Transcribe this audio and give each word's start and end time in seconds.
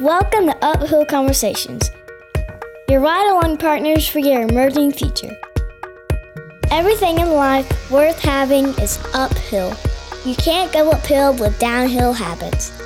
Welcome 0.00 0.44
to 0.48 0.56
Uphill 0.62 1.06
Conversations, 1.06 1.90
your 2.86 3.00
ride 3.00 3.30
along 3.30 3.56
partners 3.56 4.06
for 4.06 4.18
your 4.18 4.42
emerging 4.42 4.92
future. 4.92 5.34
Everything 6.70 7.18
in 7.18 7.30
life 7.30 7.90
worth 7.90 8.18
having 8.18 8.66
is 8.78 9.02
uphill. 9.14 9.72
You 10.26 10.34
can't 10.34 10.70
go 10.70 10.90
uphill 10.90 11.32
with 11.38 11.58
downhill 11.58 12.12
habits. 12.12 12.78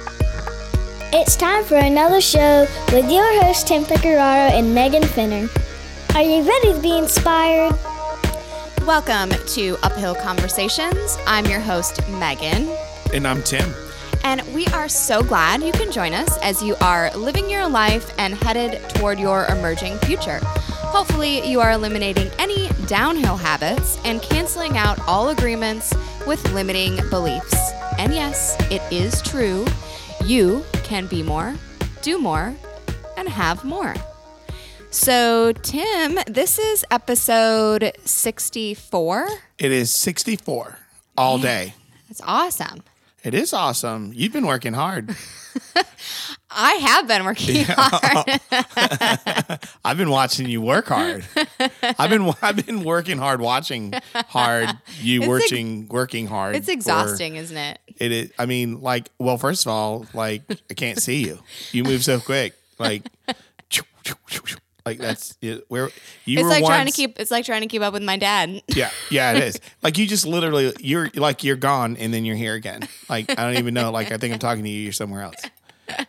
It's 1.13 1.35
time 1.35 1.65
for 1.65 1.79
another 1.79 2.21
show 2.21 2.69
with 2.93 3.11
your 3.11 3.43
hosts 3.43 3.65
Tim 3.65 3.83
Picararo 3.83 4.53
and 4.53 4.73
Megan 4.73 5.03
Finner. 5.03 5.49
Are 6.15 6.23
you 6.23 6.49
ready 6.49 6.75
to 6.75 6.81
be 6.81 6.97
inspired? 6.97 7.77
Welcome 8.87 9.31
to 9.49 9.77
Uphill 9.83 10.15
Conversations. 10.15 11.19
I'm 11.27 11.47
your 11.47 11.61
host, 11.61 12.09
Megan. 12.09 12.69
And 13.13 13.27
I'm 13.27 13.43
Tim. 13.43 13.75
And 14.23 14.43
we 14.55 14.67
are 14.69 14.89
so 14.89 15.23
glad 15.23 15.63
you 15.63 15.73
can 15.73 15.91
join 15.91 16.13
us 16.13 16.39
as 16.39 16.63
you 16.63 16.77
are 16.81 17.11
living 17.17 17.49
your 17.49 17.69
life 17.69 18.13
and 18.19 18.35
headed 18.35 18.81
toward 18.91 19.19
your 19.19 19.47
emerging 19.47 19.99
future. 19.99 20.41
Hopefully, 20.43 21.47
you 21.49 21.61
are 21.61 21.73
eliminating 21.73 22.29
any 22.39 22.69
downhill 22.87 23.37
habits 23.37 23.99
and 24.05 24.21
canceling 24.21 24.77
out 24.77 24.99
all 25.07 25.29
agreements 25.29 25.95
with 26.27 26.45
limiting 26.53 26.97
beliefs. 27.09 27.55
And 27.99 28.13
yes, 28.13 28.57
it 28.71 28.83
is 28.93 29.23
true. 29.23 29.67
You 30.25 30.65
can 30.85 31.07
be 31.07 31.23
more, 31.23 31.55
do 32.03 32.19
more, 32.19 32.55
and 33.17 33.29
have 33.29 33.65
more. 33.65 33.95
So, 34.91 35.53
Tim, 35.53 36.19
this 36.27 36.59
is 36.59 36.85
episode 36.91 37.93
64. 38.05 39.29
It 39.59 39.71
is 39.71 39.95
64 39.95 40.79
all 41.17 41.39
day. 41.39 41.75
That's 42.09 42.21
awesome. 42.25 42.83
It 43.23 43.35
is 43.35 43.53
awesome. 43.53 44.13
You've 44.15 44.33
been 44.33 44.47
working 44.47 44.73
hard. 44.73 45.15
I 46.51 46.73
have 46.75 47.07
been 47.07 47.25
working 47.25 47.65
hard. 47.69 48.41
I've 49.85 49.99
been 49.99 50.11
watching 50.11 50.49
you 50.49 50.61
work 50.63 50.87
hard. 50.89 51.25
I've 51.83 52.11
been 52.11 52.33
I've 52.43 52.65
been 52.67 52.83
working 52.83 53.19
hard, 53.19 53.41
watching 53.41 53.93
hard. 54.15 54.71
You 55.01 55.21
It's 55.23 55.29
working 55.29 55.89
working 55.89 56.27
hard. 56.27 56.57
It's 56.57 56.67
for- 56.67 56.73
exhausting, 56.73 57.37
isn't 57.37 57.57
it? 57.57 57.79
it 57.99 58.13
is. 58.13 58.33
I 58.39 58.47
mean, 58.47 58.81
like, 58.81 59.11
well, 59.19 59.37
first 59.39 59.67
of 59.67 59.73
all, 59.73 60.07
like, 60.15 60.43
I 60.71 60.75
can't 60.75 61.01
see 61.01 61.25
you. 61.27 61.41
You 61.73 61.85
move 61.85 62.03
so 62.03 62.21
quick. 62.21 62.55
Like, 62.79 63.03
like 64.87 64.99
that's 65.07 65.37
it- 65.41 65.65
where 65.69 65.91
you 66.25 66.39
It's 66.39 66.43
were 66.45 66.49
like 66.51 66.65
trying 66.65 66.87
to 66.87 66.93
keep 66.93 67.19
it's 67.21 67.31
like 67.31 67.45
trying 67.45 67.63
to 67.63 67.67
keep 67.69 67.83
up 67.83 67.93
with 67.93 68.03
my 68.03 68.17
dad. 68.17 68.63
Yeah, 68.69 68.91
yeah, 69.11 69.33
it 69.33 69.43
is. 69.43 69.61
Like 69.83 69.97
you 69.99 70.07
just 70.07 70.27
literally, 70.27 70.73
you're 70.81 71.11
like 71.15 71.43
you're 71.45 71.57
gone, 71.57 71.97
and 71.97 72.13
then 72.13 72.25
you're 72.25 72.37
here 72.37 72.55
again. 72.55 72.87
Like 73.09 73.31
I 73.31 73.35
don't 73.45 73.57
even 73.59 73.75
know. 73.75 73.91
Like 73.91 74.13
I 74.13 74.17
think 74.19 74.33
I'm 74.35 74.39
talking 74.39 74.63
to 74.65 74.69
you. 74.71 74.81
You're 74.83 74.93
somewhere 74.93 75.23
else, 75.23 75.41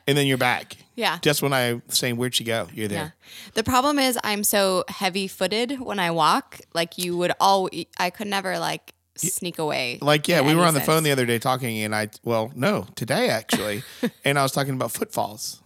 and 0.07 0.17
then 0.17 0.27
you're 0.27 0.37
back. 0.37 0.75
Yeah. 0.95 1.17
Just 1.21 1.41
when 1.41 1.53
I'm 1.53 1.81
saying 1.87 2.17
where'd 2.17 2.35
she 2.35 2.43
go, 2.43 2.67
you're 2.73 2.83
Yeah. 2.83 2.87
there. 2.87 3.15
The 3.53 3.63
problem 3.63 3.97
is 3.97 4.19
I'm 4.23 4.43
so 4.43 4.83
heavy-footed 4.89 5.79
when 5.79 5.99
I 5.99 6.11
walk. 6.11 6.59
Like 6.73 6.97
you 6.97 7.15
would 7.17 7.31
all 7.39 7.69
I 7.97 8.09
could 8.09 8.27
never 8.27 8.59
like 8.59 8.93
sneak 9.15 9.57
away. 9.57 9.99
Like 10.01 10.27
yeah, 10.27 10.41
we 10.41 10.53
were 10.53 10.63
on 10.65 10.73
the 10.73 10.81
phone 10.81 11.03
the 11.03 11.11
other 11.11 11.25
day 11.25 11.39
talking, 11.39 11.79
and 11.83 11.95
I 11.95 12.09
well 12.23 12.51
no 12.55 12.87
today 12.95 13.29
actually, 13.29 13.83
and 14.25 14.37
I 14.37 14.43
was 14.43 14.51
talking 14.51 14.73
about 14.73 14.91
footfalls, 14.91 15.61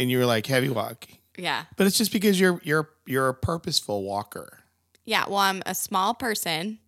and 0.00 0.10
you 0.10 0.18
were 0.18 0.26
like 0.26 0.46
heavy 0.46 0.68
walk, 0.68 1.06
Yeah. 1.38 1.64
but 1.76 1.86
it's 1.86 1.98
just 1.98 2.12
because 2.12 2.38
you're 2.40 2.60
you're 2.64 2.88
you're 3.06 3.28
a 3.28 3.34
purposeful 3.34 4.02
walker. 4.04 4.60
Yeah, 5.04 5.24
well 5.28 5.38
I'm 5.38 5.62
a 5.66 5.74
small 5.74 6.14
person 6.14 6.78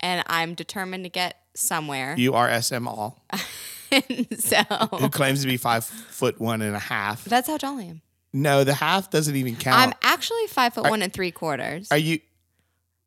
and 0.00 0.22
I'm 0.26 0.54
determined 0.54 1.04
to 1.04 1.10
get 1.10 1.36
somewhere. 1.54 2.14
You 2.18 2.34
are 2.34 2.60
SM 2.62 2.86
all, 2.86 3.24
so 4.38 4.56
who 4.98 5.08
claims 5.08 5.40
to 5.42 5.46
be 5.46 5.56
five 5.56 5.84
foot 5.84 6.40
one 6.40 6.62
and 6.62 6.76
a 6.76 6.80
half. 6.80 7.24
that's 7.24 7.48
how 7.48 7.56
tall 7.56 7.78
I 7.78 7.82
am. 7.84 8.02
No, 8.32 8.64
the 8.64 8.74
half 8.74 9.10
doesn't 9.10 9.34
even 9.34 9.56
count. 9.56 9.80
I'm 9.80 9.94
actually 10.02 10.46
five 10.48 10.74
foot 10.74 10.84
one 10.90 11.00
and 11.02 11.12
three 11.12 11.30
quarters. 11.30 11.90
are 11.90 11.96
you? 11.98 12.18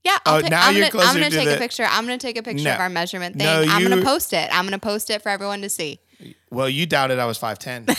Yeah, 0.04 0.18
I'll 0.26 0.44
Oh, 0.44 0.48
now 0.48 0.66
I'm 0.68 0.76
you're 0.76 0.84
gonna, 0.90 0.92
closer 0.92 1.08
I'm 1.10 1.14
gonna 1.16 1.30
to 1.30 1.36
take 1.36 1.50
a 1.56 1.58
picture. 1.60 1.86
I'm 1.88 2.06
gonna 2.06 2.18
take 2.18 2.38
a 2.38 2.42
picture 2.44 2.64
No. 2.64 2.74
of 2.74 2.80
our 2.80 2.90
measurement 2.90 3.36
thing. 3.36 3.46
No, 3.46 3.64
I'm 3.68 3.84
gonna 3.88 4.02
post 4.02 4.34
it. 4.34 4.50
I'm 4.52 4.66
gonna 4.66 4.80
post 4.80 5.10
it 5.10 5.22
for 5.22 5.30
everyone 5.30 5.62
to 5.62 5.70
see. 5.70 6.00
Well, 6.50 6.68
you 6.70 6.86
doubted 6.86 7.20
I 7.20 7.26
was 7.26 7.38
5'10. 7.38 7.96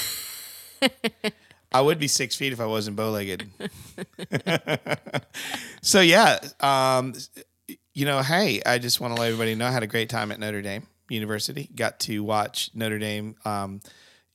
I 1.73 1.81
would 1.81 1.99
be 1.99 2.09
six 2.09 2.35
feet 2.35 2.53
if 2.53 2.61
I 2.61 2.67
wasn't 2.67 2.97
bow 2.97 3.11
legged. 3.11 3.47
so, 5.83 6.01
yeah, 6.01 6.39
um, 6.61 7.15
you 7.95 8.07
know, 8.07 8.23
hey, 8.23 8.61
I 8.65 8.79
just 8.79 9.01
want 9.01 9.15
to 9.15 9.21
let 9.21 9.29
everybody 9.29 9.55
know 9.55 9.67
I 9.67 9.71
had 9.71 9.83
a 9.83 9.89
great 9.89 10.09
time 10.09 10.33
at 10.33 10.41
Notre 10.41 10.63
Dame 10.63 10.87
University. 11.09 11.69
Got 11.75 12.01
to 12.01 12.23
watch 12.25 12.71
Notre 12.75 12.99
Dame, 12.99 13.37
um, 13.45 13.81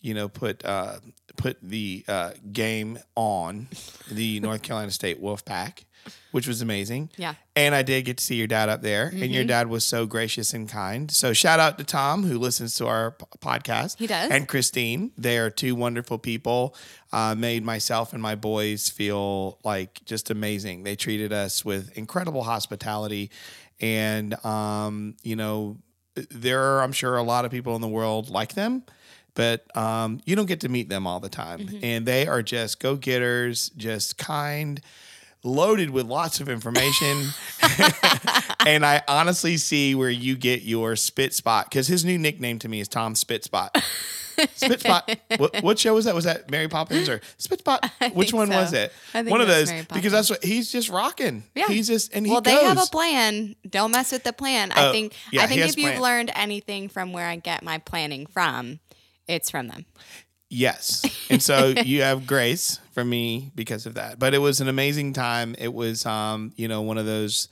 you 0.02 0.14
know, 0.14 0.30
put 0.30 0.64
uh, 0.64 0.98
put 1.36 1.58
the 1.62 2.06
uh, 2.08 2.32
game 2.52 3.00
on 3.16 3.68
the 4.12 4.40
North 4.40 4.62
Carolina 4.62 4.92
State 4.92 5.22
Wolfpack, 5.22 5.86
which 6.32 6.48
was 6.48 6.62
amazing. 6.62 7.10
Yeah. 7.18 7.36
And 7.56 7.74
I 7.74 7.82
did 7.82 8.06
get 8.06 8.18
to 8.18 8.24
see 8.24 8.36
your 8.36 8.48
dad 8.48 8.70
up 8.70 8.82
there, 8.82 9.08
and 9.08 9.32
your 9.32 9.46
dad 9.46 9.68
was 9.68 9.86
so 9.86 10.06
gracious 10.06 10.54
and 10.54 10.70
kind. 10.70 11.10
So 11.10 11.34
shout 11.34 11.60
out 11.60 11.78
to 11.78 11.84
Tom 11.84 12.24
who 12.24 12.38
listens 12.38 12.76
to 12.78 12.88
our 12.88 13.12
podcast. 13.40 13.98
He 13.98 14.08
does. 14.08 14.30
And 14.30 14.48
Christine, 14.48 15.12
they 15.18 15.38
are 15.38 15.50
two 15.50 15.76
wonderful 15.76 16.18
people. 16.18 16.76
Uh, 17.16 17.34
made 17.34 17.64
myself 17.64 18.12
and 18.12 18.22
my 18.22 18.36
boys 18.36 18.90
feel 18.90 19.58
like 19.64 20.04
just 20.04 20.30
amazing. 20.30 20.84
They 20.84 20.98
treated 20.98 21.32
us 21.32 21.64
with 21.64 21.98
incredible 21.98 22.44
hospitality, 22.44 23.32
and 23.80 24.34
um, 24.46 25.16
you 25.24 25.38
know, 25.38 25.78
there 26.16 26.62
are 26.62 26.82
I'm 26.82 26.92
sure 26.92 27.16
a 27.16 27.24
lot 27.24 27.46
of 27.46 27.52
people 27.52 27.74
in 27.76 27.82
the 27.82 27.88
world 27.88 28.30
like 28.30 28.54
them. 28.54 28.84
But 29.34 29.66
um, 29.76 30.22
you 30.26 30.36
don't 30.36 30.46
get 30.46 30.62
to 30.62 30.70
meet 30.70 30.90
them 30.90 31.06
all 31.06 31.20
the 31.20 31.30
time. 31.30 31.60
And 31.84 32.06
they 32.06 32.26
are 32.26 32.42
just 32.42 32.80
go 32.80 32.96
getters, 32.96 33.70
just 33.76 34.18
kind, 34.18 34.80
loaded 35.44 35.90
with 35.90 36.06
lots 36.06 36.40
of 36.40 36.50
information. 36.50 37.28
and 38.66 38.86
I 38.86 39.04
honestly 39.08 39.58
see 39.58 39.94
where 39.94 40.10
you 40.10 40.36
get 40.38 40.64
your 40.64 40.96
spit 40.96 41.34
spot 41.34 41.70
because 41.70 41.88
his 41.88 42.06
new 42.06 42.18
nickname 42.18 42.60
to 42.60 42.70
me 42.70 42.80
is 42.80 42.88
Tom 42.88 43.14
Spit 43.14 43.44
Spot. 43.44 43.76
Spit 44.56 44.80
Spot. 44.82 45.18
What, 45.38 45.64
what 45.64 45.80
show 45.80 45.94
was 45.94 46.06
that? 46.06 46.16
Was 46.16 46.24
that 46.26 46.50
Mary 46.50 46.68
Poppins 46.68 47.10
or 47.10 47.20
Spit 47.38 47.60
Spot? 47.60 47.90
Which 48.14 48.32
one 48.34 48.48
so. 48.48 48.56
was 48.56 48.74
it? 48.74 48.94
I 49.14 49.20
think 49.24 49.32
one 49.32 49.42
of 49.42 49.48
those 49.48 49.72
because 49.94 50.12
that's 50.12 50.30
what 50.30 50.44
he's 50.44 50.72
just 50.72 50.90
rocking. 50.90 51.44
Yeah. 51.56 51.68
he's 51.68 51.88
just 51.88 52.14
and 52.14 52.26
he 52.26 52.32
well, 52.32 52.42
goes. 52.42 52.54
they 52.54 52.66
have 52.66 52.78
a 52.78 52.90
plan. 52.90 53.56
Don't 53.70 53.92
mess 53.92 54.12
with 54.12 54.24
the 54.24 54.34
plan. 54.34 54.72
I 54.72 54.88
Oh, 54.88 54.92
think. 54.92 55.14
yeah, 55.32 55.44
I 55.44 55.48
think 55.48 55.62
if 55.62 55.78
you've 55.78 55.92
plan. 55.92 56.02
learned 56.02 56.32
anything 56.36 56.90
from 56.90 57.12
where 57.12 57.28
I 57.28 57.36
get 57.36 57.64
my 57.64 57.80
planning 57.80 58.26
from, 58.28 58.80
it's 59.28 59.50
from 59.50 59.68
them. 59.68 59.86
Yes. 60.50 61.04
And 61.30 61.42
so 61.42 61.74
you 61.84 62.04
have 62.04 62.28
grace 62.28 62.80
from 62.94 63.10
me 63.10 63.52
because 63.56 63.86
of 63.86 63.96
that. 63.96 64.20
But 64.20 64.34
it 64.34 64.40
was 64.40 64.62
an 64.62 64.68
amazing 64.68 65.14
time. 65.14 65.56
It 65.58 65.74
was 65.74 66.06
um, 66.06 66.54
you 66.56 66.68
know, 66.68 66.82
one 66.82 66.98
of 66.98 67.06
those 67.06 67.50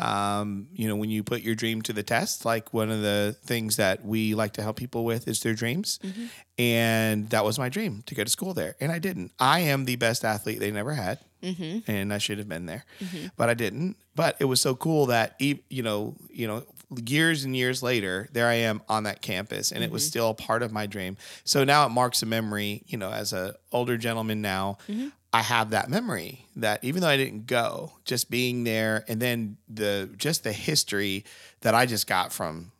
um, 0.00 0.68
you 0.72 0.88
know, 0.88 0.96
when 0.96 1.10
you 1.10 1.22
put 1.22 1.42
your 1.42 1.54
dream 1.54 1.82
to 1.82 1.92
the 1.92 2.02
test, 2.02 2.46
like 2.46 2.72
one 2.72 2.90
of 2.90 3.02
the 3.02 3.36
things 3.44 3.76
that 3.76 4.04
we 4.04 4.34
like 4.34 4.54
to 4.54 4.62
help 4.62 4.76
people 4.76 5.04
with 5.04 5.28
is 5.28 5.40
their 5.40 5.52
dreams. 5.52 5.98
Mm-hmm. 6.02 6.24
And 6.58 7.30
that 7.30 7.44
was 7.44 7.58
my 7.58 7.68
dream 7.68 8.02
to 8.06 8.14
go 8.14 8.24
to 8.24 8.30
school 8.30 8.54
there. 8.54 8.76
And 8.80 8.90
I 8.90 8.98
didn't. 8.98 9.32
I 9.38 9.60
am 9.60 9.84
the 9.84 9.96
best 9.96 10.24
athlete 10.24 10.58
they 10.58 10.70
never 10.70 10.94
had. 10.94 11.18
Mm-hmm. 11.42 11.90
And 11.90 12.14
I 12.14 12.18
should 12.18 12.38
have 12.38 12.48
been 12.48 12.66
there. 12.66 12.84
Mm-hmm. 13.00 13.26
But 13.36 13.50
I 13.50 13.54
didn't. 13.54 13.96
But 14.14 14.36
it 14.40 14.46
was 14.46 14.60
so 14.60 14.74
cool 14.74 15.06
that 15.06 15.36
you 15.38 15.82
know, 15.82 16.16
you 16.30 16.46
know, 16.46 16.64
years 17.06 17.44
and 17.44 17.54
years 17.54 17.82
later, 17.82 18.28
there 18.32 18.48
I 18.48 18.54
am 18.54 18.82
on 18.88 19.04
that 19.04 19.22
campus 19.22 19.70
and 19.70 19.84
it 19.84 19.90
was 19.90 20.06
still 20.06 20.30
a 20.30 20.34
part 20.34 20.62
of 20.62 20.72
my 20.72 20.86
dream. 20.86 21.16
So 21.44 21.64
now 21.64 21.86
it 21.86 21.90
marks 21.90 22.22
a 22.22 22.26
memory, 22.26 22.82
you 22.86 22.98
know, 22.98 23.10
as 23.10 23.32
a 23.32 23.54
older 23.70 23.96
gentleman 23.96 24.42
now, 24.42 24.78
I 25.32 25.42
have 25.42 25.70
that 25.70 25.88
memory 25.88 26.44
that 26.56 26.82
even 26.82 27.02
though 27.02 27.08
I 27.08 27.16
didn't 27.16 27.46
go, 27.46 27.92
just 28.04 28.30
being 28.30 28.64
there 28.64 29.04
and 29.06 29.20
then 29.20 29.56
the 29.68 30.10
just 30.16 30.42
the 30.44 30.52
history 30.52 31.24
that 31.60 31.74
I 31.74 31.86
just 31.86 32.06
got 32.08 32.32
from 32.32 32.72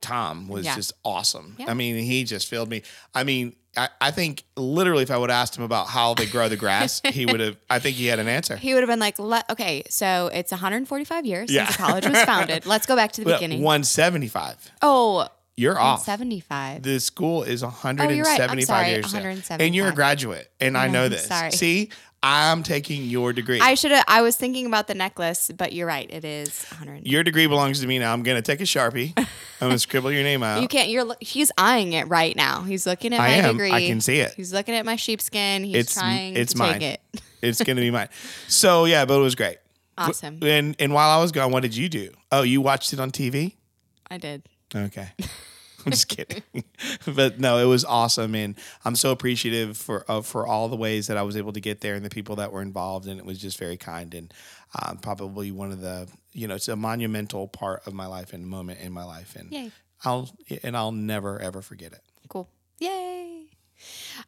Tom 0.00 0.48
was 0.48 0.64
Yeah. 0.64 0.74
just 0.74 0.92
awesome. 1.04 1.54
Yeah. 1.58 1.66
I 1.70 1.74
mean, 1.74 1.96
he 2.02 2.24
just 2.24 2.48
filled 2.48 2.68
me. 2.70 2.82
I 3.14 3.24
mean, 3.24 3.54
I, 3.76 3.88
I 4.00 4.10
think 4.10 4.44
literally 4.56 5.02
if 5.02 5.10
I 5.10 5.16
would 5.16 5.30
have 5.30 5.40
asked 5.42 5.56
him 5.56 5.64
about 5.64 5.86
how 5.88 6.14
they 6.14 6.26
grow 6.26 6.48
the 6.48 6.56
grass, 6.56 7.00
he 7.08 7.24
would 7.26 7.40
have 7.40 7.56
I 7.70 7.78
think 7.78 7.96
he 7.96 8.06
had 8.06 8.18
an 8.18 8.28
answer. 8.28 8.56
He 8.56 8.74
would 8.74 8.80
have 8.82 8.88
been 8.90 8.98
like, 8.98 9.18
"Okay, 9.20 9.82
so 9.88 10.30
it's 10.32 10.50
145 10.50 11.24
years 11.26 11.50
Yeah. 11.50 11.66
since 11.66 11.76
the 11.76 11.82
college 11.82 12.06
was 12.06 12.22
founded. 12.24 12.66
Let's 12.66 12.86
go 12.86 12.96
back 12.96 13.12
to 13.12 13.24
the 13.24 13.32
beginning." 13.32 13.62
175. 13.62 14.72
oh, 14.82 15.28
You're 15.56 15.78
off. 15.78 16.04
75. 16.04 16.82
The 16.82 16.98
school 17.00 17.42
is 17.42 17.62
Oh, 17.62 17.66
you're 17.84 18.24
right. 18.24 18.38
175 18.40 18.66
sorry, 18.66 18.88
years 18.90 19.04
old. 19.06 19.12
175. 19.14 19.60
And 19.60 19.74
you're 19.74 19.88
a 19.88 19.92
graduate, 19.94 20.50
and 20.60 20.76
I 20.78 20.88
know 20.88 21.04
I'm 21.04 21.10
this. 21.10 21.26
sorry. 21.26 21.50
See, 21.52 21.90
I'm 22.22 22.62
taking 22.62 23.02
your 23.04 23.32
degree. 23.32 23.60
I 23.60 23.74
should 23.74 23.90
have. 23.90 24.04
I 24.08 24.22
was 24.22 24.36
thinking 24.36 24.64
about 24.66 24.86
the 24.86 24.94
necklace, 24.94 25.50
but 25.56 25.72
you're 25.72 25.86
right. 25.88 26.08
It 26.10 26.24
is 26.24 26.64
100. 26.70 27.06
your 27.06 27.22
degree 27.22 27.46
belongs 27.46 27.80
to 27.80 27.86
me 27.86 27.98
now. 27.98 28.12
I'm 28.12 28.22
going 28.22 28.36
to 28.36 28.42
take 28.42 28.60
a 28.60 28.64
Sharpie. 28.64 29.12
I'm 29.18 29.26
going 29.60 29.72
to 29.72 29.78
scribble 29.78 30.10
your 30.12 30.22
name 30.22 30.42
out. 30.42 30.62
You 30.62 30.68
can't. 30.68 30.88
You're. 30.88 31.14
He's 31.20 31.50
eyeing 31.58 31.92
it 31.92 32.08
right 32.08 32.34
now. 32.36 32.62
He's 32.62 32.86
looking 32.86 33.12
at 33.12 33.20
I 33.20 33.28
my 33.28 33.34
am. 33.34 33.52
degree. 33.54 33.72
I 33.72 33.86
can 33.86 34.00
see 34.00 34.20
it. 34.20 34.32
He's 34.36 34.52
looking 34.52 34.74
at 34.74 34.86
my 34.86 34.96
sheepskin. 34.96 35.64
He's 35.64 35.74
It's- 35.76 35.94
trying 35.94 36.36
it's 36.36 36.52
to 36.52 36.58
mine. 36.58 36.80
take 36.80 36.82
it. 37.14 37.22
It's 37.42 37.60
going 37.60 37.74
to 37.76 37.82
be 37.82 37.90
mine. 37.90 38.08
So, 38.48 38.84
yeah, 38.84 39.04
but 39.04 39.18
it 39.18 39.22
was 39.22 39.34
great. 39.34 39.58
Awesome. 39.98 40.38
And 40.42 40.76
and 40.78 40.94
while 40.94 41.10
I 41.10 41.20
was 41.20 41.32
gone, 41.32 41.50
what 41.52 41.62
did 41.64 41.76
you 41.76 41.88
do? 41.88 42.10
Oh, 42.30 42.42
you 42.42 42.60
watched 42.60 42.92
it 42.92 43.00
on 43.00 43.10
TV? 43.10 43.56
I 44.08 44.16
did. 44.18 44.42
Okay. 44.74 45.08
I'm 45.84 45.90
just 45.90 46.08
kidding. 46.08 46.42
but 47.06 47.40
no, 47.40 47.58
it 47.58 47.64
was 47.64 47.84
awesome, 47.84 48.34
and 48.34 48.54
I'm 48.84 48.94
so 48.94 49.10
appreciative 49.10 49.76
for 49.76 50.04
uh, 50.08 50.22
for 50.22 50.46
all 50.46 50.68
the 50.68 50.76
ways 50.76 51.08
that 51.08 51.16
I 51.16 51.22
was 51.22 51.36
able 51.36 51.52
to 51.52 51.60
get 51.60 51.80
there 51.80 51.94
and 51.94 52.04
the 52.04 52.10
people 52.10 52.36
that 52.36 52.52
were 52.52 52.62
involved, 52.62 53.06
and 53.06 53.18
it 53.18 53.26
was 53.26 53.38
just 53.38 53.58
very 53.58 53.76
kind 53.76 54.14
and 54.14 54.32
um, 54.80 54.98
probably 54.98 55.50
one 55.50 55.72
of 55.72 55.80
the 55.80 56.08
you 56.32 56.46
know 56.46 56.54
it's 56.54 56.68
a 56.68 56.76
monumental 56.76 57.48
part 57.48 57.86
of 57.86 57.94
my 57.94 58.06
life 58.06 58.32
and 58.32 58.46
moment 58.46 58.80
in 58.80 58.92
my 58.92 59.04
life, 59.04 59.34
and 59.36 59.50
Yay. 59.50 59.70
I'll 60.04 60.30
and 60.62 60.76
I'll 60.76 60.92
never 60.92 61.40
ever 61.40 61.62
forget 61.62 61.92
it. 61.92 62.00
Cool. 62.28 62.48
Yay. 62.78 63.46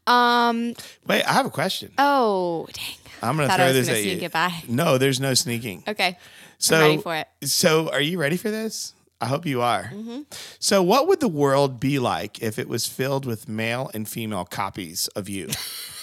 Um. 0.06 0.74
Wait, 1.06 1.22
I 1.22 1.32
have 1.34 1.46
a 1.46 1.50
question. 1.50 1.92
Oh, 1.98 2.66
dang. 2.72 2.96
I'm 3.22 3.36
gonna 3.36 3.48
Thought 3.48 3.58
throw 3.58 3.72
this 3.72 3.86
gonna 3.86 3.98
at 3.98 4.02
sneak 4.02 4.20
you. 4.20 4.26
it 4.26 4.32
by. 4.32 4.52
No, 4.68 4.98
there's 4.98 5.20
no 5.20 5.34
sneaking. 5.34 5.84
Okay. 5.86 6.18
So, 6.58 6.76
I'm 6.76 6.82
ready 6.82 7.02
for 7.02 7.16
it. 7.16 7.28
So, 7.44 7.90
are 7.90 8.00
you 8.00 8.18
ready 8.18 8.36
for 8.36 8.50
this? 8.50 8.94
I 9.24 9.26
hope 9.26 9.46
you 9.46 9.62
are. 9.62 9.84
Mm-hmm. 9.84 10.20
So, 10.58 10.82
what 10.82 11.08
would 11.08 11.20
the 11.20 11.28
world 11.28 11.80
be 11.80 11.98
like 11.98 12.42
if 12.42 12.58
it 12.58 12.68
was 12.68 12.86
filled 12.86 13.24
with 13.24 13.48
male 13.48 13.90
and 13.94 14.06
female 14.06 14.44
copies 14.44 15.08
of 15.16 15.30
you? 15.30 15.48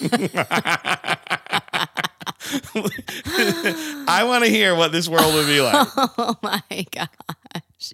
I 4.08 4.24
want 4.24 4.42
to 4.42 4.50
hear 4.50 4.74
what 4.74 4.90
this 4.90 5.08
world 5.08 5.34
would 5.34 5.46
be 5.46 5.60
like. 5.60 5.86
Oh 6.18 6.36
my 6.42 6.86
gosh. 6.90 7.92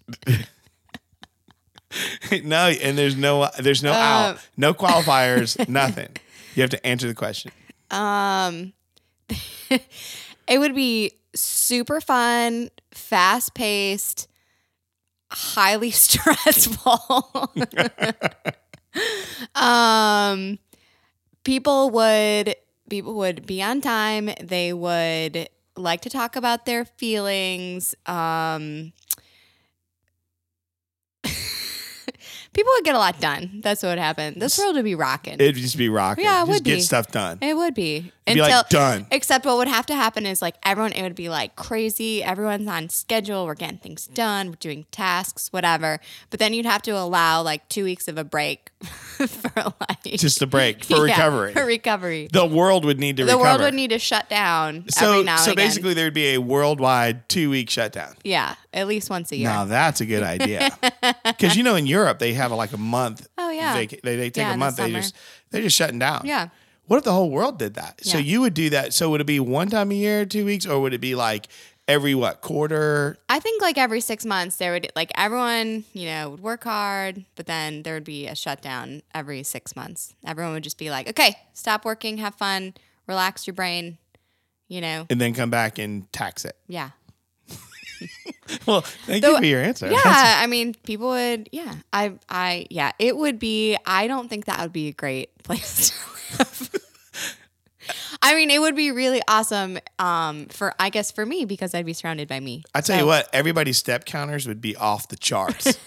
no, 2.42 2.69
and 2.69 2.96
there's 2.96 3.16
no 3.16 3.50
there's 3.58 3.82
no 3.82 3.92
out, 3.92 4.36
Um, 4.36 4.38
no 4.56 4.72
qualifiers, 4.72 5.69
nothing. 5.69 6.08
You 6.54 6.62
have 6.62 6.70
to 6.70 6.86
answer 6.86 7.06
the 7.06 7.14
question. 7.14 7.52
Um, 7.90 8.72
it 10.48 10.58
would 10.58 10.74
be 10.74 11.12
super 11.34 12.00
fun, 12.00 12.70
fast 12.92 13.52
paced, 13.52 14.26
highly 15.30 15.90
stressful. 15.92 17.22
um, 19.54 20.58
people 21.44 21.90
would 21.90 22.54
people 22.88 23.14
would 23.14 23.46
be 23.46 23.62
on 23.62 23.80
time. 23.80 24.30
They 24.42 24.72
would 24.72 25.48
like 25.76 26.00
to 26.02 26.10
talk 26.10 26.36
about 26.36 26.66
their 26.66 26.84
feelings. 26.84 27.94
Um, 28.06 28.92
people 31.22 32.72
would 32.76 32.84
get 32.84 32.94
a 32.94 32.98
lot 32.98 33.20
done. 33.20 33.60
That's 33.62 33.82
what 33.82 33.90
would 33.90 33.98
happen. 33.98 34.38
This 34.38 34.58
world 34.58 34.74
would 34.76 34.84
be 34.84 34.94
rocking. 34.94 35.34
It'd 35.34 35.56
just 35.56 35.76
be 35.78 35.88
rocking. 35.88 36.24
Yeah, 36.24 36.42
it 36.42 36.46
just 36.46 36.52
would 36.52 36.64
get 36.64 36.74
be. 36.76 36.81
stuff 36.81 37.08
done. 37.10 37.38
It 37.40 37.56
would 37.56 37.74
be. 37.74 38.12
It'd 38.30 38.44
be 38.44 38.50
like 38.52 38.69
done. 38.69 39.06
Except 39.10 39.44
what 39.46 39.56
would 39.58 39.69
have 39.69 39.86
to 39.86 39.94
happen 39.94 40.26
is 40.26 40.40
like 40.42 40.54
everyone, 40.64 40.92
it 40.92 41.02
would 41.02 41.14
be 41.14 41.28
like 41.28 41.56
crazy. 41.56 42.22
Everyone's 42.22 42.69
on 42.69 42.88
schedule. 42.88 43.46
We're 43.46 43.54
getting 43.54 43.78
things 43.78 44.06
done. 44.06 44.48
We're 44.50 44.54
doing 44.56 44.86
tasks, 44.90 45.52
whatever. 45.52 45.98
But 46.30 46.38
then 46.40 46.52
you'd 46.54 46.66
have 46.66 46.82
to 46.82 46.90
allow 46.92 47.42
like 47.42 47.69
two 47.69 47.84
weeks 47.84 48.08
of 48.08 48.19
a 48.19 48.25
break 48.25 48.70
for 48.82 49.52
like 49.80 50.02
Just 50.04 50.40
a 50.42 50.46
break 50.46 50.84
for 50.84 50.94
Yeah, 51.08 51.14
recovery. 51.14 51.52
For 51.52 51.64
recovery. 51.66 52.28
the 52.32 52.46
world 52.46 52.84
would 52.84 52.98
need 53.00 53.16
to 53.16 53.25
The 53.25 53.32
recover. 53.32 53.42
world 53.48 53.60
would 53.62 53.75
need 53.75 53.90
to 53.90 53.98
shut 53.98 54.28
down 54.28 54.84
so 54.88 55.12
every 55.12 55.24
now 55.24 55.36
so 55.36 55.54
basically 55.54 55.94
there'd 55.94 56.14
be 56.14 56.34
a 56.34 56.38
worldwide 56.38 57.28
two 57.28 57.50
week 57.50 57.70
shutdown. 57.70 58.14
yeah, 58.24 58.54
at 58.72 58.86
least 58.86 59.10
once 59.10 59.32
a 59.32 59.36
year. 59.36 59.48
Now 59.48 59.64
that's 59.64 60.00
a 60.00 60.06
good 60.06 60.22
idea. 60.34 60.70
Because 61.24 61.56
you 61.56 61.62
know 61.62 61.74
in 61.74 61.86
Europe 61.86 62.19
they 62.20 62.34
have 62.34 62.52
like 62.52 62.72
a 62.72 62.76
month. 62.78 63.26
Oh, 63.36 63.50
yeah. 63.50 63.74
vaca- 63.74 63.98
they, 64.04 64.16
they 64.16 64.31
take 64.31 64.36
Yeah, 64.42 64.50
a 64.50 64.52
in 64.52 64.58
the 64.60 64.64
month. 64.64 64.76
They 64.76 64.92
just 64.92 65.14
they're 65.50 65.62
just 65.62 65.76
shutting 65.76 65.98
down. 65.98 66.22
Yeah. 66.24 66.48
What 66.88 66.96
if 66.96 67.05
the 67.05 67.12
whole 67.12 67.31
world 67.31 67.58
did 67.58 67.75
that? 67.75 68.02
So 68.02 68.17
you 68.17 68.40
would 68.40 68.55
do 68.55 68.70
that. 68.70 68.94
So 68.94 69.11
would 69.11 69.20
it 69.20 69.26
be 69.26 69.40
one 69.40 69.69
time 69.69 69.90
a 69.90 69.94
year, 69.94 70.25
two 70.25 70.46
weeks, 70.46 70.64
or 70.67 70.81
would 70.81 70.94
it 70.94 71.02
be 71.02 71.14
like 71.14 71.46
every 71.87 72.14
what 72.14 72.40
quarter? 72.40 73.19
I 73.29 73.40
think 73.40 73.61
like 73.61 73.76
every 73.76 74.00
six 74.00 74.25
months 74.25 74.56
there 74.56 74.73
would 74.73 74.90
like 74.96 75.12
everyone, 75.14 75.85
you 75.93 76.06
know, 76.06 76.31
would 76.31 76.40
work 76.40 76.64
hard, 76.64 77.26
but 77.37 77.44
then 77.44 77.82
there 77.82 77.93
would 77.93 78.05
be 78.05 78.26
a 78.26 78.35
shutdown 78.35 79.02
every 79.14 79.43
six 79.43 79.76
months. 79.76 80.14
Everyone 80.26 80.55
would 80.55 80.64
just 80.64 80.79
be 80.79 80.90
like, 80.90 81.11
okay, 81.11 81.37
stop 81.52 81.85
working, 81.85 82.19
have 82.19 82.35
fun, 82.35 82.73
relax 83.06 83.46
your 83.46 83.55
brain, 83.55 83.99
you 84.67 84.81
know. 84.81 85.06
And 85.11 85.20
then 85.20 85.34
come 85.34 85.50
back 85.50 85.79
and 85.79 86.11
tax 86.11 86.46
it. 86.46 86.56
Yeah. 86.69 86.91
Well, 88.66 88.80
thank 88.82 89.22
The- 89.24 89.30
you 89.32 89.38
for 89.38 89.44
your 89.44 89.62
answer. 89.62 89.90
Yeah. 89.90 90.00
I 90.04 90.46
mean, 90.46 90.74
people 90.84 91.08
would, 91.08 91.48
yeah. 91.52 91.74
I, 91.92 92.12
I, 92.28 92.66
yeah, 92.70 92.92
it 92.98 93.16
would 93.16 93.38
be, 93.38 93.76
I 93.86 94.06
don't 94.06 94.28
think 94.28 94.44
that 94.46 94.60
would 94.60 94.72
be 94.72 94.88
a 94.88 94.92
great 94.92 95.36
place 95.42 95.90
to 95.90 96.38
live. 96.38 96.70
I 98.22 98.34
mean, 98.34 98.50
it 98.50 98.60
would 98.60 98.74
be 98.76 98.90
really 98.90 99.22
awesome 99.28 99.78
um, 99.98 100.46
for, 100.46 100.74
I 100.78 100.90
guess, 100.90 101.10
for 101.10 101.24
me 101.24 101.44
because 101.44 101.74
I'd 101.74 101.86
be 101.86 101.92
surrounded 101.92 102.28
by 102.28 102.40
me. 102.40 102.62
I 102.74 102.80
tell 102.80 102.98
you 102.98 103.06
what, 103.06 103.28
everybody's 103.32 103.78
step 103.78 104.04
counters 104.04 104.46
would 104.46 104.60
be 104.60 104.76
off 104.76 105.08
the 105.08 105.16
charts 105.16 105.78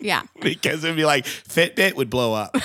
Yeah. 0.00 0.22
because 0.40 0.84
it'd 0.84 0.96
be 0.96 1.04
like 1.04 1.24
Fitbit 1.26 1.94
would 1.94 2.08
blow 2.08 2.32
up, 2.34 2.56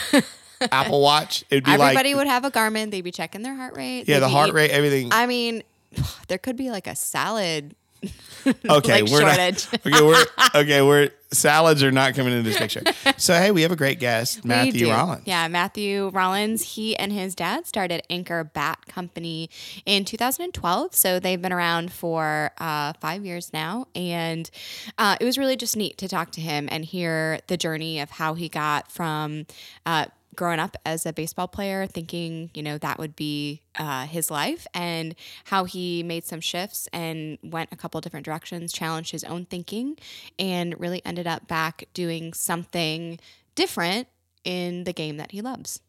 Apple 0.71 1.01
Watch. 1.01 1.43
It'd 1.49 1.63
be 1.65 1.71
Everybody 1.71 2.13
like 2.13 2.19
would 2.19 2.27
have 2.27 2.45
a 2.45 2.51
Garmin. 2.51 2.91
They'd 2.91 3.01
be 3.01 3.11
checking 3.11 3.41
their 3.41 3.55
heart 3.55 3.75
rate. 3.75 4.07
yeah, 4.07 4.19
the 4.19 4.29
heart 4.29 4.49
eat- 4.49 4.53
rate, 4.55 4.71
everything. 4.71 5.09
I 5.11 5.25
mean, 5.25 5.63
there 6.27 6.37
could 6.37 6.55
be 6.55 6.69
like 6.69 6.87
a 6.87 6.95
salad. 6.95 7.75
okay, 8.69 9.01
like 9.03 9.11
we're 9.11 9.21
shortage. 9.21 9.67
not. 9.71 9.85
Okay, 9.85 10.01
we're 10.01 10.25
okay. 10.55 10.81
We're 10.81 11.09
salads 11.31 11.83
are 11.83 11.91
not 11.91 12.13
coming 12.13 12.33
into 12.33 12.49
this 12.49 12.57
picture. 12.57 12.81
So 13.17 13.33
hey, 13.35 13.51
we 13.51 13.61
have 13.61 13.71
a 13.71 13.75
great 13.75 13.99
guest, 13.99 14.43
Matthew. 14.43 14.89
Rollins. 14.89 15.23
Yeah, 15.25 15.47
Matthew 15.47 16.09
Rollins. 16.09 16.75
He 16.75 16.95
and 16.97 17.11
his 17.11 17.35
dad 17.35 17.67
started 17.67 18.01
Anchor 18.09 18.43
Bat 18.43 18.87
Company 18.87 19.49
in 19.85 20.05
2012. 20.05 20.95
So 20.95 21.19
they've 21.19 21.41
been 21.41 21.53
around 21.53 21.91
for 21.93 22.51
uh, 22.57 22.93
five 22.99 23.25
years 23.25 23.53
now. 23.53 23.87
And 23.95 24.49
uh, 24.97 25.17
it 25.21 25.25
was 25.25 25.37
really 25.37 25.55
just 25.55 25.77
neat 25.77 25.97
to 25.99 26.07
talk 26.07 26.31
to 26.31 26.41
him 26.41 26.67
and 26.71 26.83
hear 26.83 27.39
the 27.47 27.57
journey 27.57 27.99
of 27.99 28.11
how 28.11 28.33
he 28.33 28.49
got 28.49 28.91
from. 28.91 29.45
Uh, 29.85 30.05
growing 30.35 30.59
up 30.59 30.77
as 30.85 31.05
a 31.05 31.11
baseball 31.13 31.47
player 31.47 31.85
thinking 31.85 32.49
you 32.53 32.63
know 32.63 32.77
that 32.77 32.97
would 32.97 33.15
be 33.15 33.61
uh, 33.77 34.05
his 34.05 34.31
life 34.31 34.65
and 34.73 35.13
how 35.45 35.65
he 35.65 36.03
made 36.03 36.23
some 36.23 36.39
shifts 36.39 36.87
and 36.93 37.37
went 37.43 37.69
a 37.71 37.75
couple 37.75 37.99
different 38.01 38.25
directions 38.25 38.71
challenged 38.71 39.11
his 39.11 39.23
own 39.25 39.45
thinking 39.45 39.97
and 40.39 40.79
really 40.79 41.01
ended 41.05 41.27
up 41.27 41.47
back 41.47 41.83
doing 41.93 42.33
something 42.33 43.19
different 43.55 44.07
in 44.43 44.85
the 44.85 44.93
game 44.93 45.17
that 45.17 45.31
he 45.31 45.41
loves 45.41 45.81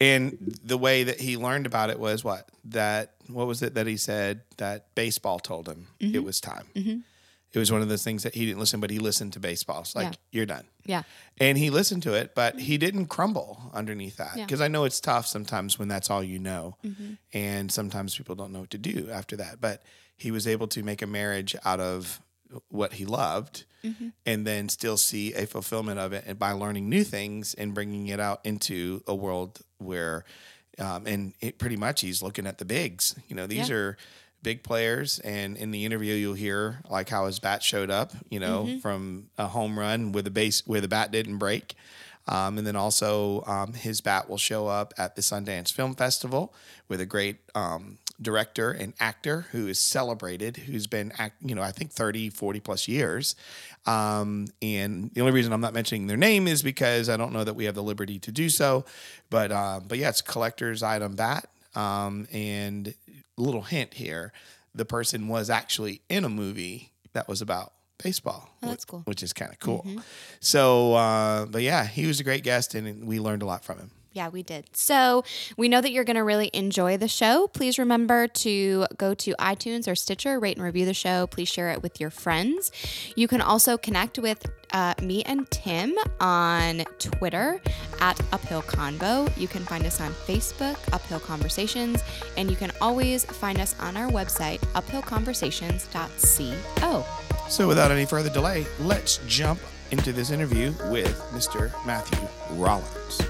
And 0.00 0.58
the 0.64 0.78
way 0.78 1.04
that 1.04 1.20
he 1.20 1.36
learned 1.36 1.66
about 1.66 1.90
it 1.90 1.98
was 1.98 2.24
what 2.24 2.48
that 2.64 3.12
what 3.28 3.46
was 3.46 3.62
it 3.62 3.74
that 3.74 3.86
he 3.86 3.96
said 3.96 4.40
that 4.56 4.94
baseball 4.94 5.38
told 5.38 5.68
him 5.68 5.86
Mm-hmm. 6.00 6.14
it 6.16 6.24
was 6.24 6.40
time. 6.40 6.66
It 7.52 7.58
was 7.58 7.70
one 7.70 7.82
of 7.82 7.88
those 7.88 8.02
things 8.02 8.22
that 8.22 8.34
he 8.34 8.46
didn't 8.46 8.60
listen, 8.60 8.80
but 8.80 8.90
he 8.90 8.98
listened 8.98 9.34
to 9.34 9.40
baseball. 9.40 9.80
It's 9.80 9.94
like 9.94 10.06
Yeah. 10.12 10.18
you're 10.30 10.46
done. 10.46 10.64
yeah 10.86 11.02
And 11.38 11.58
he 11.58 11.68
listened 11.70 12.02
to 12.04 12.14
it, 12.14 12.34
but 12.34 12.58
he 12.58 12.78
didn't 12.78 13.06
crumble 13.06 13.70
underneath 13.74 14.16
that. 14.16 14.28
Yeah. 14.28 14.30
Mm-hmm. 14.32 14.46
Because 14.46 14.60
I 14.62 14.68
know 14.68 14.84
it's 14.84 15.00
tough 15.00 15.26
sometimes 15.26 15.78
when 15.78 15.88
that's 15.88 16.08
all 16.10 16.22
you 16.24 16.38
know. 16.38 16.76
And 17.32 17.70
sometimes 17.70 18.16
people 18.16 18.34
don't 18.34 18.52
know 18.52 18.60
what 18.60 18.70
to 18.70 18.78
do 18.78 19.08
after 19.12 19.36
that. 19.36 19.60
But 19.60 19.82
he 20.16 20.30
was 20.30 20.46
able 20.46 20.66
to 20.68 20.82
make 20.82 21.02
a 21.02 21.06
marriage 21.06 21.54
out 21.64 21.80
of 21.80 22.20
what 22.68 22.94
he 22.94 23.04
loved 23.04 23.64
Mm-hmm. 23.84 24.10
and 24.24 24.46
then 24.46 24.68
still 24.68 24.96
see 24.96 25.34
a 25.34 25.44
fulfillment 25.44 25.98
of 25.98 26.12
it 26.12 26.22
and 26.24 26.38
by 26.38 26.52
learning 26.52 26.88
new 26.88 27.02
things 27.02 27.52
and 27.54 27.74
bringing 27.74 28.06
it 28.06 28.20
out 28.20 28.38
into 28.44 29.02
a 29.08 29.14
world 29.14 29.60
where, 29.78 30.24
um, 30.78 31.04
and 31.08 31.34
it 31.40 31.58
pretty 31.58 31.76
much 31.76 32.00
he's 32.00 32.22
looking 32.22 32.46
at 32.46 32.58
the 32.58 32.64
bigs. 32.64 33.16
You 33.28 33.34
know, 33.34 33.48
these 33.48 33.68
Yeah. 33.68 33.74
are 33.74 33.96
big 34.42 34.62
players 34.62 35.18
and 35.20 35.56
in 35.56 35.70
the 35.70 35.84
interview 35.84 36.14
you'll 36.14 36.34
hear 36.34 36.80
like 36.90 37.08
how 37.08 37.26
his 37.26 37.38
bat 37.38 37.62
showed 37.62 37.90
up 37.90 38.12
you 38.28 38.40
know 38.40 38.64
Mm-hmm. 38.64 38.78
from 38.78 39.28
a 39.38 39.46
home 39.46 39.78
run 39.78 40.12
with 40.12 40.24
the 40.24 40.30
base 40.30 40.66
where 40.66 40.80
the 40.80 40.88
bat 40.88 41.10
didn't 41.12 41.38
break. 41.38 41.74
Um, 42.28 42.56
and 42.58 42.64
then 42.64 42.76
also 42.76 43.42
um, 43.48 43.72
his 43.72 44.00
bat 44.00 44.28
will 44.30 44.38
show 44.38 44.68
up 44.68 44.94
at 44.96 45.16
the 45.16 45.22
sundance 45.22 45.72
film 45.72 45.96
festival 45.96 46.54
with 46.88 47.00
a 47.00 47.06
great 47.06 47.38
um, 47.56 47.98
director 48.20 48.70
and 48.70 48.92
actor 49.00 49.46
who 49.50 49.66
is 49.66 49.80
celebrated 49.80 50.56
who's 50.56 50.86
been 50.86 51.12
act, 51.18 51.34
you 51.42 51.56
know 51.56 51.62
i 51.62 51.72
think 51.72 51.90
30 51.90 52.30
40 52.30 52.60
plus 52.60 52.86
years. 52.86 53.34
Um, 53.86 54.46
and 54.60 55.10
the 55.14 55.20
only 55.20 55.32
reason 55.32 55.52
i'm 55.52 55.60
not 55.60 55.74
mentioning 55.74 56.06
their 56.06 56.16
name 56.16 56.46
is 56.46 56.62
because 56.62 57.08
i 57.08 57.16
don't 57.16 57.32
know 57.32 57.42
that 57.42 57.54
we 57.54 57.64
have 57.64 57.74
the 57.74 57.82
liberty 57.82 58.18
to 58.20 58.30
do 58.30 58.48
so. 58.48 58.84
But 59.30 59.50
uh, 59.50 59.80
but 59.86 59.98
yeah 59.98 60.10
it's 60.10 60.22
collector's 60.22 60.82
item 60.84 61.16
bat. 61.16 61.48
Um, 61.74 62.28
and 62.32 62.94
little 63.42 63.62
hint 63.62 63.94
here 63.94 64.32
the 64.74 64.84
person 64.84 65.28
was 65.28 65.50
actually 65.50 66.00
in 66.08 66.24
a 66.24 66.28
movie 66.28 66.92
that 67.12 67.28
was 67.28 67.42
about 67.42 67.72
baseball 68.02 68.48
Oh, 68.62 68.68
that's 68.68 68.84
cool. 68.84 69.02
which 69.04 69.22
is 69.22 69.32
kind 69.32 69.52
of 69.52 69.58
cool 69.60 69.86
so 70.40 70.94
uh, 70.94 71.46
but 71.46 71.62
yeah 71.62 71.84
he 71.86 72.06
was 72.06 72.20
a 72.20 72.24
great 72.24 72.42
guest 72.42 72.74
and 72.74 73.04
we 73.06 73.20
learned 73.20 73.42
a 73.42 73.46
lot 73.46 73.64
from 73.64 73.78
him 73.78 73.90
Yeah, 74.12 74.28
we 74.28 74.42
did. 74.42 74.76
So 74.76 75.24
we 75.56 75.70
know 75.70 75.80
that 75.80 75.90
you're 75.90 76.04
going 76.04 76.16
to 76.16 76.24
really 76.24 76.50
enjoy 76.52 76.98
the 76.98 77.08
show. 77.08 77.48
Please 77.48 77.78
remember 77.78 78.28
to 78.28 78.86
go 78.98 79.14
to 79.14 79.34
iTunes 79.38 79.90
or 79.90 79.94
Stitcher, 79.94 80.38
rate 80.38 80.58
and 80.58 80.64
review 80.64 80.84
the 80.84 80.92
show. 80.92 81.26
Please 81.26 81.48
share 81.48 81.70
it 81.70 81.82
with 81.82 81.98
your 81.98 82.10
friends. 82.10 82.70
You 83.16 83.26
can 83.26 83.40
also 83.40 83.78
connect 83.78 84.18
with 84.18 84.44
uh, 84.72 84.92
me 85.02 85.22
and 85.22 85.50
Tim 85.50 85.94
on 86.20 86.84
Twitter 86.98 87.58
at 88.00 88.20
Uphill 88.32 88.60
Convo. 88.62 89.30
You 89.38 89.46
can 89.48 89.64
find 89.64 89.86
us 89.86 89.98
on 90.00 90.12
Facebook, 90.12 90.76
Uphill 90.92 91.20
Conversations, 91.20 92.02
and 92.36 92.50
you 92.50 92.56
can 92.56 92.72
always 92.82 93.24
find 93.24 93.60
us 93.60 93.74
on 93.80 93.96
our 93.96 94.10
website, 94.10 94.58
uphillconversations.co. 94.74 97.04
So, 97.48 97.66
without 97.68 97.90
any 97.90 98.04
further 98.06 98.30
delay, 98.30 98.64
let's 98.80 99.18
jump 99.26 99.60
into 99.90 100.12
this 100.12 100.30
interview 100.30 100.72
with 100.90 101.14
Mr. 101.32 101.70
Matthew 101.84 102.26
Rollins. 102.56 103.20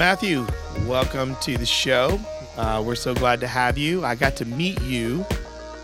Matthew, 0.00 0.46
welcome 0.86 1.36
to 1.42 1.58
the 1.58 1.66
show. 1.66 2.18
Uh, 2.56 2.82
we're 2.82 2.94
so 2.94 3.14
glad 3.14 3.38
to 3.40 3.46
have 3.46 3.76
you. 3.76 4.02
I 4.02 4.14
got 4.14 4.34
to 4.36 4.46
meet 4.46 4.80
you 4.80 5.26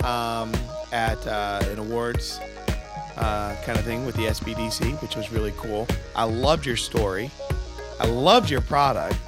um, 0.04 0.54
at 0.90 1.18
uh, 1.26 1.61
an 1.64 1.78
awards 1.78 2.40
uh, 3.18 3.54
kind 3.62 3.78
of 3.78 3.85
thing 3.85 4.06
with 4.06 4.16
the 4.16 4.23
SBDC, 4.23 5.02
which 5.02 5.16
was 5.16 5.30
really 5.30 5.52
cool. 5.58 5.87
I 6.14 6.25
loved 6.25 6.64
your 6.64 6.76
story. 6.76 7.30
I 8.00 8.06
loved 8.06 8.49
your 8.49 8.62
product. 8.62 9.18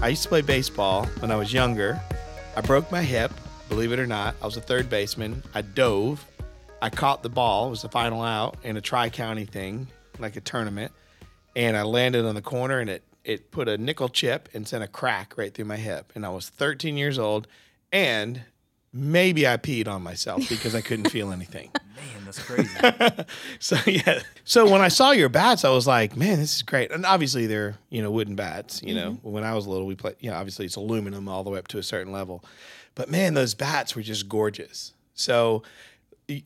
I 0.00 0.08
used 0.08 0.22
to 0.22 0.30
play 0.30 0.40
baseball 0.40 1.04
when 1.18 1.30
I 1.30 1.36
was 1.36 1.52
younger. 1.52 2.00
I 2.56 2.62
broke 2.62 2.90
my 2.90 3.02
hip, 3.02 3.30
believe 3.68 3.92
it 3.92 3.98
or 3.98 4.06
not. 4.06 4.34
I 4.40 4.46
was 4.46 4.56
a 4.56 4.62
third 4.62 4.88
baseman. 4.88 5.42
I 5.54 5.60
dove. 5.60 6.24
I 6.80 6.88
caught 6.88 7.22
the 7.22 7.28
ball. 7.28 7.66
It 7.66 7.70
was 7.70 7.82
the 7.82 7.90
final 7.90 8.22
out 8.22 8.56
in 8.64 8.78
a 8.78 8.80
tri 8.80 9.10
county 9.10 9.44
thing, 9.44 9.88
like 10.18 10.36
a 10.36 10.40
tournament. 10.40 10.90
And 11.54 11.76
I 11.76 11.82
landed 11.82 12.24
on 12.24 12.34
the 12.34 12.40
corner 12.40 12.78
and 12.78 12.88
it 12.88 13.02
it 13.24 13.50
put 13.50 13.68
a 13.68 13.76
nickel 13.78 14.08
chip 14.08 14.48
and 14.54 14.66
sent 14.66 14.82
a 14.82 14.88
crack 14.88 15.34
right 15.36 15.52
through 15.52 15.66
my 15.66 15.76
hip. 15.76 16.12
And 16.14 16.24
I 16.24 16.30
was 16.30 16.48
13 16.48 16.96
years 16.96 17.18
old, 17.18 17.46
and 17.92 18.42
maybe 18.92 19.46
I 19.46 19.56
peed 19.56 19.88
on 19.88 20.02
myself 20.02 20.48
because 20.48 20.74
I 20.74 20.80
couldn't 20.80 21.10
feel 21.10 21.30
anything. 21.30 21.70
Man, 21.96 22.24
that's 22.24 22.38
crazy. 22.38 22.70
so 23.58 23.76
yeah. 23.86 24.20
So 24.44 24.70
when 24.70 24.80
I 24.80 24.88
saw 24.88 25.10
your 25.10 25.28
bats, 25.28 25.64
I 25.64 25.70
was 25.70 25.86
like, 25.86 26.16
man, 26.16 26.38
this 26.38 26.56
is 26.56 26.62
great. 26.62 26.92
And 26.92 27.04
obviously 27.04 27.46
they're 27.48 27.76
you 27.90 28.02
know 28.02 28.10
wooden 28.10 28.36
bats. 28.36 28.80
You 28.84 28.94
know, 28.94 29.10
mm-hmm. 29.12 29.30
when 29.30 29.42
I 29.42 29.54
was 29.54 29.66
little, 29.66 29.86
we 29.86 29.96
played. 29.96 30.14
You 30.20 30.30
know, 30.30 30.36
obviously 30.36 30.64
it's 30.64 30.76
aluminum 30.76 31.28
all 31.28 31.42
the 31.42 31.50
way 31.50 31.58
up 31.58 31.66
to 31.68 31.78
a 31.78 31.82
certain 31.82 32.12
level. 32.12 32.44
But 32.94 33.10
man, 33.10 33.34
those 33.34 33.54
bats 33.54 33.96
were 33.96 34.02
just 34.02 34.28
gorgeous. 34.28 34.92
So 35.14 35.64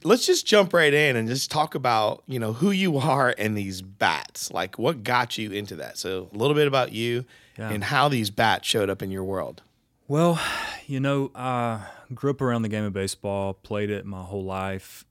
let's 0.05 0.25
just 0.27 0.47
jump 0.47 0.73
right 0.73 0.95
in 0.95 1.17
and 1.17 1.29
just 1.29 1.51
talk 1.51 1.75
about 1.75 2.23
you 2.27 2.39
know 2.39 2.53
who 2.53 2.71
you 2.71 2.99
are 2.99 3.35
and 3.37 3.57
these 3.57 3.83
bats 3.83 4.51
like 4.53 4.79
what 4.79 5.03
got 5.03 5.37
you 5.39 5.51
into 5.51 5.75
that 5.77 5.99
so 5.99 6.29
a 6.33 6.37
little 6.37 6.55
bit 6.55 6.69
about 6.69 6.93
you 6.93 7.25
Yeah. 7.59 7.71
and 7.71 7.83
how 7.85 8.09
these 8.09 8.31
bats 8.31 8.69
showed 8.69 8.89
up 8.91 9.03
in 9.03 9.11
your 9.11 9.25
world 9.25 9.63
well, 10.09 10.39
you 10.87 11.01
know, 11.01 11.31
I 11.35 11.87
grew 12.13 12.33
up 12.33 12.43
around 12.43 12.63
the 12.63 12.69
game 12.69 12.85
of 12.85 12.93
baseball, 12.93 13.55
played 13.55 13.89
it 13.89 14.05
my 14.05 14.21
whole 14.23 14.45
life. 14.45 15.07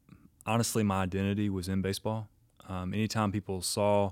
Honestly, 0.45 0.83
my 0.83 1.01
identity 1.01 1.49
was 1.49 1.67
in 1.67 1.81
baseball. 1.81 2.27
Um, 2.69 2.93
anytime 2.93 3.31
people 3.31 3.63
saw, 3.63 4.11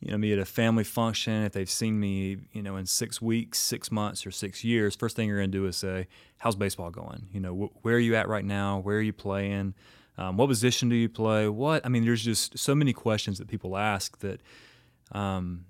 you 0.00 0.10
know, 0.10 0.18
me 0.18 0.32
at 0.34 0.38
a 0.38 0.44
family 0.44 0.84
function, 0.84 1.44
if 1.44 1.52
they've 1.52 1.70
seen 1.70 1.98
me, 1.98 2.36
you 2.52 2.60
know, 2.60 2.76
in 2.76 2.84
six 2.84 3.22
weeks, 3.22 3.58
six 3.60 3.90
months, 3.90 4.26
or 4.26 4.30
six 4.30 4.62
years, 4.62 4.94
first 4.94 5.16
thing 5.16 5.28
you're 5.28 5.38
going 5.38 5.50
to 5.52 5.56
do 5.58 5.64
is 5.66 5.76
say, 5.76 6.06
"How's 6.38 6.56
baseball 6.56 6.90
going? 6.90 7.28
You 7.32 7.40
know, 7.40 7.54
wh- 7.72 7.84
where 7.84 7.94
are 7.94 8.00
you 8.00 8.14
at 8.16 8.28
right 8.28 8.44
now? 8.44 8.80
Where 8.80 8.98
are 8.98 9.02
you 9.02 9.14
playing? 9.14 9.72
Um, 10.18 10.36
what 10.36 10.48
position 10.48 10.88
do 10.88 10.96
you 10.96 11.08
play? 11.08 11.48
What? 11.48 11.84
I 11.84 11.88
mean, 11.88 12.04
there's 12.04 12.24
just 12.24 12.58
so 12.58 12.74
many 12.74 12.92
questions 12.92 13.38
that 13.38 13.48
people 13.48 13.76
ask 13.76 14.18
that 14.20 14.40
um, 15.12 15.66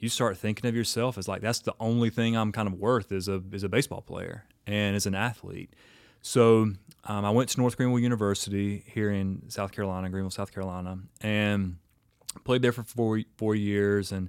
you 0.00 0.08
start 0.08 0.36
thinking 0.36 0.68
of 0.68 0.74
yourself 0.74 1.16
as 1.16 1.28
like 1.28 1.40
that's 1.40 1.60
the 1.60 1.74
only 1.80 2.10
thing 2.10 2.36
I'm 2.36 2.52
kind 2.52 2.68
of 2.68 2.74
worth 2.74 3.12
as 3.12 3.28
a 3.28 3.42
as 3.52 3.62
a 3.62 3.68
baseball 3.68 4.02
player 4.02 4.44
and 4.66 4.96
as 4.96 5.06
an 5.06 5.14
athlete. 5.14 5.74
So 6.20 6.72
um, 7.04 7.24
I 7.24 7.30
went 7.30 7.50
to 7.50 7.60
North 7.60 7.76
Greenville 7.76 7.98
University 7.98 8.84
here 8.86 9.10
in 9.10 9.48
South 9.50 9.72
Carolina, 9.72 10.08
Greenville, 10.08 10.30
South 10.30 10.52
Carolina, 10.52 10.98
and 11.20 11.76
played 12.44 12.62
there 12.62 12.72
for 12.72 12.82
four 12.82 13.20
four 13.36 13.54
years 13.54 14.10
and 14.10 14.28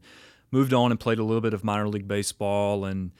moved 0.51 0.73
on 0.73 0.91
and 0.91 0.99
played 0.99 1.19
a 1.19 1.23
little 1.23 1.41
bit 1.41 1.53
of 1.53 1.63
minor 1.63 1.87
league 1.87 2.07
baseball. 2.07 2.85
And 2.85 3.11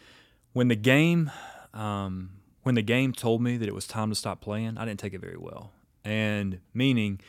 when 0.53 0.67
the 0.67 0.75
game 0.75 1.31
um, 1.73 2.31
when 2.63 2.75
the 2.75 2.81
game 2.81 3.11
told 3.11 3.41
me 3.41 3.57
that 3.57 3.67
it 3.67 3.75
was 3.75 3.87
time 3.87 4.09
to 4.09 4.15
stop 4.15 4.41
playing, 4.41 4.77
I 4.77 4.85
didn't 4.85 4.99
take 4.99 5.13
it 5.13 5.21
very 5.21 5.37
well. 5.37 5.71
And 6.05 6.59
meaning, 6.73 7.19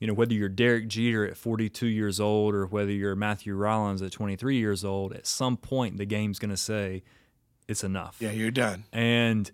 you 0.00 0.06
know, 0.06 0.14
whether 0.14 0.34
you're 0.34 0.48
Derek 0.48 0.88
Jeter 0.88 1.24
at 1.24 1.36
42 1.36 1.86
years 1.86 2.20
old 2.20 2.54
or 2.54 2.66
whether 2.66 2.90
you're 2.90 3.14
Matthew 3.14 3.54
Rollins 3.54 4.02
at 4.02 4.12
23 4.12 4.58
years 4.58 4.84
old, 4.84 5.12
at 5.14 5.26
some 5.26 5.56
point 5.56 5.96
the 5.96 6.04
game's 6.04 6.38
going 6.38 6.50
to 6.50 6.56
say 6.56 7.02
it's 7.68 7.82
enough. 7.84 8.16
yeah 8.20 8.30
you're 8.30 8.50
done 8.50 8.84
And 8.92 9.50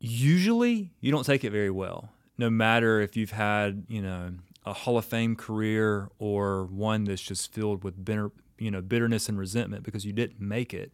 usually 0.00 0.92
you 1.00 1.12
don't 1.12 1.24
take 1.24 1.44
it 1.44 1.50
very 1.50 1.70
well, 1.70 2.10
no 2.38 2.50
matter 2.50 3.00
if 3.00 3.16
you've 3.16 3.32
had, 3.32 3.84
you 3.88 4.02
know, 4.02 4.32
a 4.64 4.72
Hall 4.72 4.98
of 4.98 5.04
Fame 5.04 5.36
career 5.36 6.10
or 6.18 6.64
one 6.64 7.04
that's 7.04 7.22
just 7.22 7.52
filled 7.52 7.84
with 7.84 8.04
bitter, 8.04 8.30
you 8.58 8.70
know, 8.70 8.80
bitterness 8.80 9.28
and 9.28 9.38
resentment 9.38 9.82
because 9.84 10.04
you 10.04 10.12
didn't 10.12 10.40
make 10.40 10.74
it. 10.74 10.92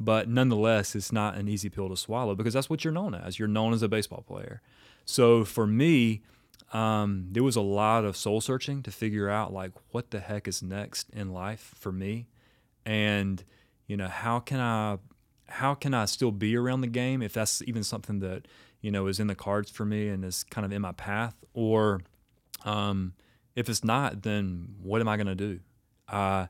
But 0.00 0.28
nonetheless, 0.28 0.94
it's 0.94 1.10
not 1.10 1.34
an 1.36 1.48
easy 1.48 1.68
pill 1.68 1.88
to 1.88 1.96
swallow 1.96 2.34
because 2.34 2.54
that's 2.54 2.70
what 2.70 2.84
you're 2.84 2.92
known 2.92 3.14
as. 3.14 3.38
You're 3.38 3.48
known 3.48 3.72
as 3.72 3.82
a 3.82 3.88
baseball 3.88 4.22
player. 4.26 4.62
So 5.08 5.42
for 5.42 5.66
me, 5.66 6.20
um, 6.74 7.28
there 7.32 7.42
was 7.42 7.56
a 7.56 7.62
lot 7.62 8.04
of 8.04 8.14
soul 8.14 8.42
searching 8.42 8.82
to 8.82 8.90
figure 8.90 9.30
out 9.30 9.54
like 9.54 9.72
what 9.90 10.10
the 10.10 10.20
heck 10.20 10.46
is 10.46 10.62
next 10.62 11.08
in 11.14 11.32
life 11.32 11.72
for 11.78 11.90
me, 11.90 12.26
and 12.84 13.42
you 13.86 13.96
know 13.96 14.08
how 14.08 14.38
can 14.38 14.60
I 14.60 14.98
how 15.46 15.74
can 15.74 15.94
I 15.94 16.04
still 16.04 16.30
be 16.30 16.54
around 16.58 16.82
the 16.82 16.88
game 16.88 17.22
if 17.22 17.32
that's 17.32 17.62
even 17.62 17.84
something 17.84 18.18
that 18.18 18.46
you 18.82 18.90
know 18.90 19.06
is 19.06 19.18
in 19.18 19.28
the 19.28 19.34
cards 19.34 19.70
for 19.70 19.86
me 19.86 20.08
and 20.08 20.22
is 20.26 20.44
kind 20.44 20.66
of 20.66 20.72
in 20.72 20.82
my 20.82 20.92
path, 20.92 21.34
or 21.54 22.02
um, 22.66 23.14
if 23.56 23.70
it's 23.70 23.82
not, 23.82 24.24
then 24.24 24.74
what 24.82 25.00
am 25.00 25.08
I 25.08 25.16
going 25.16 25.26
to 25.28 25.34
do? 25.34 25.60
I 26.06 26.48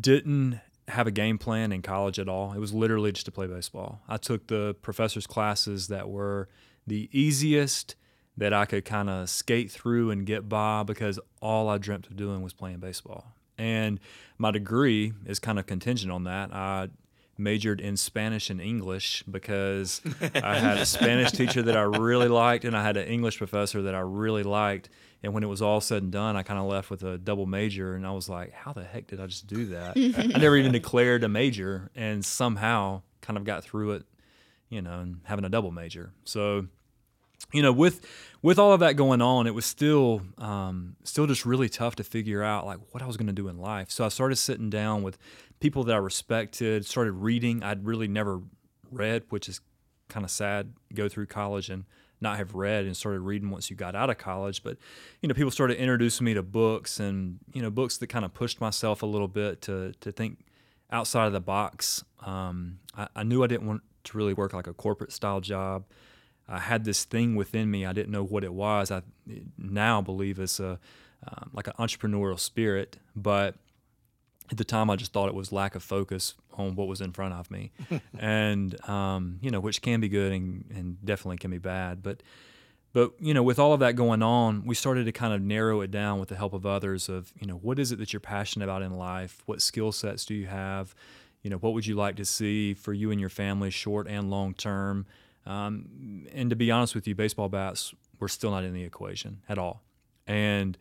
didn't 0.00 0.60
have 0.88 1.06
a 1.06 1.10
game 1.10 1.36
plan 1.36 1.72
in 1.72 1.82
college 1.82 2.18
at 2.18 2.26
all. 2.26 2.54
It 2.54 2.58
was 2.58 2.72
literally 2.72 3.12
just 3.12 3.26
to 3.26 3.32
play 3.32 3.46
baseball. 3.46 4.00
I 4.08 4.16
took 4.16 4.46
the 4.46 4.76
professor's 4.80 5.26
classes 5.26 5.88
that 5.88 6.08
were 6.08 6.48
the 6.86 7.08
easiest 7.12 7.94
that 8.36 8.52
I 8.52 8.64
could 8.64 8.84
kind 8.84 9.10
of 9.10 9.28
skate 9.28 9.70
through 9.70 10.10
and 10.10 10.24
get 10.24 10.48
by 10.48 10.82
because 10.82 11.20
all 11.40 11.68
I 11.68 11.78
dreamt 11.78 12.06
of 12.06 12.16
doing 12.16 12.42
was 12.42 12.52
playing 12.52 12.78
baseball. 12.78 13.26
And 13.58 14.00
my 14.38 14.50
degree 14.50 15.12
is 15.26 15.38
kind 15.38 15.58
of 15.58 15.66
contingent 15.66 16.10
on 16.10 16.24
that. 16.24 16.52
I 16.52 16.88
majored 17.38 17.80
in 17.80 17.96
Spanish 17.96 18.50
and 18.50 18.60
English 18.60 19.22
because 19.30 20.00
I 20.34 20.58
had 20.58 20.78
a 20.78 20.86
Spanish 20.86 21.32
teacher 21.32 21.62
that 21.62 21.76
I 21.76 21.82
really 21.82 22.28
liked 22.28 22.64
and 22.64 22.76
I 22.76 22.82
had 22.82 22.96
an 22.96 23.06
English 23.06 23.38
professor 23.38 23.82
that 23.82 23.94
I 23.94 24.00
really 24.00 24.42
liked. 24.42 24.88
And 25.22 25.32
when 25.34 25.42
it 25.42 25.46
was 25.46 25.62
all 25.62 25.80
said 25.80 26.02
and 26.02 26.12
done, 26.12 26.36
I 26.36 26.42
kind 26.42 26.58
of 26.58 26.66
left 26.66 26.90
with 26.90 27.02
a 27.02 27.18
double 27.18 27.46
major 27.46 27.94
and 27.94 28.06
I 28.06 28.12
was 28.12 28.28
like, 28.28 28.52
how 28.52 28.72
the 28.72 28.84
heck 28.84 29.06
did 29.06 29.20
I 29.20 29.26
just 29.26 29.46
do 29.46 29.66
that? 29.66 29.96
I 29.96 30.38
never 30.38 30.56
even 30.56 30.72
declared 30.72 31.24
a 31.24 31.28
major 31.28 31.90
and 31.94 32.24
somehow 32.24 33.02
kind 33.20 33.36
of 33.36 33.44
got 33.44 33.62
through 33.62 33.92
it, 33.92 34.04
you 34.72 34.80
know, 34.80 35.00
and 35.00 35.20
having 35.24 35.44
a 35.44 35.50
double 35.50 35.70
major. 35.70 36.14
So, 36.24 36.66
you 37.52 37.60
know, 37.60 37.72
with 37.72 38.00
with 38.40 38.58
all 38.58 38.72
of 38.72 38.80
that 38.80 38.96
going 38.96 39.20
on, 39.20 39.46
it 39.46 39.54
was 39.54 39.66
still 39.66 40.22
um, 40.38 40.96
still 41.04 41.26
just 41.26 41.44
really 41.44 41.68
tough 41.68 41.94
to 41.96 42.04
figure 42.04 42.42
out 42.42 42.64
like 42.64 42.78
what 42.90 43.02
I 43.02 43.06
was 43.06 43.18
going 43.18 43.26
to 43.26 43.34
do 43.34 43.48
in 43.48 43.58
life. 43.58 43.90
So 43.90 44.02
I 44.02 44.08
started 44.08 44.36
sitting 44.36 44.70
down 44.70 45.02
with 45.02 45.18
people 45.60 45.84
that 45.84 45.94
I 45.94 45.98
respected, 45.98 46.86
started 46.86 47.12
reading. 47.12 47.62
I'd 47.62 47.84
really 47.84 48.08
never 48.08 48.40
read, 48.90 49.24
which 49.28 49.46
is 49.46 49.60
kind 50.08 50.24
of 50.24 50.30
sad. 50.30 50.72
Go 50.94 51.06
through 51.06 51.26
college 51.26 51.68
and 51.68 51.84
not 52.22 52.38
have 52.38 52.54
read 52.54 52.86
and 52.86 52.96
started 52.96 53.20
reading 53.20 53.50
once 53.50 53.68
you 53.68 53.76
got 53.76 53.94
out 53.94 54.08
of 54.08 54.16
college. 54.16 54.62
But 54.62 54.78
you 55.20 55.28
know, 55.28 55.34
people 55.34 55.50
started 55.50 55.76
introducing 55.76 56.24
me 56.24 56.32
to 56.32 56.42
books 56.42 56.98
and 56.98 57.40
you 57.52 57.60
know 57.60 57.68
books 57.68 57.98
that 57.98 58.06
kind 58.06 58.24
of 58.24 58.32
pushed 58.32 58.58
myself 58.58 59.02
a 59.02 59.06
little 59.06 59.28
bit 59.28 59.60
to 59.62 59.92
to 60.00 60.10
think 60.10 60.46
outside 60.90 61.26
of 61.26 61.34
the 61.34 61.40
box. 61.40 62.02
Um, 62.24 62.78
I, 62.96 63.08
I 63.16 63.22
knew 63.22 63.44
I 63.44 63.48
didn't 63.48 63.66
want 63.66 63.82
to 64.04 64.16
really 64.16 64.34
work 64.34 64.52
like 64.52 64.66
a 64.66 64.74
corporate 64.74 65.12
style 65.12 65.40
job. 65.40 65.84
I 66.48 66.58
had 66.58 66.84
this 66.84 67.04
thing 67.04 67.36
within 67.36 67.70
me. 67.70 67.86
I 67.86 67.92
didn't 67.92 68.12
know 68.12 68.24
what 68.24 68.44
it 68.44 68.52
was. 68.52 68.90
I 68.90 69.02
now 69.56 70.02
believe 70.02 70.38
it's 70.38 70.60
a 70.60 70.78
um, 71.26 71.50
like 71.52 71.68
an 71.68 71.74
entrepreneurial 71.78 72.38
spirit, 72.38 72.98
but 73.14 73.54
at 74.50 74.56
the 74.56 74.64
time 74.64 74.90
I 74.90 74.96
just 74.96 75.12
thought 75.12 75.28
it 75.28 75.34
was 75.34 75.52
lack 75.52 75.74
of 75.74 75.82
focus 75.82 76.34
on 76.54 76.74
what 76.74 76.88
was 76.88 77.00
in 77.00 77.12
front 77.12 77.34
of 77.34 77.50
me, 77.50 77.70
and 78.18 78.88
um, 78.88 79.38
you 79.40 79.50
know, 79.50 79.60
which 79.60 79.82
can 79.82 80.00
be 80.00 80.08
good 80.08 80.32
and, 80.32 80.64
and 80.74 81.04
definitely 81.04 81.38
can 81.38 81.50
be 81.50 81.58
bad. 81.58 82.02
But 82.02 82.22
but 82.92 83.12
you 83.20 83.32
know, 83.34 83.42
with 83.42 83.58
all 83.58 83.72
of 83.72 83.80
that 83.80 83.96
going 83.96 84.22
on, 84.22 84.66
we 84.66 84.74
started 84.74 85.04
to 85.06 85.12
kind 85.12 85.32
of 85.32 85.40
narrow 85.40 85.80
it 85.80 85.90
down 85.90 86.18
with 86.18 86.28
the 86.28 86.36
help 86.36 86.52
of 86.52 86.66
others. 86.66 87.08
Of 87.08 87.32
you 87.40 87.46
know, 87.46 87.54
what 87.54 87.78
is 87.78 87.92
it 87.92 87.98
that 88.00 88.12
you're 88.12 88.20
passionate 88.20 88.64
about 88.64 88.82
in 88.82 88.92
life? 88.92 89.42
What 89.46 89.62
skill 89.62 89.92
sets 89.92 90.24
do 90.24 90.34
you 90.34 90.46
have? 90.46 90.94
You 91.42 91.50
know, 91.50 91.56
what 91.56 91.74
would 91.74 91.86
you 91.86 91.94
like 91.94 92.16
to 92.16 92.24
see 92.24 92.74
for 92.74 92.92
you 92.92 93.10
and 93.10 93.20
your 93.20 93.28
family, 93.28 93.70
short 93.70 94.06
and 94.06 94.30
long 94.30 94.54
term? 94.54 95.06
Um, 95.44 96.26
and 96.32 96.50
to 96.50 96.56
be 96.56 96.70
honest 96.70 96.94
with 96.94 97.06
you, 97.06 97.14
baseball 97.14 97.48
bats 97.48 97.94
were 98.20 98.28
still 98.28 98.52
not 98.52 98.64
in 98.64 98.72
the 98.72 98.84
equation 98.84 99.42
at 99.48 99.58
all. 99.58 99.82
And 100.26 100.78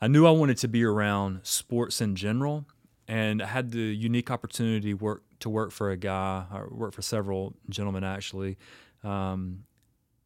I 0.00 0.08
knew 0.08 0.26
I 0.26 0.32
wanted 0.32 0.58
to 0.58 0.68
be 0.68 0.84
around 0.84 1.40
sports 1.44 2.00
in 2.00 2.16
general, 2.16 2.66
and 3.06 3.40
I 3.40 3.46
had 3.46 3.70
the 3.70 3.78
unique 3.78 4.30
opportunity 4.30 4.92
work 4.92 5.22
to 5.40 5.48
work 5.48 5.70
for 5.70 5.90
a 5.90 5.96
guy, 5.96 6.44
or 6.52 6.68
work 6.70 6.92
for 6.92 7.02
several 7.02 7.54
gentlemen 7.68 8.02
actually. 8.02 8.58
Um, 9.04 9.64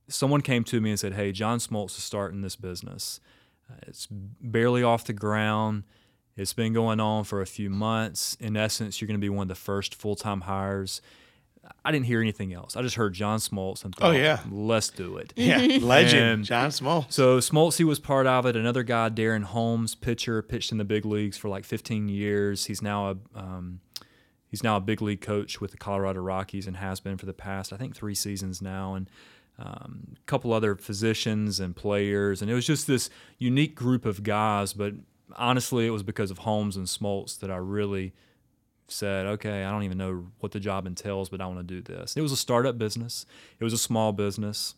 someone 0.09 0.41
came 0.41 0.65
to 0.65 0.81
me 0.81 0.91
and 0.91 0.99
said, 0.99 1.13
"Hey, 1.13 1.33
John 1.33 1.59
Smoltz 1.59 1.99
is 1.99 2.05
starting 2.05 2.41
this 2.41 2.57
business. 2.57 3.21
It's 3.83 4.09
barely 4.11 4.83
off 4.83 5.05
the 5.05 5.13
ground. 5.13 5.85
It's 6.41 6.53
been 6.53 6.73
going 6.73 7.01
on 7.01 7.25
for 7.25 7.41
a 7.43 7.47
few 7.47 7.71
months. 7.71 8.37
In 8.41 8.57
essence, 8.57 9.01
you're 9.01 9.07
going 9.07 9.21
to 9.21 9.25
be 9.25 9.29
one 9.29 9.45
of 9.45 9.49
the 9.49 9.55
first 9.55 9.95
full-time 9.95 10.43
hires." 10.43 11.01
I 11.85 11.93
didn't 11.93 12.07
hear 12.07 12.21
anything 12.21 12.53
else. 12.53 12.75
I 12.75 12.83
just 12.83 12.97
heard 12.97 13.13
John 13.15 13.39
Smoltz 13.39 13.85
and 13.85 13.95
Oh, 14.01 14.11
yeah. 14.11 14.41
let's 14.51 14.89
do 14.89 15.19
it. 15.19 15.33
Yeah, 15.37 15.79
legend 15.81 16.23
And- 16.23 16.45
John 16.45 16.71
Smoltz. 16.71 17.13
So 17.13 17.39
Smoltz, 17.39 17.77
he 17.77 17.85
was 17.85 18.01
part 18.01 18.27
of 18.27 18.45
it. 18.47 18.57
Another 18.57 18.83
guy, 18.83 19.09
Darren 19.11 19.45
Holmes, 19.45 19.95
pitcher, 19.95 20.43
pitched 20.43 20.73
in 20.73 20.79
the 20.79 20.85
big 20.85 21.05
leagues 21.05 21.37
for 21.37 21.49
like 21.49 21.65
15 21.65 22.09
years. 22.09 22.65
He's 22.65 22.81
now 22.83 23.11
a 23.11 23.17
um, 23.39 23.81
he's 24.49 24.63
now 24.65 24.77
a 24.79 24.81
big 24.81 25.01
league 25.03 25.21
coach 25.21 25.61
with 25.61 25.71
the 25.71 25.77
Colorado 25.77 26.21
Rockies 26.21 26.67
and 26.67 26.77
has 26.79 26.99
been 26.99 27.19
for 27.19 27.27
the 27.27 27.35
past 27.35 27.73
I 27.73 27.77
think 27.77 27.95
three 27.95 28.15
seasons 28.17 28.61
now. 28.63 28.95
And 28.95 29.09
um, 29.59 30.15
a 30.17 30.25
couple 30.25 30.53
other 30.55 30.75
physicians 30.75 31.61
and 31.61 31.77
players, 31.77 32.41
and 32.41 32.51
it 32.51 32.55
was 32.55 32.67
just 32.67 32.87
this 32.87 33.11
unique 33.39 33.75
group 33.75 34.07
of 34.07 34.23
guys. 34.23 34.73
But 34.73 34.95
honestly, 35.37 35.87
it 35.87 35.91
was 35.91 36.03
because 36.03 36.31
of 36.31 36.39
Holmes 36.39 36.77
and 36.77 36.87
Smoltz 36.87 37.39
that 37.41 37.51
I 37.51 37.57
really 37.57 38.13
said, 38.89 39.27
okay, 39.27 39.65
I 39.65 39.71
don't 39.71 39.85
even 39.85 39.99
know 39.99 40.27
what 40.41 40.53
the 40.53 40.61
job 40.61 40.87
entails, 40.87 41.29
but 41.29 41.41
I 41.41 41.47
want 41.47 41.59
to 41.59 41.65
do 41.65 41.81
this. 41.81 42.17
It 42.17 42.23
was 42.23 42.33
a 42.33 42.37
startup 42.37 42.79
business. 42.79 43.27
It 43.59 43.65
was 43.65 43.73
a 43.73 43.79
small 43.79 44.13
business. 44.13 44.75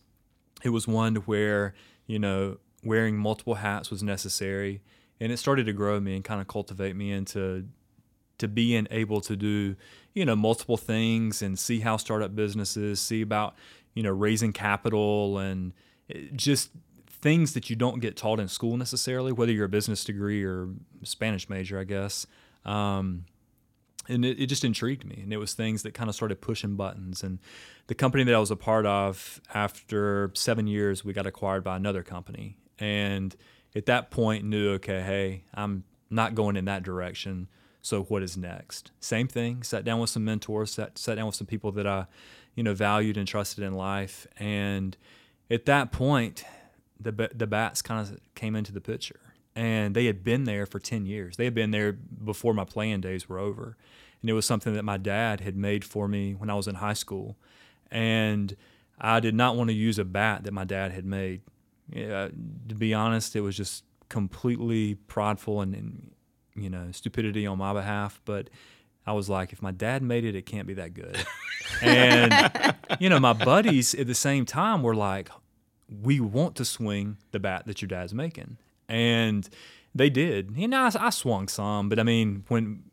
It 0.63 0.69
was 0.69 0.87
one 0.87 1.15
where, 1.15 1.73
you 2.05 2.19
know, 2.19 2.57
wearing 2.83 3.17
multiple 3.17 3.55
hats 3.55 3.89
was 3.89 4.03
necessary. 4.03 4.81
And 5.19 5.31
it 5.31 5.37
started 5.37 5.65
to 5.65 5.73
grow 5.73 5.99
me 5.99 6.15
and 6.15 6.23
kind 6.23 6.41
of 6.41 6.47
cultivate 6.47 6.95
me 6.95 7.11
into 7.11 7.65
to 8.39 8.47
being 8.47 8.87
able 8.91 9.21
to 9.21 9.35
do, 9.35 9.75
you 10.13 10.25
know, 10.25 10.35
multiple 10.35 10.77
things 10.77 11.41
and 11.41 11.57
see 11.57 11.79
how 11.79 11.97
startup 11.97 12.35
businesses, 12.35 12.99
see 12.99 13.21
about, 13.21 13.55
you 13.93 14.03
know, 14.03 14.11
raising 14.11 14.51
capital 14.51 15.37
and 15.37 15.73
eh, 16.13 16.23
just 16.35 16.71
things 17.23 17.53
that 17.53 17.69
you 17.69 17.75
don't 17.77 18.01
get 18.01 18.17
taught 18.17 18.41
in 18.41 18.49
school 18.49 18.75
necessarily, 18.75 19.31
whether 19.31 19.51
you're 19.53 19.65
a 19.65 19.69
business 19.69 20.03
degree 20.03 20.43
or 20.43 20.67
Spanish 21.03 21.47
major, 21.47 21.79
I 21.79 21.85
guess. 21.85 22.27
Um, 22.65 23.23
and 24.09 24.25
it, 24.25 24.41
it 24.41 24.47
just 24.47 24.65
intrigued 24.65 25.05
me. 25.05 25.21
And 25.23 25.31
it 25.31 25.37
was 25.37 25.53
things 25.53 25.83
that 25.83 25.93
kind 25.93 26.09
of 26.09 26.15
started 26.15 26.41
pushing 26.41 26.75
buttons. 26.75 27.23
And 27.23 27.39
the 27.87 27.95
company 27.95 28.25
that 28.25 28.35
i 28.35 28.39
was 28.39 28.51
a 28.51 28.57
part 28.57 28.85
of 28.85 29.39
after 29.53 30.31
seven 30.33 30.67
years 30.67 31.05
we 31.05 31.13
got 31.13 31.25
acquired 31.25 31.63
by 31.63 31.77
another 31.77 32.03
company. 32.03 32.57
And 32.77 33.33
at 33.73 33.85
that 33.85 34.11
point 34.11 34.43
knew 34.43 34.73
okay 34.73 35.01
hey 35.01 35.43
i'm 35.53 35.83
not 36.09 36.35
going 36.35 36.57
in 36.57 36.65
that 36.65 36.83
direction. 36.83 37.47
So 37.81 38.03
what 38.03 38.21
is 38.21 38.37
next? 38.37 38.91
Same 38.99 39.29
thing 39.29 39.63
sat 39.63 39.85
down 39.85 39.99
with 40.01 40.09
some 40.09 40.25
mentors 40.25 40.71
sat, 40.71 40.97
sat 40.97 41.15
down 41.15 41.27
with 41.27 41.35
some 41.35 41.47
people 41.47 41.71
that 41.71 41.87
i 41.87 42.05
you 42.55 42.63
know 42.63 42.73
valued 42.73 43.15
and 43.15 43.25
trusted 43.27 43.63
in 43.63 43.73
life. 43.73 44.27
And 44.37 44.97
at 45.49 45.65
that 45.65 45.93
point 45.93 46.43
the, 46.99 47.29
the 47.33 47.47
bats 47.47 47.81
kind 47.81 48.01
of 48.01 48.19
came 48.35 48.55
into 48.55 48.71
the 48.71 48.81
picture. 48.81 49.19
And 49.55 49.95
they 49.95 50.05
had 50.05 50.23
been 50.23 50.45
there 50.45 50.65
for 50.65 50.79
10 50.79 51.05
years. 51.05 51.37
They 51.37 51.45
had 51.45 51.53
been 51.53 51.71
there 51.71 51.93
before 51.93 52.53
my 52.53 52.65
playing 52.65 53.01
days 53.01 53.29
were 53.29 53.37
over. 53.37 53.77
And 54.21 54.29
it 54.29 54.33
was 54.33 54.45
something 54.45 54.73
that 54.73 54.83
my 54.83 54.97
dad 54.97 55.41
had 55.41 55.55
made 55.55 55.83
for 55.83 56.07
me 56.07 56.33
when 56.33 56.49
i 56.49 56.55
was 56.55 56.67
in 56.67 56.75
high 56.75 56.93
school. 56.93 57.37
And 57.91 58.55
i 58.99 59.19
did 59.19 59.35
not 59.35 59.55
want 59.55 59.69
to 59.69 59.73
use 59.73 59.99
a 59.99 60.05
bat 60.05 60.43
that 60.43 60.53
my 60.53 60.63
dad 60.63 60.91
had 60.91 61.05
made. 61.05 61.41
Yeah, 61.91 62.29
to 62.69 62.75
be 62.75 62.93
honest 62.93 63.35
it 63.35 63.41
was 63.41 63.57
just 63.57 63.83
completely 64.09 64.95
prideful 64.95 65.59
and, 65.61 65.75
and 65.75 66.11
you 66.55 66.69
know 66.69 66.87
stupidity 66.91 67.45
on 67.45 67.57
my 67.57 67.73
behalf. 67.73 68.21
But 68.25 68.49
i 69.05 69.11
was 69.11 69.29
like 69.29 69.51
if 69.51 69.61
my 69.61 69.71
dad 69.71 70.01
made 70.01 70.23
it 70.23 70.35
it 70.35 70.45
can't 70.45 70.67
be 70.67 70.73
that 70.75 70.93
good. 70.93 71.17
And 71.81 72.75
you 72.99 73.09
know 73.09 73.19
my 73.19 73.33
buddies 73.33 73.93
at 73.95 74.07
the 74.07 74.15
same 74.15 74.45
time 74.45 74.83
were 74.83 74.95
like 74.95 75.29
we 76.01 76.19
want 76.19 76.55
to 76.55 76.65
swing 76.65 77.17
the 77.31 77.39
bat 77.39 77.65
that 77.65 77.81
your 77.81 77.87
dad's 77.87 78.13
making. 78.13 78.57
And 78.87 79.47
they 79.93 80.09
did. 80.09 80.57
Know, 80.57 80.81
I, 80.81 80.91
I 80.99 81.09
swung 81.09 81.47
some, 81.47 81.89
but 81.89 81.99
I 81.99 82.03
mean, 82.03 82.45
when, 82.47 82.83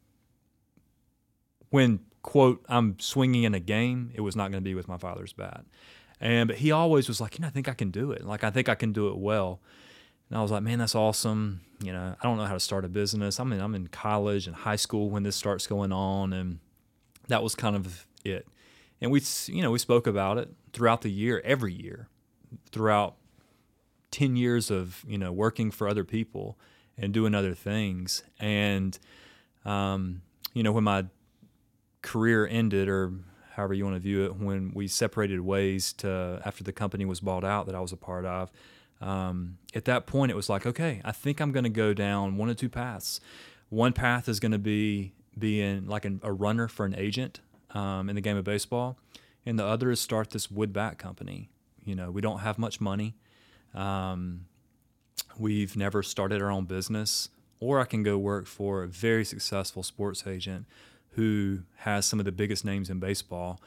when 1.71 2.00
quote, 2.23 2.64
I'm 2.69 2.99
swinging 2.99 3.45
in 3.45 3.54
a 3.54 3.61
game, 3.61 4.11
it 4.14 4.21
was 4.21 4.37
not 4.37 4.50
going 4.50 4.62
to 4.62 4.69
be 4.69 4.75
with 4.75 4.88
my 4.88 4.99
father's 4.99 5.33
bat. 5.33 5.64
And, 6.21 6.49
but 6.49 6.59
he 6.59 6.71
always 6.71 7.09
was 7.09 7.21
like, 7.21 7.38
you 7.38 7.42
know, 7.42 7.49
I 7.49 7.50
think 7.50 7.69
I 7.69 7.73
can 7.73 7.90
do 7.90 8.12
it. 8.12 8.26
Like, 8.26 8.45
I 8.45 8.50
think 8.50 8.69
I 8.69 8.75
can 8.75 8.92
do 8.92 9.09
it 9.09 9.16
well. 9.16 9.61
And 10.28 10.38
I 10.38 10.42
was 10.42 10.50
like, 10.50 10.62
man, 10.62 10.78
that's 10.78 10.95
awesome. 10.95 11.62
You 11.83 11.92
know, 11.92 12.14
I 12.21 12.26
don't 12.26 12.37
know 12.37 12.45
how 12.45 12.52
to 12.54 12.61
start 12.61 12.85
a 12.85 12.88
business. 12.88 13.40
I 13.40 13.45
mean, 13.45 13.61
I'm 13.61 13.75
in 13.75 13.88
college 13.88 14.47
and 14.47 14.54
high 14.54 14.76
school 14.76 15.09
when 15.09 15.23
this 15.23 15.35
starts 15.35 15.66
going 15.66 15.92
on. 15.92 16.33
And 16.35 16.59
that 17.28 17.42
was 17.42 17.54
kind 17.54 17.75
of 17.75 18.07
it. 18.25 18.47
And 19.00 19.11
we, 19.11 19.23
you 19.47 19.62
know, 19.62 19.71
we 19.71 19.78
spoke 19.78 20.07
about 20.07 20.37
it 20.37 20.50
throughout 20.75 21.00
the 21.00 21.11
year, 21.11 21.40
every 21.42 21.73
year, 21.73 22.08
throughout 22.73 23.17
10 24.10 24.36
years 24.36 24.71
of, 24.71 25.04
you 25.06 25.19
know, 25.19 25.32
working 25.32 25.71
for 25.71 25.89
other 25.89 26.04
people 26.04 26.58
and 26.97 27.13
doing 27.13 27.34
other 27.34 27.54
things. 27.54 28.23
And, 28.39 28.99
um, 29.65 30.23
you 30.52 30.63
know, 30.63 30.73
when 30.73 30.84
my 30.84 31.06
career 32.02 32.47
ended 32.47 32.89
or 32.89 33.13
however 33.54 33.75
you 33.75 33.84
want 33.84 33.97
to 33.97 34.00
view 34.00 34.25
it, 34.25 34.36
when 34.36 34.73
we 34.75 34.89
separated 34.89 35.41
ways 35.41 35.93
to 35.95 36.41
after 36.45 36.65
the 36.65 36.73
company 36.73 37.04
was 37.04 37.21
bought 37.21 37.45
out 37.45 37.67
that 37.67 37.75
I 37.75 37.80
was 37.80 37.93
a 37.93 37.97
part 37.97 38.25
of, 38.25 38.50
um, 39.00 39.58
at 39.75 39.84
that 39.86 40.06
point 40.06 40.30
it 40.30 40.34
was 40.34 40.49
like, 40.49 40.67
okay, 40.67 41.00
I 41.04 41.13
think 41.13 41.41
I'm 41.41 41.52
going 41.52 41.65
to 41.65 41.71
go 41.71 41.95
down 41.95 42.36
one 42.36 42.50
of 42.50 42.56
two 42.56 42.69
paths. 42.69 43.21
One 43.69 43.93
path 43.93 44.28
is 44.28 44.41
going 44.41 44.52
to 44.52 44.58
be 44.58 45.15
being 45.39 45.86
like 45.86 46.04
an, 46.04 46.21
a 46.23 46.32
runner 46.32 46.69
for 46.69 46.84
an 46.84 46.95
agent 46.97 47.41
um, 47.71 48.08
in 48.08 48.17
the 48.17 48.21
game 48.21 48.36
of 48.36 48.45
baseball, 48.45 48.99
and 49.47 49.58
the 49.58 49.65
other 49.65 49.91
is 49.91 50.00
start 50.00 50.30
this 50.30 50.50
wood 50.50 50.73
bat 50.73 50.99
company. 50.99 51.50
You 51.84 51.95
know, 51.95 52.10
we 52.10 52.21
don't 52.21 52.40
have 52.40 52.58
much 52.58 52.80
money. 52.80 53.16
Um, 53.75 54.47
we've 55.38 55.76
never 55.76 56.02
started 56.02 56.43
our 56.43 56.50
own 56.50 56.64
business, 56.64 57.28
or 57.60 57.80
I 57.80 57.84
can 57.84 58.02
go 58.02 58.19
work 58.19 58.47
for 58.47 58.82
a 58.82 58.88
very 58.88 59.25
successful 59.25 59.82
sports 59.82 60.26
agent 60.26 60.66
who 61.14 61.60
has 61.76 62.06
some 62.06 62.19
of 62.19 62.25
the 62.25 62.32
biggest 62.32 62.64
names 62.64 62.90
in 62.90 63.00
baseball, 63.00 63.60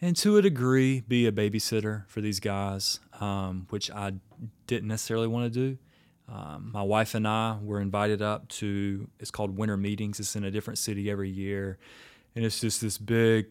and 0.00 0.16
to 0.16 0.38
a 0.38 0.42
degree, 0.42 1.00
be 1.00 1.26
a 1.26 1.32
babysitter 1.32 2.06
for 2.08 2.22
these 2.22 2.40
guys, 2.40 3.00
um, 3.20 3.66
which 3.68 3.90
I 3.90 4.14
didn't 4.66 4.88
necessarily 4.88 5.26
want 5.26 5.52
to 5.52 5.60
do. 5.68 5.78
Um, 6.26 6.70
my 6.72 6.82
wife 6.82 7.14
and 7.14 7.26
I 7.26 7.58
were 7.60 7.80
invited 7.80 8.22
up 8.22 8.48
to 8.48 9.08
it's 9.18 9.30
called 9.30 9.58
Winter 9.58 9.76
Meetings. 9.76 10.20
It's 10.20 10.36
in 10.36 10.44
a 10.44 10.50
different 10.50 10.78
city 10.78 11.10
every 11.10 11.28
year, 11.28 11.76
and 12.34 12.44
it's 12.44 12.60
just 12.60 12.80
this 12.80 12.96
big, 12.96 13.46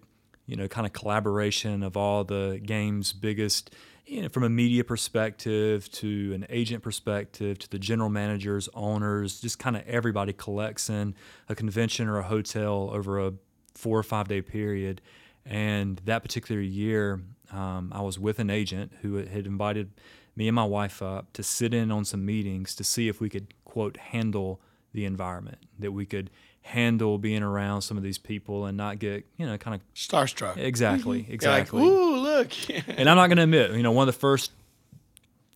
you 0.50 0.56
know, 0.56 0.68
kind 0.68 0.88
of 0.88 0.94
collaboration 0.94 1.84
of 1.84 1.96
all 1.96 2.24
the 2.24 2.60
game's 2.66 3.14
biggest, 3.14 3.70
you 4.08 4.24
know, 4.24 4.30
from 4.30 4.44
a 4.44 4.50
media 4.50 4.84
perspective 4.84 5.90
to 5.92 6.34
an 6.34 6.48
agent 6.50 6.82
perspective 6.82 7.60
to 7.60 7.70
the 7.70 7.78
general 7.78 8.10
managers, 8.10 8.68
owners, 8.74 9.40
just 9.40 9.60
kind 9.60 9.78
of 9.78 9.88
everybody 9.88 10.34
collects 10.34 10.90
in 10.90 11.14
a 11.50 11.54
convention 11.54 12.08
or 12.08 12.18
a 12.18 12.24
hotel 12.24 12.90
over 12.92 13.28
a 13.28 13.34
four 13.76 14.00
or 14.00 14.04
five 14.04 14.28
day 14.28 14.42
period. 14.42 15.02
And 15.46 16.02
that 16.06 16.24
particular 16.24 16.60
year, 16.60 17.22
um, 17.52 17.92
I 17.94 18.02
was 18.02 18.18
with 18.18 18.40
an 18.40 18.50
agent 18.50 18.92
who 19.04 19.18
had 19.18 19.46
invited 19.46 19.92
me 20.36 20.48
and 20.48 20.56
my 20.56 20.64
wife 20.64 21.04
up 21.04 21.32
to 21.34 21.44
sit 21.44 21.76
in 21.76 21.92
on 21.92 22.06
some 22.06 22.26
meetings 22.26 22.74
to 22.76 22.84
see 22.84 23.08
if 23.08 23.22
we 23.22 23.30
could, 23.30 23.54
quote, 23.66 23.98
handle 23.98 24.60
the 24.94 25.06
environment, 25.06 25.60
that 25.78 25.92
we 25.92 26.08
could 26.08 26.32
handle 26.70 27.18
being 27.18 27.42
around 27.44 27.82
some 27.82 27.98
of 27.98 28.04
these 28.04 28.18
people 28.20 28.66
and 28.66 28.78
not 28.78 29.00
get, 29.00 29.26
you 29.38 29.46
know, 29.46 29.58
kind 29.58 29.76
of 29.76 29.82
Starstruck. 29.96 30.58
exactly, 30.58 31.20
like, 31.20 31.30
exactly. 31.30 31.82
ooh, 31.84 32.16
look. 32.18 32.52
and 32.88 33.10
I'm 33.10 33.18
not 33.18 33.28
going 33.28 33.38
to 33.38 33.44
admit, 33.44 33.72
you 33.72 33.84
know, 33.84 33.92
one 33.92 34.08
of 34.08 34.14
the 34.14 34.20
first 34.20 34.52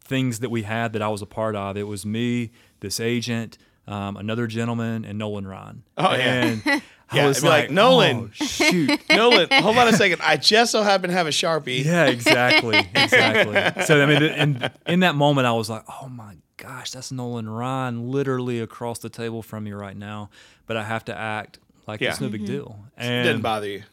things 0.04 0.40
that 0.40 0.50
we 0.50 0.64
had 0.64 0.94
that 0.94 1.02
I 1.02 1.08
was 1.10 1.22
a 1.22 1.26
part 1.26 1.56
of, 1.56 1.78
it 1.78 1.84
was 1.84 2.06
me, 2.06 2.52
this 2.82 3.00
agent, 3.00 3.58
um, 3.88 4.18
another 4.18 4.48
gentleman, 4.48 5.06
and 5.06 5.18
Nolan 5.18 5.48
Ryan. 5.48 5.84
Oh, 5.98 6.12
yeah. 6.16 6.18
And 6.46 6.62
I 7.12 7.18
Yeah, 7.18 7.28
was 7.28 7.44
like, 7.44 7.64
like, 7.66 7.72
Nolan. 7.72 8.18
oh, 8.18 8.30
shoot. 8.46 9.00
Nolan, 9.10 9.48
hold 9.52 9.78
on 9.78 9.88
a 9.88 9.94
second. 9.94 10.20
I 10.24 10.38
just 10.38 10.72
so 10.72 10.82
happen 10.82 11.10
to 11.10 11.16
have 11.16 11.28
a 11.28 11.32
Sharpie. 11.32 11.86
Yeah, 11.86 12.06
exactly, 12.06 12.80
exactly. 12.96 13.84
So 13.86 14.02
I 14.02 14.06
mean, 14.08 14.24
in 14.24 14.70
in 14.88 15.00
that 15.02 15.14
moment, 15.16 15.46
I 15.46 15.52
was 15.52 15.70
like, 15.70 15.84
"Oh 16.02 16.08
my 16.10 16.36
gosh, 16.64 16.92
that's 16.92 17.12
Nolan 17.12 17.50
Ryan, 17.50 18.10
literally 18.10 18.60
across 18.60 19.00
the 19.00 19.10
table 19.10 19.42
from 19.44 19.66
me 19.66 19.72
right 19.74 19.98
now." 19.98 20.30
But 20.66 20.78
I 20.78 20.84
have 20.84 21.06
to 21.06 21.18
act 21.18 21.60
like 21.88 22.02
it's 22.02 22.20
Yeah. 22.20 22.28
no 22.28 22.32
big 22.32 22.46
deal. 22.46 22.86
Didn't 22.98 23.42
bother 23.42 23.68
you. 23.68 23.84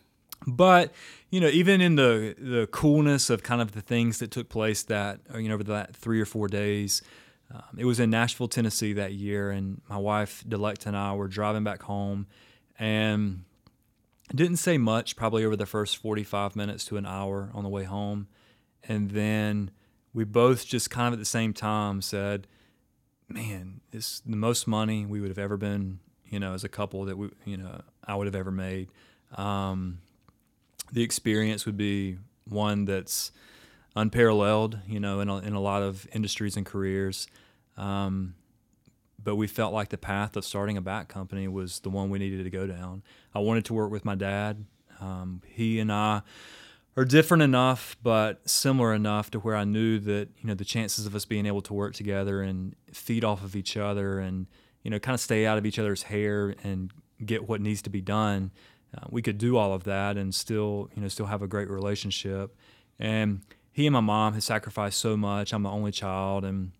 but 0.46 0.92
you 1.30 1.40
know, 1.40 1.48
even 1.48 1.80
in 1.80 1.96
the 1.96 2.35
the 2.38 2.66
coolness 2.70 3.28
of 3.30 3.42
kind 3.42 3.61
of 3.61 3.72
the 3.72 3.80
things 3.83 4.18
that 4.20 4.30
took 4.30 4.48
place 4.48 4.83
that 4.85 5.20
you 5.37 5.48
know 5.48 5.54
over 5.54 5.64
that 5.64 5.94
three 5.94 6.20
or 6.20 6.24
four 6.26 6.48
days, 6.48 7.02
um, 7.52 7.62
it 7.76 7.85
was 7.85 7.98
in 8.00 8.09
Nashville, 8.11 8.48
Tennessee 8.48 8.92
that 8.94 9.12
year, 9.12 9.50
and 9.50 9.80
my 9.88 9.98
wife 9.98 10.44
Delecta 10.48 10.87
and 10.88 10.96
I 10.96 11.12
were 11.14 11.28
driving 11.28 11.64
back 11.64 11.83
home, 11.83 12.26
and 12.78 13.44
didn't 14.35 14.59
say 14.59 14.78
much 14.78 15.16
probably 15.16 15.44
over 15.44 15.56
the 15.56 15.66
first 15.66 15.96
forty 15.98 16.22
five 16.24 16.54
minutes 16.56 16.85
to 16.87 16.96
an 16.96 17.04
hour 17.06 17.50
on 17.52 17.62
the 17.64 17.68
way 17.68 17.85
home, 17.85 18.28
and 18.85 19.11
then 19.11 19.70
we 20.14 20.24
both 20.24 20.66
just 20.66 20.90
kind 20.90 21.06
of 21.09 21.12
at 21.12 21.18
the 21.20 21.24
same 21.24 21.52
time 21.52 22.00
said, 22.02 22.46
"Man, 23.30 23.80
it's 23.92 24.20
the 24.20 24.36
most 24.36 24.66
money 24.66 25.06
we 25.06 25.20
would 25.20 25.30
have 25.30 25.38
ever 25.38 25.56
been, 25.56 26.00
you 26.28 26.38
know, 26.38 26.54
as 26.54 26.64
a 26.64 26.68
couple 26.68 27.04
that 27.04 27.16
we, 27.16 27.30
you 27.44 27.56
know, 27.56 27.82
I 28.04 28.16
would 28.16 28.26
have 28.26 28.34
ever 28.34 28.50
made." 28.50 28.88
Um, 29.36 29.98
the 30.92 31.02
experience 31.02 31.66
would 31.66 31.76
be 31.76 32.18
one 32.44 32.84
that's 32.84 33.32
unparalleled, 33.96 34.78
you 34.86 35.00
know, 35.00 35.20
in 35.20 35.28
a, 35.28 35.38
in 35.38 35.52
a 35.52 35.60
lot 35.60 35.82
of 35.82 36.06
industries 36.12 36.56
and 36.56 36.66
careers. 36.66 37.26
Um, 37.76 38.34
but 39.22 39.36
we 39.36 39.46
felt 39.46 39.72
like 39.72 39.90
the 39.90 39.98
path 39.98 40.36
of 40.36 40.44
starting 40.44 40.76
a 40.76 40.80
bat 40.80 41.08
company 41.08 41.46
was 41.46 41.80
the 41.80 41.90
one 41.90 42.10
we 42.10 42.18
needed 42.18 42.42
to 42.44 42.50
go 42.50 42.66
down. 42.66 43.02
I 43.34 43.40
wanted 43.40 43.64
to 43.66 43.74
work 43.74 43.90
with 43.90 44.04
my 44.04 44.14
dad. 44.14 44.64
Um, 45.00 45.42
he 45.46 45.78
and 45.78 45.92
I 45.92 46.22
are 46.96 47.05
different 47.05 47.42
enough, 47.42 47.96
but 48.03 48.48
similar 48.48 48.92
enough 48.92 49.31
to 49.31 49.38
where 49.38 49.57
I 49.57 49.64
knew 49.64 49.98
that 50.00 50.29
you 50.38 50.46
know 50.46 50.55
the 50.55 50.64
chances 50.64 51.07
of 51.07 51.14
us 51.14 51.24
being 51.24 51.46
able 51.46 51.62
to 51.62 51.74
work 51.74 51.94
together 51.94 52.42
and 52.42 52.74
feed 52.92 53.24
off 53.24 53.44
of 53.44 53.55
each 53.55 53.76
other 53.76 54.18
and 54.18 54.46
you 54.83 54.90
know 54.90 54.98
kind 54.98 55.14
of 55.14 55.20
stay 55.20 55.46
out 55.46 55.59
of 55.59 55.66
each 55.66 55.79
other's 55.79 56.05
hair 56.05 56.55
and 56.64 56.92
get 57.24 57.48
what 57.48 57.61
needs 57.61 57.83
to 57.83 57.90
be 57.90 58.00
done, 58.00 58.50
uh, 58.96 59.07
we 59.09 59.22
could 59.22 59.38
do 59.38 59.57
all 59.57 59.72
of 59.72 59.85
that 59.85 60.16
and 60.16 60.35
still 60.35 60.90
you 60.94 61.03
know 61.03 61.09
still 61.09 61.26
have 61.26 61.42
a 61.42 61.48
great 61.48 61.70
relationship. 61.70 62.57
And 62.98 63.42
he 63.72 63.87
and 63.87 63.94
my 63.94 64.00
mom 64.00 64.35
had 64.35 64.42
sacrificed 64.42 64.98
so 64.98 65.16
much. 65.16 65.53
I'm 65.53 65.62
the 65.62 65.70
only 65.70 65.92
child, 65.92 66.44
and 66.44 66.72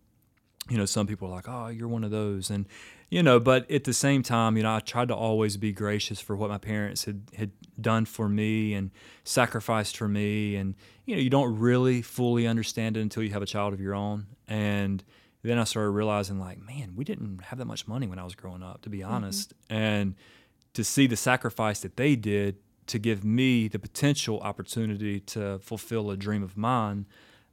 you 0.69 0.77
know 0.77 0.85
some 0.85 1.07
people 1.07 1.29
are 1.29 1.31
like, 1.31 1.47
"Oh, 1.47 1.67
you're 1.67 1.87
one 1.87 2.03
of 2.03 2.11
those," 2.11 2.49
and 2.49 2.65
you 3.11 3.21
know, 3.21 3.41
but 3.41 3.69
at 3.69 3.83
the 3.83 3.93
same 3.93 4.23
time, 4.23 4.55
you 4.55 4.63
know, 4.63 4.73
I 4.73 4.79
tried 4.79 5.09
to 5.09 5.15
always 5.15 5.57
be 5.57 5.73
gracious 5.73 6.21
for 6.21 6.33
what 6.33 6.49
my 6.49 6.57
parents 6.57 7.03
had 7.03 7.23
had 7.35 7.51
done 7.79 8.05
for 8.05 8.29
me 8.29 8.73
and 8.73 8.89
sacrificed 9.25 9.97
for 9.97 10.07
me, 10.07 10.55
and 10.55 10.75
you 11.05 11.15
know, 11.15 11.21
you 11.21 11.29
don't 11.29 11.59
really 11.59 12.01
fully 12.01 12.47
understand 12.47 12.95
it 12.95 13.01
until 13.01 13.21
you 13.21 13.31
have 13.31 13.41
a 13.41 13.45
child 13.45 13.73
of 13.73 13.81
your 13.81 13.93
own, 13.93 14.27
and 14.47 15.03
then 15.43 15.59
I 15.59 15.65
started 15.65 15.89
realizing 15.89 16.39
like, 16.39 16.59
man, 16.59 16.93
we 16.95 17.03
didn't 17.03 17.43
have 17.43 17.59
that 17.59 17.65
much 17.65 17.85
money 17.85 18.07
when 18.07 18.17
I 18.17 18.23
was 18.23 18.33
growing 18.33 18.63
up, 18.63 18.81
to 18.83 18.89
be 18.89 18.99
mm-hmm. 18.99 19.11
honest, 19.11 19.49
mm-hmm. 19.49 19.73
and 19.73 20.15
to 20.73 20.83
see 20.85 21.05
the 21.05 21.17
sacrifice 21.17 21.81
that 21.81 21.97
they 21.97 22.15
did 22.15 22.55
to 22.87 22.97
give 22.97 23.25
me 23.25 23.67
the 23.67 23.79
potential 23.79 24.39
opportunity 24.39 25.19
to 25.19 25.59
fulfill 25.59 26.11
a 26.11 26.17
dream 26.17 26.43
of 26.43 26.55
mine, 26.55 27.05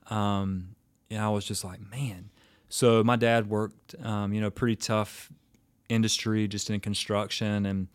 um, 0.09 0.77
and 1.11 1.21
I 1.21 1.31
was 1.31 1.45
just 1.45 1.65
like, 1.65 1.81
man. 1.91 2.31
So 2.71 3.03
my 3.03 3.17
dad 3.17 3.49
worked, 3.49 3.95
um, 4.05 4.35
you 4.35 4.43
know, 4.43 4.51
pretty 4.51 4.77
tough 4.77 5.33
industry, 5.89 6.49
just 6.49 6.71
in 6.71 6.81
construction, 6.81 7.67
and 7.67 7.89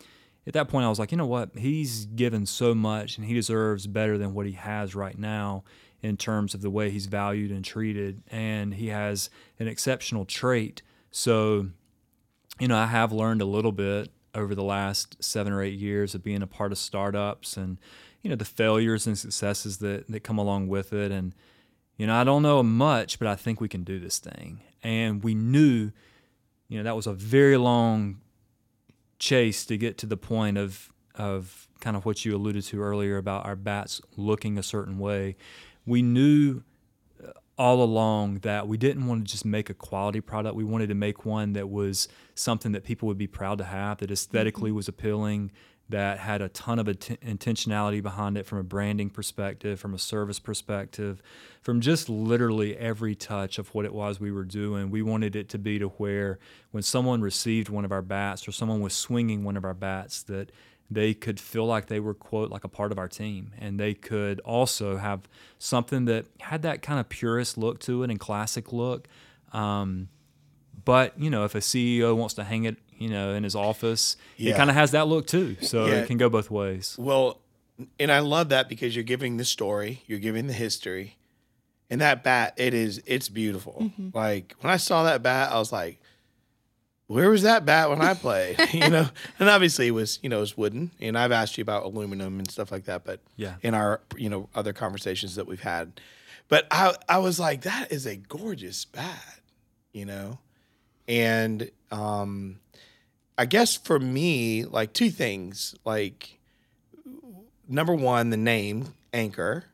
at 0.46 0.54
that 0.54 0.68
point, 0.68 0.86
I 0.86 0.90
was 0.90 1.00
like, 1.00 1.12
you 1.12 1.18
know 1.18 1.26
what? 1.26 1.52
He's 1.58 2.06
given 2.06 2.46
so 2.46 2.76
much, 2.76 3.18
and 3.18 3.26
he 3.26 3.34
deserves 3.34 3.88
better 3.88 4.18
than 4.18 4.34
what 4.34 4.46
he 4.46 4.54
has 4.54 4.94
right 4.94 5.18
now 5.18 5.64
in 6.02 6.18
terms 6.18 6.54
of 6.54 6.62
the 6.62 6.70
way 6.70 6.90
he's 6.90 7.06
valued 7.06 7.50
and 7.50 7.64
treated, 7.64 8.22
and 8.30 8.74
he 8.74 8.88
has 8.88 9.30
an 9.58 9.70
exceptional 9.70 10.26
trait. 10.26 10.82
So, 11.12 11.70
you 12.60 12.68
know, 12.68 12.78
I 12.78 12.88
have 12.88 13.14
learned 13.14 13.42
a 13.42 13.46
little 13.46 13.72
bit 13.72 14.12
over 14.36 14.56
the 14.56 14.64
last 14.64 15.24
seven 15.24 15.54
or 15.54 15.62
eight 15.62 15.78
years 15.78 16.16
of 16.16 16.24
being 16.24 16.42
a 16.42 16.48
part 16.48 16.72
of 16.72 16.78
startups 16.78 17.56
and 17.56 17.78
you 18.22 18.30
know 18.30 18.36
the 18.36 18.46
failures 18.46 19.06
and 19.06 19.18
successes 19.18 19.78
that 19.78 20.08
that 20.08 20.22
come 20.22 20.38
along 20.38 20.68
with 20.68 20.92
it 20.92 21.12
and 21.12 21.36
you 21.98 22.08
know 22.08 22.16
I 22.16 22.24
don't 22.24 22.42
know 22.42 22.64
much 22.64 23.20
but 23.20 23.28
I 23.28 23.36
think 23.36 23.62
we 23.62 23.70
can 23.70 23.84
do 23.84 24.00
this 24.00 24.18
thing 24.18 24.62
and 24.82 25.24
we 25.24 25.36
knew 25.36 25.92
you 26.74 26.80
know 26.80 26.84
that 26.84 26.96
was 26.96 27.06
a 27.06 27.14
very 27.14 27.56
long 27.56 28.20
chase 29.20 29.64
to 29.64 29.78
get 29.78 29.96
to 30.00 30.08
the 30.08 30.18
point 30.18 30.58
of 30.58 30.92
of 31.14 31.68
kind 31.80 31.96
of 31.96 32.04
what 32.04 32.26
you 32.26 32.36
alluded 32.36 32.64
to 32.64 32.82
earlier 32.82 33.18
about 33.18 33.46
our 33.46 33.56
bats 33.56 34.02
looking 34.18 34.58
a 34.58 34.64
certain 34.64 34.98
way 34.98 35.36
we 35.86 36.02
knew 36.02 36.64
all 37.58 37.84
along 37.84 38.40
that 38.40 38.68
we 38.68 38.78
didn't 38.78 39.06
want 39.06 39.26
to 39.26 39.32
just 39.32 39.46
make 39.46 39.70
a 39.70 39.74
quality 39.74 40.20
product. 40.20 40.56
We 40.56 40.64
wanted 40.64 40.88
to 40.88 40.96
make 40.96 41.24
one 41.26 41.54
that 41.54 41.70
was 41.70 42.08
something 42.34 42.72
that 42.72 42.84
people 42.84 43.08
would 43.08 43.18
be 43.18 43.28
proud 43.28 43.60
to 43.60 43.64
have, 43.64 44.00
that 44.00 44.10
esthetically 44.10 44.70
mm-hmm. 44.70 44.78
was 44.78 44.88
appealing, 44.88 45.52
that 45.94 46.18
had 46.18 46.42
a 46.42 46.50
ton 46.50 46.80
of 46.80 46.88
att- 46.88 47.20
intentionality 47.24 48.02
behind 48.02 48.36
it 48.36 48.48
from 48.48 48.58
a 48.58 48.64
branding 48.64 49.12
perspective, 49.12 49.80
from 49.80 49.94
a 49.94 50.00
service 50.00 50.40
perspective, 50.40 51.22
from 51.62 51.82
just 51.82 52.10
literally 52.10 52.76
every 52.76 53.14
touch 53.14 53.60
of 53.60 53.76
what 53.76 53.86
it 53.86 53.94
was 53.94 54.20
we 54.20 54.32
were 54.32 54.44
doing. 54.44 54.90
We 54.90 55.04
wanted 55.04 55.36
it 55.36 55.50
to 55.50 55.60
be 55.60 55.78
to 55.78 55.90
where 55.90 56.40
when 56.72 56.82
someone 56.82 57.22
received 57.22 57.70
one 57.70 57.86
of 57.86 57.92
our 57.92 58.02
bats 58.02 58.48
or 58.48 58.52
someone 58.52 58.82
was 58.82 58.96
swinging 58.96 59.44
one 59.44 59.56
of 59.56 59.64
our 59.64 59.76
bats, 59.76 60.24
that 60.24 60.52
they 60.90 61.14
could 61.14 61.40
feel 61.40 61.68
like 61.68 61.86
they 61.86 62.00
were 62.00 62.16
quote 62.16 62.50
like 62.50 62.64
a 62.64 62.68
part 62.68 62.92
of 62.92 62.98
our 62.98 63.08
team 63.08 63.52
and 63.60 63.80
they 63.80 63.94
could 63.94 64.40
also 64.40 64.98
have 64.98 65.22
something 65.60 66.06
that 66.06 66.26
had 66.40 66.64
that 66.64 66.82
kind 66.82 67.00
of 67.00 67.08
purist 67.08 67.56
look 67.56 67.80
to 67.80 68.04
it 68.04 68.10
and 68.10 68.20
classic 68.20 68.74
look 68.74 69.08
um, 69.54 70.10
but 70.84 71.18
you 71.18 71.30
know 71.30 71.46
if 71.46 71.56
a 71.56 71.60
ceo 71.60 72.16
wants 72.16 72.34
to 72.34 72.44
hang 72.44 72.66
it 72.66 72.78
you 73.04 73.10
know 73.10 73.34
in 73.34 73.44
his 73.44 73.56
office 73.56 74.16
yeah. 74.38 74.54
it 74.54 74.58
kind 74.58 74.70
of 74.70 74.76
has 74.76 74.92
that 74.92 75.08
look 75.08 75.28
too 75.28 75.56
so 75.62 75.86
yeah. 75.86 75.96
it 75.96 76.08
can 76.08 76.18
go 76.18 76.30
both 76.30 76.50
ways 76.50 76.96
well 76.98 77.40
and 78.00 78.12
i 78.12 78.20
love 78.20 78.50
that 78.50 78.70
because 78.70 78.96
you're 78.96 79.04
giving 79.04 79.38
the 79.38 79.46
story 79.46 80.02
you're 80.08 80.20
giving 80.20 80.48
the 80.48 80.54
history 80.54 81.18
and 81.90 82.02
that 82.02 82.24
bat 82.24 82.54
it 82.58 82.74
is 82.74 83.02
it's 83.06 83.30
beautiful 83.30 83.78
mm-hmm. 83.82 84.10
like 84.14 84.56
when 84.62 84.72
i 84.72 84.78
saw 84.78 85.04
that 85.04 85.22
bat 85.22 85.52
i 85.52 85.60
was 85.60 85.72
like 85.72 86.00
where 87.08 87.30
was 87.30 87.44
that 87.44 87.66
bat 87.66 87.90
when 87.90 88.02
I 88.02 88.14
played? 88.14 88.58
you 88.74 88.90
know, 88.90 89.08
and 89.40 89.50
obviously 89.50 89.88
it 89.88 89.92
was, 89.92 90.20
you 90.24 90.30
know, 90.30 90.38
it 90.38 90.42
was 90.42 90.58
wooden. 90.58 90.92
And 91.00 91.18
I've 91.18 91.32
asked 91.32 91.58
you 91.58 91.62
about 91.62 91.84
aluminum 91.84 92.40
and 92.40 92.50
stuff 92.50 92.72
like 92.72 92.86
that, 92.86 93.04
but 93.04 93.20
yeah, 93.36 93.56
in 93.62 93.74
our, 93.74 94.02
you 94.18 94.30
know, 94.30 94.50
other 94.56 94.74
conversations 94.74 95.36
that 95.36 95.48
we've 95.48 95.62
had. 95.62 96.00
But 96.48 96.68
I, 96.72 96.96
I 97.08 97.20
was 97.20 97.40
like, 97.40 97.62
that 97.62 97.92
is 97.92 98.06
a 98.06 98.16
gorgeous 98.16 98.86
bat, 98.86 99.40
you 99.92 100.06
know, 100.06 100.40
and 101.08 101.70
um, 101.92 102.60
I 103.38 103.46
guess 103.46 103.76
for 103.76 104.00
me, 104.00 104.66
like 104.66 104.94
two 104.94 105.10
things, 105.10 105.76
like 105.86 106.40
number 107.68 107.96
one, 107.96 108.30
the 108.30 108.38
name 108.38 108.94
Anchor 109.12 109.66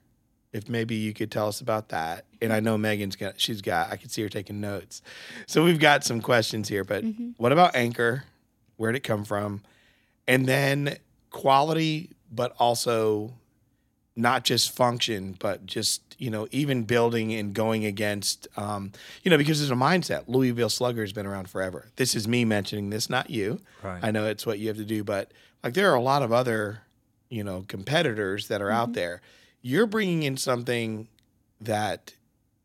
if 0.52 0.68
maybe 0.68 0.96
you 0.96 1.14
could 1.14 1.32
tell 1.32 1.48
us 1.48 1.62
about 1.62 1.90
that. 1.90 2.26
And 2.42 2.52
I 2.52 2.60
know 2.60 2.78
Megan's 2.78 3.16
got, 3.16 3.40
she's 3.40 3.62
got, 3.62 3.92
I 3.92 3.98
can 3.98 4.10
see 4.10 4.22
her 4.24 4.30
taking 4.30 4.60
notes. 4.60 5.02
So 5.46 5.64
we've 5.64 5.80
got 5.80 6.04
some 6.04 6.22
questions 6.22 6.68
here, 6.68 6.84
but 6.84 7.04
mm-hmm. 7.04 7.32
what 7.38 7.52
about 7.52 7.76
Anchor? 7.76 8.24
Where'd 8.78 8.96
it 8.96 9.02
come 9.02 9.26
from? 9.26 9.62
And 10.28 10.48
then 10.48 10.98
quality, 11.30 12.12
but 12.32 12.56
also 12.60 13.34
not 14.20 14.44
just 14.44 14.76
function, 14.76 15.36
but 15.40 15.66
just, 15.66 16.16
you 16.18 16.30
know, 16.30 16.48
even 16.52 16.84
building 16.84 17.34
and 17.34 17.54
going 17.54 17.86
against, 17.86 18.48
um, 18.58 18.92
you 19.24 19.32
know, 19.32 19.38
because 19.38 19.60
there's 19.60 19.72
a 19.72 19.76
mindset. 19.76 20.24
Louisville 20.28 20.70
Slugger 20.70 21.02
has 21.02 21.14
been 21.14 21.26
around 21.26 21.50
forever. 21.50 21.88
This 21.96 22.16
is 22.16 22.28
me 22.28 22.46
mentioning 22.46 22.90
this, 22.90 23.10
not 23.10 23.30
you. 23.30 23.62
Right. 23.82 24.00
I 24.04 24.12
know 24.12 24.26
it's 24.26 24.46
what 24.46 24.60
you 24.60 24.68
have 24.68 24.78
to 24.78 24.86
do, 24.86 25.04
but 25.04 25.32
like 25.64 25.74
there 25.74 25.92
are 25.92 25.96
a 25.96 26.02
lot 26.02 26.22
of 26.22 26.32
other, 26.32 26.82
you 27.30 27.44
know, 27.44 27.66
competitors 27.68 28.48
that 28.50 28.62
are 28.62 28.66
mm-hmm. 28.66 28.82
out 28.82 28.94
there 28.94 29.22
you're 29.62 29.86
bringing 29.86 30.24
in 30.24 30.38
something 30.38 31.08
that 31.62 32.14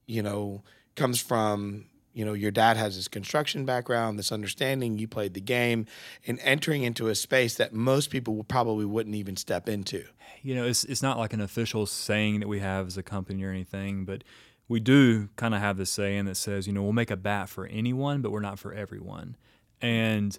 you 0.06 0.22
know 0.22 0.62
comes 0.94 1.20
from 1.20 1.86
you 2.14 2.24
know 2.24 2.32
your 2.32 2.50
dad 2.50 2.76
has 2.76 2.96
this 2.96 3.08
construction 3.08 3.64
background 3.64 4.18
this 4.18 4.32
understanding 4.32 4.98
you 4.98 5.06
played 5.06 5.34
the 5.34 5.40
game 5.40 5.84
and 6.26 6.38
entering 6.42 6.82
into 6.82 7.08
a 7.08 7.14
space 7.14 7.56
that 7.56 7.74
most 7.74 8.08
people 8.08 8.42
probably 8.44 8.84
wouldn't 8.84 9.14
even 9.14 9.36
step 9.36 9.68
into. 9.68 10.04
You 10.42 10.54
know 10.54 10.64
it's, 10.64 10.84
it's 10.84 11.02
not 11.02 11.18
like 11.18 11.32
an 11.32 11.40
official 11.40 11.86
saying 11.86 12.40
that 12.40 12.48
we 12.48 12.60
have 12.60 12.86
as 12.86 12.96
a 12.96 13.02
company 13.02 13.44
or 13.44 13.50
anything 13.50 14.04
but 14.04 14.24
we 14.68 14.80
do 14.80 15.28
kind 15.36 15.54
of 15.54 15.60
have 15.60 15.76
this 15.76 15.90
saying 15.90 16.24
that 16.24 16.36
says 16.36 16.66
you 16.66 16.72
know 16.72 16.82
we'll 16.82 16.92
make 16.92 17.10
a 17.10 17.16
bat 17.16 17.48
for 17.48 17.66
anyone 17.66 18.22
but 18.22 18.32
we're 18.32 18.40
not 18.40 18.58
for 18.58 18.72
everyone. 18.72 19.36
And 19.82 20.38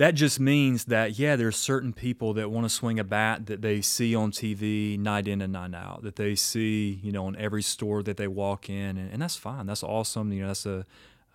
that 0.00 0.14
just 0.14 0.40
means 0.40 0.86
that 0.86 1.18
yeah 1.18 1.36
there's 1.36 1.56
certain 1.56 1.92
people 1.92 2.32
that 2.32 2.50
want 2.50 2.64
to 2.64 2.70
swing 2.70 2.98
a 2.98 3.04
bat 3.04 3.44
that 3.44 3.60
they 3.60 3.82
see 3.82 4.14
on 4.14 4.30
tv 4.30 4.98
night 4.98 5.28
in 5.28 5.42
and 5.42 5.52
night 5.52 5.74
out 5.74 6.02
that 6.02 6.16
they 6.16 6.34
see 6.34 6.98
you 7.02 7.12
know 7.12 7.28
in 7.28 7.36
every 7.36 7.60
store 7.60 8.02
that 8.02 8.16
they 8.16 8.26
walk 8.26 8.70
in 8.70 8.96
and, 8.96 9.12
and 9.12 9.20
that's 9.20 9.36
fine. 9.36 9.66
That's 9.66 9.82
awesome 9.82 10.32
you 10.32 10.40
know 10.40 10.46
that's 10.46 10.64
a, 10.64 10.86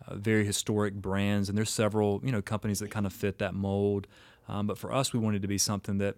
a, 0.08 0.16
very 0.16 0.46
historic 0.46 0.96
brands 0.96 1.48
and 1.48 1.56
there's 1.56 1.70
several 1.70 2.20
you 2.24 2.32
know 2.32 2.42
companies 2.42 2.80
that 2.80 2.90
kind 2.90 3.06
of 3.06 3.14
fit 3.14 3.38
that 3.38 3.54
mold. 3.54 4.08
Um, 4.50 4.66
but 4.66 4.80
for 4.80 4.92
us 4.92 5.14
we 5.14 5.20
wanted 5.20 5.44
to 5.44 5.48
be 5.48 5.60
something 5.60 6.00
that 6.00 6.16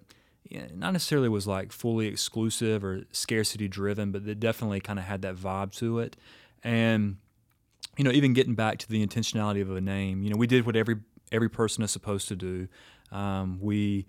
not 0.73 0.93
necessarily 0.93 1.27
was 1.27 1.47
like 1.47 1.73
fully 1.73 2.07
exclusive 2.07 2.81
or 2.81 3.03
scarcity 3.11 3.67
driven 3.67 4.13
but 4.13 4.25
that 4.25 4.39
definitely 4.39 4.79
kind 4.79 4.99
of 4.99 5.03
had 5.03 5.21
that 5.23 5.35
vibe 5.35 5.75
to 5.79 5.99
it. 5.99 6.15
And 6.63 7.17
you 7.97 8.05
know 8.05 8.11
even 8.11 8.31
getting 8.31 8.55
back 8.55 8.77
to 8.77 8.87
the 8.87 9.05
intentionality 9.05 9.61
of 9.61 9.69
a 9.69 9.81
name 9.81 10.23
you 10.23 10.29
know 10.29 10.37
we 10.37 10.47
did 10.47 10.65
what 10.65 10.77
every 10.77 10.95
every 11.31 11.49
person 11.49 11.83
is 11.83 11.91
supposed 11.91 12.27
to 12.29 12.35
do. 12.35 12.67
Um, 13.11 13.59
we 13.61 14.05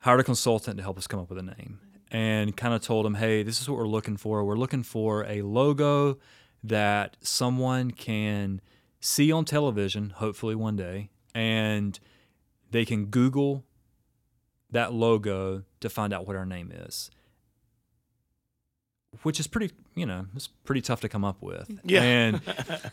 hired 0.00 0.20
a 0.20 0.24
consultant 0.24 0.76
to 0.78 0.82
help 0.82 0.98
us 0.98 1.06
come 1.06 1.20
up 1.20 1.28
with 1.28 1.38
a 1.38 1.42
name 1.42 1.78
and 2.10 2.56
kind 2.56 2.74
of 2.74 2.82
told 2.82 3.04
them, 3.04 3.14
hey, 3.14 3.42
this 3.42 3.60
is 3.60 3.68
what 3.68 3.78
we're 3.78 3.86
looking 3.86 4.16
for. 4.16 4.44
We're 4.44 4.56
looking 4.56 4.82
for 4.82 5.24
a 5.26 5.42
logo 5.42 6.18
that 6.64 7.16
someone 7.20 7.90
can 7.90 8.60
see 9.00 9.30
on 9.32 9.44
television, 9.44 10.10
hopefully 10.10 10.54
one 10.54 10.76
day, 10.76 11.10
and 11.34 11.98
they 12.70 12.84
can 12.84 13.06
Google 13.06 13.64
that 14.70 14.92
logo 14.92 15.64
to 15.80 15.88
find 15.88 16.12
out 16.12 16.26
what 16.26 16.36
our 16.36 16.46
name 16.46 16.72
is. 16.72 17.10
Which 19.22 19.40
is 19.40 19.46
pretty, 19.46 19.74
you 19.94 20.06
know, 20.06 20.26
it's 20.36 20.46
pretty 20.46 20.80
tough 20.80 21.00
to 21.00 21.08
come 21.08 21.24
up 21.24 21.42
with. 21.42 21.68
Yeah. 21.84 22.02
And 22.02 22.40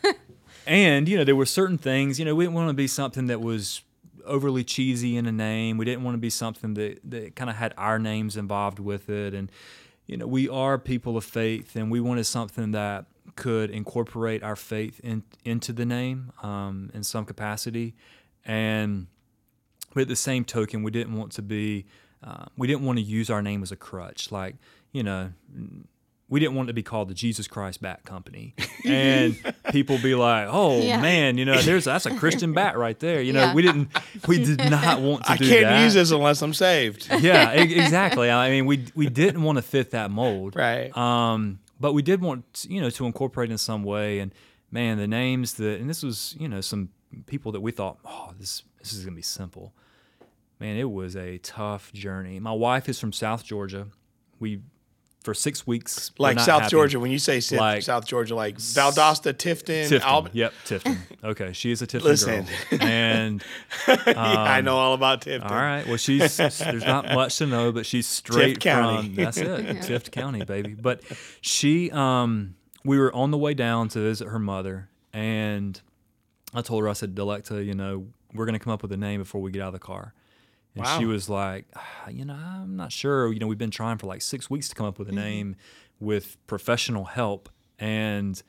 and 0.68 1.08
you 1.08 1.16
know 1.16 1.24
there 1.24 1.34
were 1.34 1.46
certain 1.46 1.78
things 1.78 2.18
you 2.18 2.24
know 2.24 2.34
we 2.34 2.44
didn't 2.44 2.54
want 2.54 2.68
to 2.68 2.74
be 2.74 2.86
something 2.86 3.26
that 3.26 3.40
was 3.40 3.82
overly 4.24 4.62
cheesy 4.62 5.16
in 5.16 5.24
a 5.24 5.32
name. 5.32 5.78
We 5.78 5.86
didn't 5.86 6.04
want 6.04 6.14
to 6.14 6.20
be 6.20 6.28
something 6.28 6.74
that, 6.74 7.00
that 7.04 7.34
kind 7.34 7.48
of 7.48 7.56
had 7.56 7.72
our 7.78 7.98
names 7.98 8.36
involved 8.36 8.78
with 8.78 9.08
it. 9.08 9.34
And 9.34 9.50
you 10.06 10.16
know 10.16 10.26
we 10.26 10.48
are 10.48 10.78
people 10.78 11.16
of 11.16 11.24
faith 11.24 11.74
and 11.74 11.90
we 11.90 12.00
wanted 12.00 12.24
something 12.24 12.72
that 12.72 13.06
could 13.36 13.70
incorporate 13.70 14.42
our 14.42 14.56
faith 14.56 15.00
in, 15.02 15.22
into 15.44 15.72
the 15.72 15.86
name 15.86 16.32
um, 16.42 16.90
in 16.94 17.02
some 17.02 17.24
capacity. 17.24 17.94
And 18.44 19.06
but 19.94 20.02
at 20.02 20.08
the 20.08 20.16
same 20.16 20.44
token 20.44 20.82
we 20.82 20.90
didn't 20.90 21.16
want 21.16 21.32
to 21.32 21.42
be 21.42 21.86
uh, 22.22 22.46
we 22.56 22.66
didn't 22.66 22.84
want 22.84 22.98
to 22.98 23.04
use 23.04 23.30
our 23.30 23.42
name 23.42 23.62
as 23.62 23.72
a 23.72 23.76
crutch. 23.76 24.30
Like, 24.30 24.56
you 24.92 25.02
know, 25.02 25.30
we 26.30 26.40
didn't 26.40 26.54
want 26.56 26.68
to 26.68 26.74
be 26.74 26.82
called 26.82 27.08
the 27.08 27.14
Jesus 27.14 27.48
Christ 27.48 27.80
Bat 27.80 28.04
Company, 28.04 28.54
and 28.84 29.36
people 29.70 29.98
be 29.98 30.14
like, 30.14 30.46
"Oh 30.50 30.80
Yeah. 30.82 31.00
man, 31.00 31.38
you 31.38 31.44
know, 31.44 31.60
there's 31.60 31.84
that's 31.84 32.06
a 32.06 32.14
Christian 32.16 32.52
bat 32.52 32.76
right 32.76 32.98
there." 32.98 33.20
You 33.22 33.32
know, 33.32 33.40
Yeah. 33.46 33.54
we 33.54 33.62
didn't, 33.62 33.88
we 34.26 34.44
did 34.44 34.70
not 34.70 35.00
want 35.00 35.24
to 35.24 35.32
I 35.32 35.36
do 35.36 35.48
can't 35.48 35.62
that. 35.64 35.84
use 35.84 35.94
this 35.94 36.10
unless 36.10 36.42
I'm 36.42 36.54
saved. 36.54 37.08
yeah, 37.20 37.54
e- 37.62 37.74
exactly. 37.80 38.30
I 38.30 38.50
mean, 38.50 38.66
we 38.66 38.86
we 38.94 39.08
didn't 39.08 39.42
want 39.42 39.56
to 39.56 39.62
fit 39.62 39.92
that 39.92 40.10
mold, 40.10 40.54
Right. 40.56 40.94
Um, 40.96 41.60
but 41.80 41.92
we 41.94 42.02
did 42.02 42.20
want 42.20 42.66
you 42.68 42.80
know 42.80 42.90
to 42.90 43.06
incorporate 43.06 43.50
in 43.50 43.58
some 43.58 43.82
way. 43.84 44.18
And 44.18 44.32
man, 44.70 44.98
the 44.98 45.06
names 45.08 45.54
that 45.54 45.80
and 45.80 45.88
this 45.88 46.02
was 46.02 46.36
you 46.38 46.48
know 46.48 46.60
some 46.60 46.90
people 47.26 47.52
that 47.52 47.60
we 47.62 47.72
thought, 47.72 47.98
oh, 48.04 48.32
this 48.38 48.62
this 48.80 48.92
is 48.92 49.04
gonna 49.04 49.16
be 49.16 49.22
simple. 49.22 49.72
Man, 50.60 50.76
it 50.76 50.90
was 50.90 51.16
a 51.16 51.38
tough 51.38 51.92
journey. 51.92 52.38
My 52.40 52.52
wife 52.52 52.88
is 52.88 52.98
from 53.00 53.12
South 53.12 53.44
Georgia. 53.44 53.86
We 54.40 54.60
for 55.28 55.34
six 55.34 55.66
weeks 55.66 56.10
like 56.16 56.40
South 56.40 56.62
happy. 56.62 56.70
Georgia. 56.70 56.98
When 56.98 57.10
you 57.10 57.18
say 57.18 57.40
South, 57.40 57.58
Like- 57.58 57.82
South 57.82 58.06
Georgia, 58.06 58.34
like 58.34 58.56
Valdosta, 58.56 59.34
Tifton, 59.34 59.86
Tifton. 59.90 60.02
Albany. 60.02 60.38
Yep, 60.38 60.52
Tifton. 60.64 60.96
Okay, 61.22 61.52
she 61.52 61.70
is 61.70 61.82
a 61.82 61.86
Tifton 61.86 62.02
Listen. 62.02 62.46
girl, 62.70 62.80
and 62.80 63.44
yeah, 63.88 64.06
I 64.16 64.62
know 64.62 64.78
all 64.78 64.94
about 64.94 65.20
Tifton. 65.20 65.44
Um, 65.44 65.52
All 65.52 65.58
right. 65.58 65.86
Well, 65.86 65.98
she's 65.98 66.38
there's 66.38 66.62
not 66.86 67.12
much 67.12 67.36
to 67.38 67.46
know, 67.46 67.72
but 67.72 67.84
she's 67.84 68.06
straight 68.06 68.58
County. 68.58 69.08
from 69.08 69.14
that's 69.22 69.36
it, 69.36 69.46
Tift 69.82 70.12
County, 70.12 70.46
baby. 70.46 70.72
But 70.72 71.02
she, 71.42 71.90
um, 71.90 72.54
we 72.86 72.98
were 72.98 73.14
on 73.14 73.30
the 73.30 73.38
way 73.38 73.52
down 73.52 73.88
to 73.90 73.98
visit 73.98 74.28
her 74.28 74.38
mother, 74.38 74.88
and 75.12 75.78
I 76.54 76.62
told 76.62 76.84
her, 76.84 76.88
I 76.88 76.94
said, 76.94 77.14
Delecta, 77.14 77.62
you 77.62 77.74
know, 77.74 78.06
we're 78.32 78.46
gonna 78.46 78.58
come 78.58 78.72
up 78.72 78.80
with 78.80 78.92
a 78.92 78.96
name 78.96 79.20
before 79.20 79.42
we 79.42 79.50
get 79.50 79.60
out 79.60 79.68
of 79.68 79.72
the 79.74 79.78
car. 79.78 80.14
And 80.78 81.00
she 81.00 81.06
was 81.06 81.28
like, 81.28 81.66
"Ah, 81.76 82.08
you 82.08 82.24
know, 82.24 82.34
I'm 82.34 82.76
not 82.76 82.92
sure. 82.92 83.32
You 83.32 83.38
know, 83.38 83.46
we've 83.46 83.58
been 83.58 83.70
trying 83.70 83.98
for 83.98 84.06
like 84.06 84.22
six 84.22 84.48
weeks 84.48 84.68
to 84.68 84.74
come 84.74 84.86
up 84.86 84.98
with 84.98 85.08
a 85.08 85.12
name 85.12 85.56
with 86.00 86.36
professional 86.46 87.04
help, 87.04 87.48
and 87.78 88.40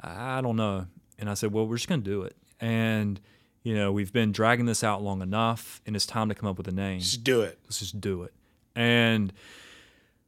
I 0.00 0.40
don't 0.40 0.56
know. 0.56 0.86
And 1.18 1.30
I 1.30 1.34
said, 1.34 1.52
well, 1.52 1.66
we're 1.66 1.76
just 1.76 1.88
gonna 1.88 2.02
do 2.02 2.22
it. 2.22 2.36
And 2.60 3.20
you 3.62 3.74
know, 3.76 3.92
we've 3.92 4.12
been 4.12 4.32
dragging 4.32 4.66
this 4.66 4.82
out 4.82 5.02
long 5.02 5.22
enough, 5.22 5.80
and 5.86 5.94
it's 5.94 6.06
time 6.06 6.28
to 6.28 6.34
come 6.34 6.48
up 6.48 6.58
with 6.58 6.66
a 6.68 6.72
name. 6.72 7.00
Just 7.00 7.22
do 7.22 7.42
it. 7.42 7.58
Let's 7.64 7.78
just 7.78 8.00
do 8.00 8.22
it. 8.24 8.32
And 8.74 9.32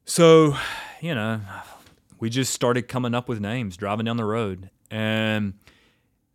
so, 0.04 0.56
you 1.00 1.14
know, 1.14 1.40
we 2.20 2.30
just 2.30 2.52
started 2.52 2.88
coming 2.88 3.14
up 3.14 3.28
with 3.28 3.40
names, 3.40 3.76
driving 3.76 4.04
down 4.06 4.16
the 4.16 4.24
road, 4.24 4.70
and 4.90 5.54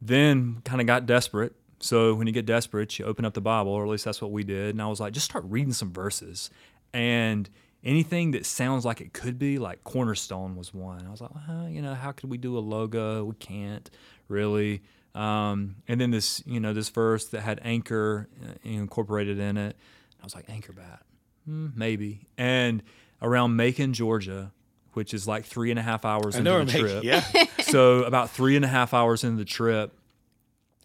then 0.01 0.62
kind 0.65 0.82
of 0.82 0.88
got 0.88 1.05
desperate. 1.05 1.55
So 1.79 2.13
when 2.13 2.27
you 2.27 2.33
get 2.33 2.45
desperate, 2.45 2.99
you 2.99 3.05
open 3.05 3.25
up 3.25 3.33
the 3.33 3.41
Bible, 3.41 3.71
or 3.71 3.83
at 3.83 3.89
least 3.89 4.05
that's 4.05 4.21
what 4.21 4.31
we 4.31 4.43
did. 4.43 4.71
And 4.71 4.81
I 4.81 4.87
was 4.87 4.99
like, 4.99 5.13
just 5.13 5.25
start 5.25 5.45
reading 5.47 5.73
some 5.73 5.91
verses, 5.93 6.49
and 6.93 7.49
anything 7.83 8.31
that 8.31 8.45
sounds 8.45 8.85
like 8.85 9.01
it 9.01 9.13
could 9.13 9.39
be, 9.39 9.57
like 9.57 9.83
Cornerstone 9.83 10.55
was 10.55 10.73
one. 10.73 11.05
I 11.05 11.11
was 11.11 11.21
like, 11.21 11.31
well, 11.33 11.69
you 11.69 11.81
know, 11.81 11.93
how 11.93 12.11
could 12.11 12.29
we 12.29 12.37
do 12.37 12.57
a 12.57 12.59
logo? 12.59 13.23
We 13.23 13.35
can't 13.35 13.89
really. 14.27 14.81
Um, 15.15 15.77
and 15.87 15.99
then 15.99 16.11
this, 16.11 16.43
you 16.45 16.59
know, 16.59 16.73
this 16.73 16.89
verse 16.89 17.25
that 17.29 17.41
had 17.41 17.59
anchor 17.63 18.29
uh, 18.43 18.53
incorporated 18.63 19.39
in 19.39 19.57
it. 19.57 19.75
I 20.21 20.23
was 20.23 20.35
like, 20.35 20.49
anchor 20.49 20.73
bat, 20.73 21.01
hmm, 21.45 21.67
maybe. 21.75 22.27
And 22.37 22.83
around 23.21 23.55
Macon, 23.55 23.93
Georgia, 23.93 24.51
which 24.93 25.13
is 25.13 25.27
like 25.27 25.45
three 25.45 25.71
and 25.71 25.79
a 25.79 25.81
half 25.81 26.05
hours 26.05 26.35
I 26.35 26.39
into 26.39 26.51
know 26.51 26.63
the 26.63 26.71
her 26.73 26.79
trip. 26.79 27.03
Yeah. 27.03 27.23
so 27.61 28.03
about 28.03 28.29
three 28.29 28.55
and 28.55 28.65
a 28.65 28.67
half 28.67 28.93
hours 28.93 29.23
into 29.23 29.37
the 29.37 29.45
trip, 29.45 29.93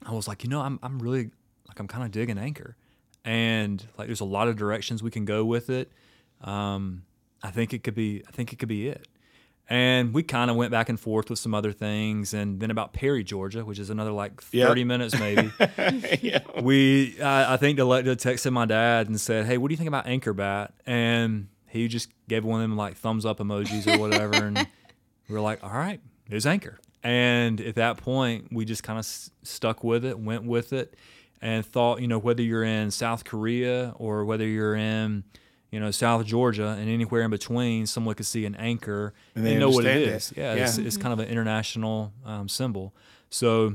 I 0.06 0.12
was 0.12 0.28
like, 0.28 0.44
you 0.44 0.50
know, 0.50 0.60
I'm 0.60 0.78
I'm 0.82 0.98
really 0.98 1.30
like 1.68 1.78
I'm 1.80 1.88
kind 1.88 2.04
of 2.04 2.10
digging 2.10 2.38
Anchor, 2.38 2.76
and 3.24 3.84
like 3.98 4.06
there's 4.08 4.20
a 4.20 4.24
lot 4.26 4.48
of 4.48 4.56
directions 4.56 5.02
we 5.02 5.10
can 5.10 5.24
go 5.24 5.44
with 5.44 5.70
it. 5.70 5.90
Um, 6.42 7.04
I 7.42 7.50
think 7.50 7.72
it 7.72 7.82
could 7.82 7.94
be 7.94 8.22
I 8.28 8.30
think 8.30 8.52
it 8.52 8.58
could 8.58 8.68
be 8.68 8.88
it. 8.88 9.06
And 9.66 10.12
we 10.12 10.22
kind 10.22 10.50
of 10.50 10.58
went 10.58 10.70
back 10.72 10.90
and 10.90 11.00
forth 11.00 11.30
with 11.30 11.38
some 11.38 11.54
other 11.54 11.72
things, 11.72 12.34
and 12.34 12.60
then 12.60 12.70
about 12.70 12.92
Perry, 12.92 13.24
Georgia, 13.24 13.64
which 13.64 13.78
is 13.78 13.88
another 13.88 14.12
like 14.12 14.42
Yep. 14.52 14.68
30 14.68 14.84
minutes 14.84 15.18
maybe. 15.18 15.50
yeah. 16.20 16.40
we 16.60 17.18
I 17.22 17.54
I 17.54 17.56
think 17.56 17.78
Delecta 17.78 18.14
texted 18.14 18.52
my 18.52 18.66
dad 18.66 19.08
and 19.08 19.18
said, 19.18 19.46
"Hey, 19.46 19.56
what 19.56 19.68
do 19.68 19.72
you 19.72 19.78
think 19.78 19.88
about 19.88 20.06
Anchor 20.06 20.34
Bat?" 20.34 20.74
And 20.84 21.48
he 21.66 21.88
just 21.88 22.10
gave 22.28 22.44
one 22.44 22.60
of 22.60 22.68
them 22.68 22.76
like 22.76 22.96
thumbs 22.98 23.24
up 23.24 23.38
emojis 23.38 23.86
or 23.92 23.98
whatever, 23.98 24.34
and 24.34 24.58
we 25.28 25.34
were 25.34 25.40
like, 25.40 25.64
"All 25.64 25.70
right, 25.72 26.00
there's 26.28 26.44
Anchor." 26.44 26.78
And 27.04 27.60
at 27.60 27.74
that 27.76 27.98
point, 27.98 28.48
we 28.50 28.64
just 28.64 28.82
kind 28.82 28.98
of 28.98 29.04
s- 29.04 29.30
stuck 29.42 29.84
with 29.84 30.04
it, 30.04 30.18
went 30.18 30.44
with 30.44 30.72
it, 30.72 30.94
and 31.42 31.64
thought, 31.64 32.00
you 32.00 32.08
know, 32.08 32.18
whether 32.18 32.42
you're 32.42 32.64
in 32.64 32.90
South 32.90 33.24
Korea 33.24 33.92
or 33.96 34.24
whether 34.24 34.46
you're 34.46 34.74
in, 34.74 35.22
you 35.70 35.78
know, 35.80 35.90
South 35.90 36.24
Georgia 36.24 36.68
and 36.68 36.88
anywhere 36.88 37.20
in 37.22 37.30
between, 37.30 37.84
someone 37.86 38.14
could 38.14 38.24
see 38.24 38.46
an 38.46 38.54
anchor 38.54 39.12
And 39.34 39.44
and, 39.44 39.54
they 39.54 39.58
know 39.60 39.68
what 39.68 39.84
it 39.84 39.96
it. 40.02 40.08
is. 40.08 40.32
Yeah, 40.34 40.54
Yeah. 40.54 40.64
It's, 40.64 40.78
it's 40.78 40.96
kind 40.96 41.12
of 41.12 41.18
an 41.18 41.28
international 41.28 42.14
um, 42.24 42.48
symbol. 42.48 42.94
So 43.28 43.74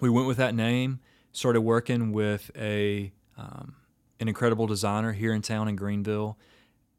we 0.00 0.10
went 0.10 0.26
with 0.26 0.36
that 0.36 0.54
name, 0.54 1.00
started 1.32 1.62
working 1.62 2.12
with 2.12 2.50
a 2.56 3.10
um, 3.38 3.74
an 4.20 4.28
incredible 4.28 4.66
designer 4.66 5.12
here 5.12 5.32
in 5.32 5.40
town 5.42 5.66
in 5.68 5.76
Greenville, 5.76 6.38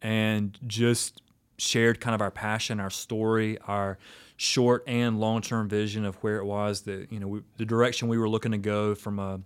and 0.01 0.58
just 0.65 1.21
shared 1.58 1.99
kind 2.01 2.13
of 2.15 2.21
our 2.21 2.31
passion, 2.31 2.79
our 2.79 2.89
story, 2.89 3.58
our 3.67 3.97
short 4.37 4.83
and 4.87 5.19
long 5.19 5.41
term 5.41 5.69
vision 5.69 6.05
of 6.05 6.15
where 6.17 6.37
it 6.37 6.45
was 6.45 6.81
that 6.81 7.11
you 7.11 7.19
know 7.19 7.27
we, 7.27 7.41
the 7.57 7.65
direction 7.65 8.07
we 8.07 8.17
were 8.17 8.29
looking 8.29 8.51
to 8.51 8.57
go 8.57 8.95
from 8.95 9.19
a 9.19 9.39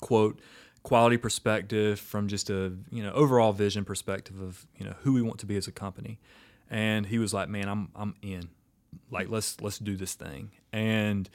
quote 0.00 0.40
quality 0.82 1.16
perspective, 1.16 2.00
from 2.00 2.28
just 2.28 2.50
a 2.50 2.72
you 2.90 3.02
know 3.02 3.12
overall 3.12 3.52
vision 3.52 3.84
perspective 3.84 4.40
of 4.40 4.66
you 4.76 4.84
know 4.84 4.94
who 5.02 5.12
we 5.12 5.22
want 5.22 5.38
to 5.40 5.46
be 5.46 5.56
as 5.56 5.66
a 5.66 5.72
company. 5.72 6.18
And 6.70 7.06
he 7.06 7.18
was 7.18 7.34
like, 7.34 7.48
"Man, 7.48 7.68
I'm 7.68 7.90
I'm 7.94 8.14
in. 8.22 8.48
Like 9.10 9.28
let's 9.28 9.60
let's 9.60 9.78
do 9.78 9.96
this 9.96 10.14
thing." 10.14 10.52
And 10.72 11.28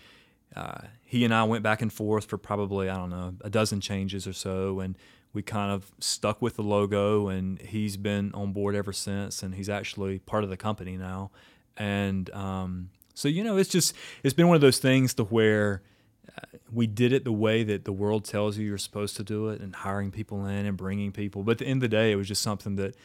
uh, 0.55 0.81
he 1.03 1.25
and 1.25 1.33
I 1.33 1.43
went 1.43 1.63
back 1.63 1.81
and 1.81 1.91
forth 1.91 2.25
for 2.25 2.37
probably 2.37 2.89
I 2.89 2.95
don't 2.95 3.09
know 3.09 3.35
a 3.41 3.49
dozen 3.49 3.81
changes 3.81 4.27
or 4.27 4.33
so, 4.33 4.79
and 4.79 4.97
we 5.33 5.41
kind 5.41 5.71
of 5.71 5.91
stuck 5.99 6.41
with 6.41 6.55
the 6.55 6.63
logo. 6.63 7.27
And 7.27 7.61
he's 7.61 7.97
been 7.97 8.33
on 8.33 8.53
board 8.53 8.75
ever 8.75 8.93
since, 8.93 9.43
and 9.43 9.55
he's 9.55 9.69
actually 9.69 10.19
part 10.19 10.43
of 10.43 10.49
the 10.49 10.57
company 10.57 10.97
now. 10.97 11.31
And 11.77 12.29
um, 12.31 12.89
so 13.13 13.27
you 13.27 13.43
know, 13.43 13.57
it's 13.57 13.69
just 13.69 13.95
it's 14.23 14.33
been 14.33 14.47
one 14.47 14.55
of 14.55 14.61
those 14.61 14.77
things 14.79 15.13
to 15.15 15.23
where 15.25 15.81
uh, 16.37 16.41
we 16.71 16.87
did 16.87 17.11
it 17.13 17.23
the 17.23 17.31
way 17.31 17.63
that 17.63 17.85
the 17.85 17.91
world 17.93 18.25
tells 18.25 18.57
you 18.57 18.65
you're 18.67 18.77
supposed 18.77 19.15
to 19.17 19.23
do 19.23 19.49
it, 19.49 19.61
and 19.61 19.75
hiring 19.75 20.11
people 20.11 20.45
in 20.45 20.65
and 20.65 20.77
bringing 20.77 21.11
people. 21.11 21.43
But 21.43 21.53
at 21.53 21.57
the 21.59 21.65
end 21.67 21.77
of 21.83 21.89
the 21.89 21.95
day, 21.95 22.11
it 22.11 22.15
was 22.15 22.27
just 22.27 22.41
something 22.41 22.75
that 22.77 22.95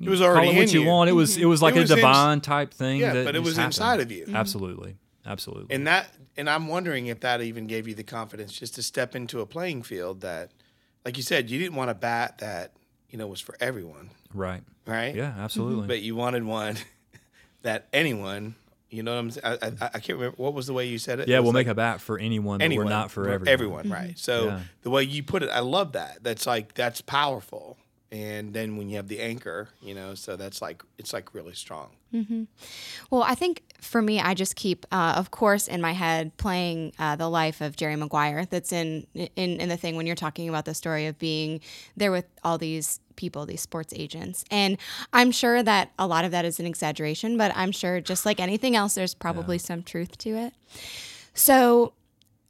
It 0.00 0.08
was 0.08 0.20
already 0.22 0.50
it 0.50 0.56
what 0.56 0.72
you, 0.72 0.82
you. 0.82 0.86
want. 0.88 1.10
It 1.10 1.14
was 1.14 1.36
it 1.36 1.46
was 1.46 1.62
like 1.62 1.74
It 1.74 1.78
a 1.78 1.80
was 1.82 1.90
in- 1.90 1.96
divine 1.96 2.40
type 2.40 2.72
thing. 2.74 3.00
Yeah, 3.00 3.12
that 3.14 3.24
but 3.24 3.36
it 3.36 3.42
was 3.42 3.56
happened. 3.56 3.74
inside 3.74 4.00
of 4.00 4.12
you. 4.12 4.26
Absolutely, 4.32 4.96
absolutely. 5.26 5.74
And 5.74 5.86
that, 5.86 6.08
and 6.36 6.48
I'm 6.50 6.68
wondering 6.68 7.06
if 7.06 7.20
that 7.20 7.40
even 7.42 7.66
gave 7.66 7.88
you 7.88 7.94
the 7.94 8.04
confidence 8.04 8.52
just 8.52 8.74
to 8.76 8.82
step 8.82 9.16
into 9.16 9.40
a 9.40 9.46
playing 9.46 9.82
field 9.82 10.20
that, 10.20 10.52
like 11.04 11.16
you 11.16 11.22
said, 11.22 11.50
you 11.50 11.58
didn't 11.58 11.74
want 11.76 11.90
a 11.90 11.94
bat 11.94 12.38
that 12.38 12.72
you 13.10 13.18
know 13.18 13.26
was 13.26 13.40
for 13.40 13.56
everyone, 13.60 14.10
right. 14.32 14.62
right? 14.86 15.14
Yeah, 15.14 15.34
absolutely. 15.38 15.86
But 15.86 16.02
you 16.02 16.14
wanted 16.16 16.44
one 16.44 16.76
that 17.64 17.88
anyone, 17.92 18.54
you 18.90 19.02
know 19.02 19.12
what 19.12 19.18
I'm 19.20 19.30
saying? 19.32 19.58
I, 19.62 19.66
I, 19.84 19.90
I 19.94 19.98
can't 19.98 20.18
remember 20.18 20.36
what 20.36 20.54
was 20.54 20.66
the 20.66 20.72
way 20.72 20.86
you 20.86 20.98
said 20.98 21.18
it. 21.20 21.28
Yeah, 21.28 21.38
It 21.38 21.42
we'll 21.42 21.52
make 21.52 21.66
a 21.66 21.74
bat 21.74 22.00
for 22.00 22.18
anyone, 22.18 22.58
but 22.58 22.64
anyone, 22.64 22.86
we're 22.86 22.90
not 22.90 23.10
for 23.10 23.24
for 23.38 23.48
everyone. 23.48 23.90
right? 23.90 24.16
So 24.18 24.46
Yeah. 24.46 24.60
the 24.82 24.90
way 24.90 25.02
you 25.02 25.22
put 25.22 25.42
it, 25.42 25.50
I 25.50 25.60
love 25.60 25.92
that. 25.92 26.22
That's 26.22 26.46
like 26.46 26.74
that's 26.74 27.00
powerful. 27.00 27.76
And 28.12 28.54
then 28.54 28.76
when 28.76 28.88
you 28.88 28.94
have 28.96 29.08
the 29.08 29.20
anchor, 29.20 29.70
you 29.82 29.92
know, 29.92 30.14
so 30.14 30.36
that's 30.36 30.62
like 30.62 30.84
it's 30.98 31.12
like 31.12 31.34
really 31.34 31.54
strong. 31.54 31.88
Well, 33.10 33.24
I 33.24 33.34
think 33.34 33.64
for 33.80 34.00
me, 34.00 34.20
I 34.20 34.34
just 34.34 34.54
keep, 34.54 34.86
uh, 34.92 35.14
of 35.16 35.32
course, 35.32 35.66
in 35.66 35.80
my 35.80 35.90
head 35.92 36.36
playing 36.36 36.92
uh, 36.96 37.16
the 37.16 37.28
life 37.28 37.60
of 37.60 37.74
Jerry 37.74 37.96
Maguire. 37.96 38.44
That's 38.46 38.72
in, 38.72 39.06
in 39.14 39.60
in 39.60 39.68
the 39.68 39.76
thing 39.76 39.96
when 39.96 40.06
you're 40.06 40.14
talking 40.14 40.48
about 40.48 40.64
the 40.64 40.74
story 40.74 41.06
of 41.06 41.18
being 41.18 41.60
there 41.96 42.12
with 42.12 42.26
all 42.44 42.56
these 42.56 43.00
people, 43.16 43.46
these 43.46 43.60
sports 43.60 43.92
agents, 43.96 44.44
and 44.50 44.78
I'm 45.12 45.30
sure 45.30 45.62
that 45.62 45.92
a 45.98 46.06
lot 46.06 46.24
of 46.24 46.30
that 46.30 46.44
is 46.44 46.60
an 46.60 46.66
exaggeration, 46.66 47.36
but 47.36 47.52
I'm 47.54 47.72
sure 47.72 48.00
just 48.00 48.26
like 48.26 48.40
anything 48.40 48.76
else, 48.76 48.94
there's 48.94 49.14
probably 49.14 49.58
some 49.58 49.82
truth 49.82 50.18
to 50.18 50.30
it. 50.30 50.54
So 51.34 51.92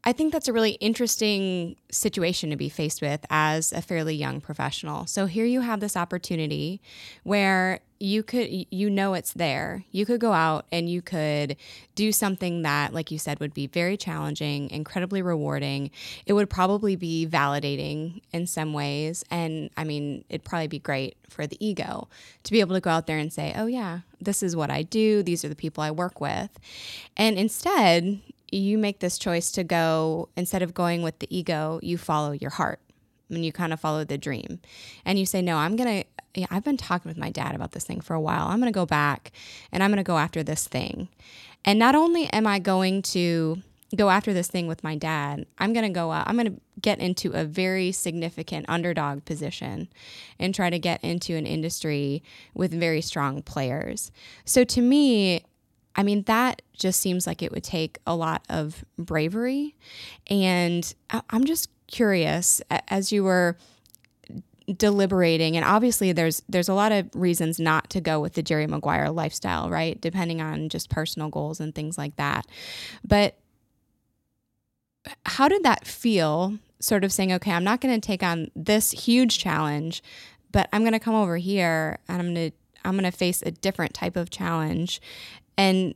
I 0.06 0.12
think 0.12 0.32
that's 0.32 0.48
a 0.48 0.52
really 0.52 0.72
interesting 0.72 1.76
situation 1.90 2.50
to 2.50 2.56
be 2.56 2.68
faced 2.68 3.00
with 3.00 3.24
as 3.30 3.72
a 3.72 3.80
fairly 3.80 4.14
young 4.14 4.40
professional. 4.40 5.06
So 5.06 5.24
here 5.24 5.46
you 5.46 5.62
have 5.62 5.80
this 5.80 5.96
opportunity 5.96 6.82
where 7.22 7.80
you 8.00 8.22
could 8.22 8.48
you 8.70 8.90
know 8.90 9.14
it's 9.14 9.32
there. 9.32 9.84
You 9.90 10.04
could 10.04 10.20
go 10.20 10.32
out 10.32 10.66
and 10.70 10.90
you 10.90 11.00
could 11.00 11.56
do 11.94 12.12
something 12.12 12.60
that 12.62 12.92
like 12.92 13.10
you 13.10 13.18
said 13.18 13.40
would 13.40 13.54
be 13.54 13.66
very 13.66 13.96
challenging, 13.96 14.68
incredibly 14.70 15.22
rewarding. 15.22 15.90
It 16.26 16.34
would 16.34 16.50
probably 16.50 16.96
be 16.96 17.26
validating 17.26 18.20
in 18.30 18.46
some 18.46 18.74
ways 18.74 19.24
and 19.30 19.70
I 19.76 19.84
mean, 19.84 20.24
it'd 20.28 20.44
probably 20.44 20.66
be 20.66 20.80
great 20.80 21.16
for 21.30 21.46
the 21.46 21.56
ego 21.64 22.08
to 22.42 22.52
be 22.52 22.60
able 22.60 22.74
to 22.74 22.80
go 22.80 22.90
out 22.90 23.06
there 23.06 23.18
and 23.18 23.32
say, 23.32 23.54
"Oh 23.56 23.66
yeah, 23.66 24.00
this 24.20 24.42
is 24.42 24.54
what 24.54 24.70
I 24.70 24.82
do. 24.82 25.22
These 25.22 25.44
are 25.44 25.48
the 25.48 25.56
people 25.56 25.82
I 25.82 25.90
work 25.90 26.20
with." 26.20 26.50
And 27.16 27.38
instead, 27.38 28.20
you 28.50 28.78
make 28.78 29.00
this 29.00 29.18
choice 29.18 29.50
to 29.52 29.64
go 29.64 30.28
instead 30.36 30.62
of 30.62 30.74
going 30.74 31.02
with 31.02 31.18
the 31.18 31.36
ego 31.36 31.80
you 31.82 31.98
follow 31.98 32.32
your 32.32 32.50
heart 32.50 32.80
and 33.30 33.44
you 33.44 33.52
kind 33.52 33.72
of 33.72 33.80
follow 33.80 34.04
the 34.04 34.18
dream. 34.18 34.60
And 35.04 35.18
you 35.18 35.26
say 35.26 35.42
no 35.42 35.56
i'm 35.56 35.76
gonna 35.76 36.04
yeah, 36.34 36.46
i've 36.50 36.64
been 36.64 36.76
talking 36.76 37.08
with 37.08 37.18
my 37.18 37.30
dad 37.30 37.54
about 37.54 37.72
this 37.72 37.84
thing 37.84 38.00
for 38.00 38.14
a 38.14 38.20
while. 38.20 38.46
I'm 38.48 38.58
gonna 38.58 38.72
go 38.72 38.86
back 38.86 39.32
and 39.72 39.82
i'm 39.82 39.90
gonna 39.90 40.02
go 40.02 40.18
after 40.18 40.42
this 40.42 40.66
thing. 40.66 41.08
And 41.64 41.78
not 41.78 41.94
only 41.94 42.26
am 42.32 42.46
i 42.46 42.58
going 42.58 43.02
to 43.02 43.62
go 43.96 44.10
after 44.10 44.32
this 44.32 44.48
thing 44.48 44.66
with 44.66 44.82
my 44.82 44.96
dad 44.96 45.46
i'm 45.58 45.72
gonna 45.72 45.88
go 45.88 46.10
out 46.10 46.26
i'm 46.26 46.36
gonna 46.36 46.56
get 46.80 46.98
into 46.98 47.32
a 47.32 47.44
very 47.44 47.92
significant 47.92 48.66
underdog 48.68 49.24
position 49.24 49.88
and 50.38 50.54
try 50.54 50.68
to 50.68 50.78
get 50.78 51.02
into 51.02 51.34
an 51.34 51.46
industry 51.46 52.22
with 52.52 52.72
very 52.72 53.00
strong 53.00 53.42
players. 53.42 54.12
So 54.44 54.64
to 54.64 54.82
me 54.82 55.44
I 55.96 56.02
mean, 56.02 56.22
that 56.22 56.62
just 56.72 57.00
seems 57.00 57.26
like 57.26 57.42
it 57.42 57.52
would 57.52 57.64
take 57.64 57.98
a 58.06 58.14
lot 58.14 58.44
of 58.48 58.84
bravery. 58.98 59.74
And 60.28 60.92
I'm 61.30 61.44
just 61.44 61.70
curious 61.86 62.60
as 62.88 63.12
you 63.12 63.24
were 63.24 63.56
deliberating 64.78 65.56
and 65.56 65.64
obviously 65.64 66.12
there's 66.12 66.42
there's 66.48 66.70
a 66.70 66.74
lot 66.74 66.90
of 66.90 67.06
reasons 67.14 67.60
not 67.60 67.90
to 67.90 68.00
go 68.00 68.18
with 68.18 68.32
the 68.32 68.42
Jerry 68.42 68.66
Maguire 68.66 69.10
lifestyle, 69.10 69.68
right? 69.68 70.00
Depending 70.00 70.40
on 70.40 70.70
just 70.70 70.88
personal 70.88 71.28
goals 71.28 71.60
and 71.60 71.74
things 71.74 71.98
like 71.98 72.16
that. 72.16 72.46
But 73.06 73.36
how 75.26 75.48
did 75.48 75.62
that 75.64 75.86
feel 75.86 76.58
sort 76.80 77.04
of 77.04 77.12
saying, 77.12 77.32
okay, 77.32 77.52
I'm 77.52 77.64
not 77.64 77.80
going 77.80 77.98
to 77.98 78.06
take 78.06 78.22
on 78.22 78.50
this 78.56 78.90
huge 78.90 79.38
challenge, 79.38 80.02
but 80.50 80.68
I'm 80.72 80.82
going 80.82 80.92
to 80.92 80.98
come 80.98 81.14
over 81.14 81.36
here 81.36 81.98
and 82.08 82.20
I'm 82.20 82.34
going 82.34 82.50
to 82.50 82.56
I'm 82.86 82.92
going 82.92 83.10
to 83.10 83.16
face 83.16 83.42
a 83.44 83.50
different 83.50 83.94
type 83.94 84.16
of 84.16 84.30
challenge. 84.30 85.00
And 85.56 85.94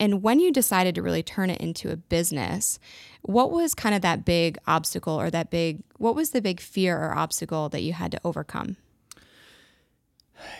and 0.00 0.22
when 0.22 0.38
you 0.38 0.52
decided 0.52 0.94
to 0.94 1.02
really 1.02 1.22
turn 1.22 1.50
it 1.50 1.60
into 1.60 1.90
a 1.90 1.96
business, 1.96 2.78
what 3.22 3.50
was 3.50 3.74
kind 3.74 3.94
of 3.94 4.02
that 4.02 4.24
big 4.24 4.56
obstacle 4.66 5.20
or 5.20 5.28
that 5.30 5.50
big, 5.50 5.82
what 5.96 6.14
was 6.14 6.30
the 6.30 6.40
big 6.40 6.60
fear 6.60 6.96
or 6.96 7.16
obstacle 7.16 7.68
that 7.70 7.82
you 7.82 7.92
had 7.92 8.12
to 8.12 8.20
overcome? 8.24 8.76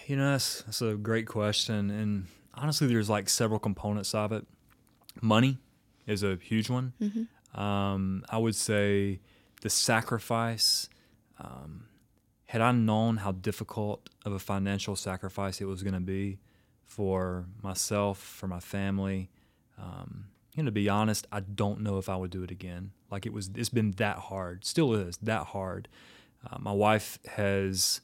You 0.06 0.16
know, 0.16 0.32
that's, 0.32 0.62
that's 0.62 0.82
a 0.82 0.94
great 0.94 1.28
question. 1.28 1.88
And 1.90 2.26
honestly, 2.54 2.88
there's 2.88 3.08
like 3.08 3.28
several 3.28 3.60
components 3.60 4.12
of 4.12 4.32
it. 4.32 4.44
Money 5.20 5.58
is 6.06 6.24
a 6.24 6.36
huge 6.42 6.68
one. 6.68 6.92
Mm-hmm. 7.00 7.60
Um, 7.60 8.24
I 8.28 8.38
would 8.38 8.56
say 8.56 9.20
the 9.60 9.70
sacrifice. 9.70 10.88
Um, 11.38 11.84
had 12.46 12.60
I 12.60 12.72
known 12.72 13.18
how 13.18 13.32
difficult 13.32 14.08
of 14.24 14.32
a 14.32 14.38
financial 14.38 14.96
sacrifice 14.96 15.60
it 15.60 15.66
was 15.66 15.82
going 15.82 15.94
to 15.94 16.00
be, 16.00 16.38
for 16.88 17.44
myself, 17.62 18.18
for 18.18 18.48
my 18.48 18.58
family. 18.58 19.30
Um, 19.80 20.24
you 20.56 20.64
know, 20.64 20.68
to 20.68 20.72
be 20.72 20.88
honest, 20.88 21.28
I 21.30 21.40
don't 21.40 21.82
know 21.82 21.98
if 21.98 22.08
I 22.08 22.16
would 22.16 22.30
do 22.30 22.42
it 22.42 22.50
again. 22.50 22.90
Like 23.10 23.26
it 23.26 23.32
was, 23.32 23.50
it's 23.54 23.68
been 23.68 23.92
that 23.92 24.16
hard, 24.16 24.64
still 24.64 24.92
is 24.94 25.16
that 25.18 25.48
hard. 25.48 25.86
Uh, 26.44 26.56
my 26.58 26.72
wife 26.72 27.18
has 27.36 28.00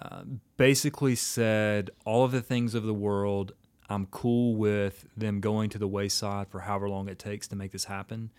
uh, 0.00 0.22
basically 0.56 1.14
said 1.14 1.90
all 2.06 2.24
of 2.24 2.32
the 2.32 2.40
things 2.40 2.74
of 2.74 2.84
the 2.84 2.94
world. 2.94 3.52
I'm 3.90 4.06
cool 4.06 4.54
with 4.54 5.06
them 5.16 5.40
going 5.40 5.68
to 5.70 5.78
the 5.78 5.88
wayside 5.88 6.48
for 6.48 6.60
however 6.60 6.88
long 6.88 7.08
it 7.08 7.18
takes 7.18 7.48
to 7.48 7.56
make 7.56 7.72
this 7.72 7.84
happen. 7.84 8.30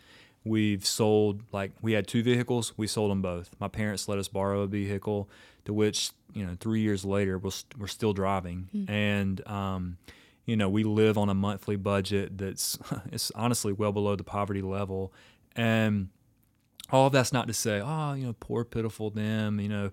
We've 0.43 0.85
sold 0.85 1.43
like 1.51 1.71
we 1.81 1.91
had 1.91 2.07
two 2.07 2.23
vehicles. 2.23 2.73
We 2.77 2.87
sold 2.87 3.11
them 3.11 3.21
both. 3.21 3.51
My 3.59 3.67
parents 3.67 4.07
let 4.07 4.17
us 4.17 4.27
borrow 4.27 4.61
a 4.61 4.67
vehicle, 4.67 5.29
to 5.65 5.73
which 5.73 6.11
you 6.33 6.45
know 6.45 6.55
three 6.59 6.81
years 6.81 7.05
later 7.05 7.37
we're, 7.37 7.51
we're 7.77 7.87
still 7.87 8.13
driving, 8.13 8.69
mm-hmm. 8.73 8.91
and 8.91 9.47
um, 9.47 9.97
you 10.45 10.55
know 10.55 10.69
we 10.69 10.83
live 10.83 11.17
on 11.17 11.29
a 11.29 11.33
monthly 11.33 11.75
budget 11.75 12.37
that's 12.37 12.77
it's 13.11 13.31
honestly 13.35 13.73
well 13.73 13.91
below 13.91 14.15
the 14.15 14.23
poverty 14.23 14.61
level, 14.61 15.13
and 15.55 16.09
all 16.91 17.07
of 17.07 17.13
that's 17.13 17.31
not 17.31 17.47
to 17.47 17.53
say 17.53 17.81
oh 17.83 18.13
you 18.13 18.25
know 18.25 18.35
poor 18.39 18.63
pitiful 18.63 19.09
them 19.09 19.59
you 19.59 19.69
know 19.69 19.91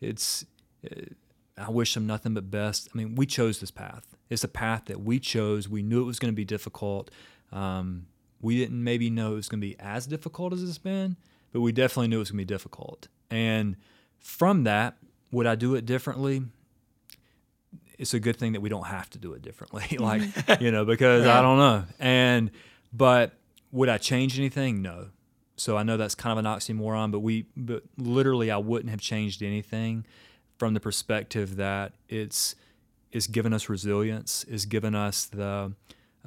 it's. 0.00 0.44
It, 0.82 1.16
I 1.58 1.70
wish 1.70 1.94
them 1.94 2.06
nothing 2.06 2.34
but 2.34 2.50
best. 2.50 2.88
I 2.94 2.98
mean, 2.98 3.16
we 3.16 3.26
chose 3.26 3.58
this 3.58 3.70
path. 3.70 4.16
It's 4.30 4.44
a 4.44 4.48
path 4.48 4.84
that 4.86 5.00
we 5.00 5.18
chose. 5.18 5.68
We 5.68 5.82
knew 5.82 6.00
it 6.02 6.06
was 6.06 6.18
going 6.18 6.32
to 6.32 6.36
be 6.36 6.44
difficult. 6.44 7.10
Um, 7.50 8.06
we 8.40 8.56
didn't 8.58 8.82
maybe 8.82 9.10
know 9.10 9.32
it 9.32 9.36
was 9.36 9.48
going 9.48 9.60
to 9.60 9.66
be 9.66 9.76
as 9.80 10.06
difficult 10.06 10.52
as 10.52 10.62
it's 10.62 10.78
been, 10.78 11.16
but 11.52 11.60
we 11.60 11.72
definitely 11.72 12.08
knew 12.08 12.16
it 12.16 12.20
was 12.20 12.30
going 12.30 12.38
to 12.38 12.46
be 12.46 12.54
difficult. 12.54 13.08
And 13.30 13.76
from 14.18 14.64
that, 14.64 14.96
would 15.30 15.46
I 15.46 15.54
do 15.54 15.74
it 15.74 15.86
differently? 15.86 16.42
It's 17.98 18.14
a 18.14 18.20
good 18.20 18.36
thing 18.36 18.52
that 18.52 18.60
we 18.60 18.68
don't 18.68 18.86
have 18.86 19.10
to 19.10 19.18
do 19.18 19.32
it 19.32 19.42
differently. 19.42 19.96
like, 19.98 20.22
you 20.60 20.70
know, 20.70 20.84
because 20.84 21.26
I 21.26 21.42
don't 21.42 21.58
know. 21.58 21.84
And, 21.98 22.50
but 22.92 23.32
would 23.72 23.88
I 23.88 23.98
change 23.98 24.38
anything? 24.38 24.82
No. 24.82 25.08
So 25.56 25.76
I 25.76 25.82
know 25.82 25.96
that's 25.96 26.14
kind 26.14 26.38
of 26.38 26.44
an 26.44 26.50
oxymoron, 26.50 27.10
but 27.10 27.18
we, 27.18 27.46
but 27.56 27.82
literally, 27.96 28.50
I 28.50 28.58
wouldn't 28.58 28.90
have 28.90 29.00
changed 29.00 29.42
anything 29.42 30.06
from 30.56 30.74
the 30.74 30.80
perspective 30.80 31.56
that 31.56 31.92
it's, 32.08 32.54
it's 33.10 33.26
given 33.26 33.52
us 33.52 33.68
resilience, 33.68 34.44
it's 34.48 34.64
given 34.64 34.94
us 34.94 35.26
the, 35.26 35.72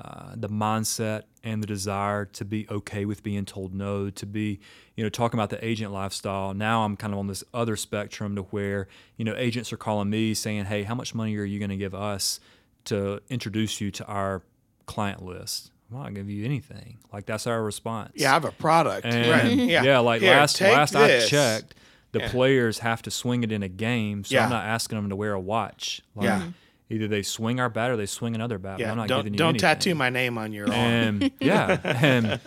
uh, 0.04 0.34
the 0.36 0.50
mindset 0.50 1.24
and 1.44 1.62
the 1.62 1.68
desire 1.68 2.26
to 2.26 2.44
be 2.44 2.68
okay 2.70 3.06
with 3.06 3.22
being 3.22 3.46
told 3.46 3.74
no, 3.74 4.10
to 4.10 4.26
be, 4.26 4.60
you 4.96 5.04
know, 5.04 5.10
talking 5.10 5.40
about 5.40 5.50
the 5.50 5.64
agent 5.64 5.92
lifestyle. 5.92 6.54
Now 6.54 6.84
I'm 6.84 6.96
kind 6.96 7.14
of 7.14 7.20
on 7.20 7.28
this 7.28 7.44
other 7.54 7.76
spectrum 7.76 8.36
to 8.36 8.44
where, 8.44 8.88
you 9.18 9.26
know, 9.26 9.36
agents 9.36 9.72
are 9.72 9.78
calling 9.78 10.10
me 10.10 10.34
saying, 10.34 10.66
hey, 10.66 10.84
how 10.84 10.96
much 10.96 11.14
money 11.14 11.38
are 11.38 11.44
you 11.44 11.60
going 11.60 11.70
to 11.70 11.78
give 11.78 11.94
us 11.94 12.40
to 12.86 13.22
introduce 13.30 13.80
you 13.80 13.92
to 13.92 14.06
our 14.06 14.42
client 14.88 15.24
list? 15.24 15.72
I'm 15.92 16.02
not 16.02 16.14
give 16.14 16.30
you 16.30 16.46
anything. 16.46 16.98
Like 17.14 17.26
that's 17.26 17.46
our 17.46 17.62
response. 17.62 18.14
Yeah, 18.16 18.32
I 18.32 18.34
have 18.34 18.46
a 18.46 18.52
product. 18.52 19.06
And 19.06 19.30
right. 19.30 19.52
Yeah. 19.70 19.84
yeah 19.84 20.00
like 20.00 20.22
Here, 20.22 20.32
last 20.32 20.60
last 20.62 20.94
this. 20.94 21.26
I 21.26 21.28
checked, 21.28 21.76
the 22.12 22.20
yeah. 22.20 22.32
players 22.32 22.80
have 22.80 23.02
to 23.04 23.12
swing 23.12 23.44
it 23.44 23.52
in 23.52 23.62
a 23.62 23.70
game, 23.70 24.24
so 24.24 24.36
yeah. 24.36 24.46
I'm 24.46 24.50
not 24.50 24.66
asking 24.66 24.98
them 24.98 25.10
to 25.10 25.16
wear 25.16 25.34
a 25.34 25.40
watch. 25.40 26.02
Like, 26.16 26.26
yeah. 26.26 26.48
Either 26.92 27.08
they 27.08 27.22
swing 27.22 27.60
our 27.60 27.70
bat 27.70 27.92
or 27.92 27.98
they 27.98 28.06
swing 28.06 28.36
another 28.36 28.58
bat. 28.58 28.80
Yeah, 28.80 28.92
I'm 28.92 28.98
not 28.98 29.08
don't, 29.08 29.20
giving 29.20 29.34
you 29.34 29.38
don't 29.38 29.60
tattoo 29.60 29.96
my 29.96 30.10
name 30.10 30.38
on 30.38 30.52
your 30.52 30.68
arm. 30.68 30.76
And 30.76 31.32
yeah, 31.40 31.80
and 31.84 32.40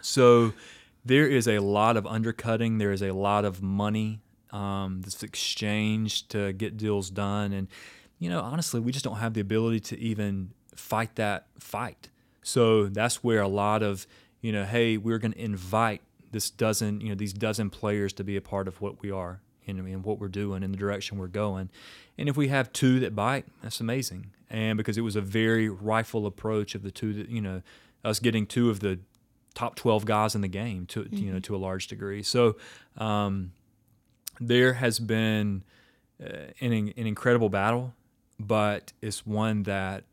so 0.00 0.52
there 1.04 1.26
is 1.26 1.48
a 1.48 1.58
lot 1.58 1.96
of 1.96 2.06
undercutting. 2.06 2.78
There 2.78 2.92
is 2.92 3.02
a 3.02 3.12
lot 3.12 3.44
of 3.44 3.62
money 3.62 4.20
um, 4.50 5.00
that's 5.02 5.22
exchanged 5.22 6.30
to 6.30 6.52
get 6.52 6.76
deals 6.76 7.10
done, 7.10 7.52
and 7.52 7.68
you 8.18 8.30
know, 8.30 8.40
honestly, 8.40 8.80
we 8.80 8.92
just 8.92 9.04
don't 9.04 9.16
have 9.16 9.34
the 9.34 9.40
ability 9.40 9.80
to 9.80 9.98
even 9.98 10.52
fight 10.74 11.16
that 11.16 11.46
fight. 11.58 12.08
So 12.42 12.86
that's 12.86 13.22
where 13.22 13.42
a 13.42 13.48
lot 13.48 13.82
of 13.82 14.06
you 14.40 14.52
know, 14.52 14.64
hey, 14.64 14.96
we're 14.96 15.18
going 15.18 15.32
to 15.32 15.40
invite 15.40 16.02
this 16.30 16.48
dozen, 16.48 17.00
you 17.00 17.08
know, 17.10 17.14
these 17.14 17.32
dozen 17.32 17.70
players 17.70 18.12
to 18.14 18.24
be 18.24 18.36
a 18.36 18.40
part 18.40 18.68
of 18.68 18.80
what 18.80 19.02
we 19.02 19.10
are 19.10 19.40
and, 19.70 19.88
and 19.88 20.04
what 20.04 20.18
we're 20.18 20.28
doing 20.28 20.62
and 20.62 20.74
the 20.74 20.78
direction 20.78 21.18
we're 21.18 21.28
going. 21.28 21.70
And 22.18 22.28
if 22.28 22.36
we 22.36 22.48
have 22.48 22.72
two 22.72 23.00
that 23.00 23.14
bite, 23.14 23.46
that's 23.62 23.80
amazing. 23.80 24.32
And 24.50 24.76
because 24.76 24.98
it 24.98 25.02
was 25.02 25.16
a 25.16 25.20
very 25.20 25.68
rifle 25.68 26.26
approach 26.26 26.74
of 26.74 26.82
the 26.82 26.90
two 26.90 27.12
that, 27.14 27.28
you 27.28 27.40
know, 27.40 27.62
us 28.04 28.18
getting 28.18 28.46
two 28.46 28.70
of 28.70 28.80
the 28.80 28.98
top 29.54 29.76
12 29.76 30.04
guys 30.04 30.34
in 30.34 30.40
the 30.40 30.48
game 30.48 30.86
to, 30.86 31.02
mm-hmm. 31.02 31.16
you 31.16 31.26
know, 31.26 31.36
mm-hmm. 31.36 31.40
to 31.40 31.56
a 31.56 31.58
large 31.58 31.86
degree. 31.86 32.22
So 32.22 32.56
um, 32.98 33.52
there 34.40 34.74
has 34.74 34.98
been 34.98 35.64
uh, 36.22 36.52
an, 36.60 36.72
an 36.72 37.06
incredible 37.06 37.48
battle, 37.48 37.94
but 38.38 38.92
it's 39.00 39.26
one 39.26 39.62
that 39.64 40.04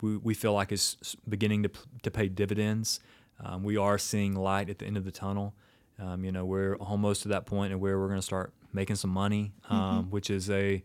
we, 0.00 0.16
we 0.16 0.34
feel 0.34 0.52
like 0.52 0.72
is 0.72 1.16
beginning 1.28 1.62
to, 1.64 1.70
to 2.02 2.10
pay 2.10 2.28
dividends. 2.28 3.00
Um, 3.44 3.62
we 3.62 3.76
are 3.76 3.98
seeing 3.98 4.34
light 4.34 4.70
at 4.70 4.78
the 4.78 4.86
end 4.86 4.96
of 4.96 5.04
the 5.04 5.10
tunnel. 5.10 5.54
Um, 5.98 6.24
you 6.24 6.32
know, 6.32 6.44
we're 6.44 6.76
almost 6.76 7.22
to 7.22 7.28
that 7.28 7.46
point 7.46 7.76
where 7.78 7.98
we're 7.98 8.08
going 8.08 8.18
to 8.18 8.24
start 8.26 8.52
making 8.72 8.96
some 8.96 9.10
money, 9.10 9.52
um, 9.68 9.78
mm-hmm. 9.78 10.10
which 10.10 10.30
is 10.30 10.50
a 10.50 10.82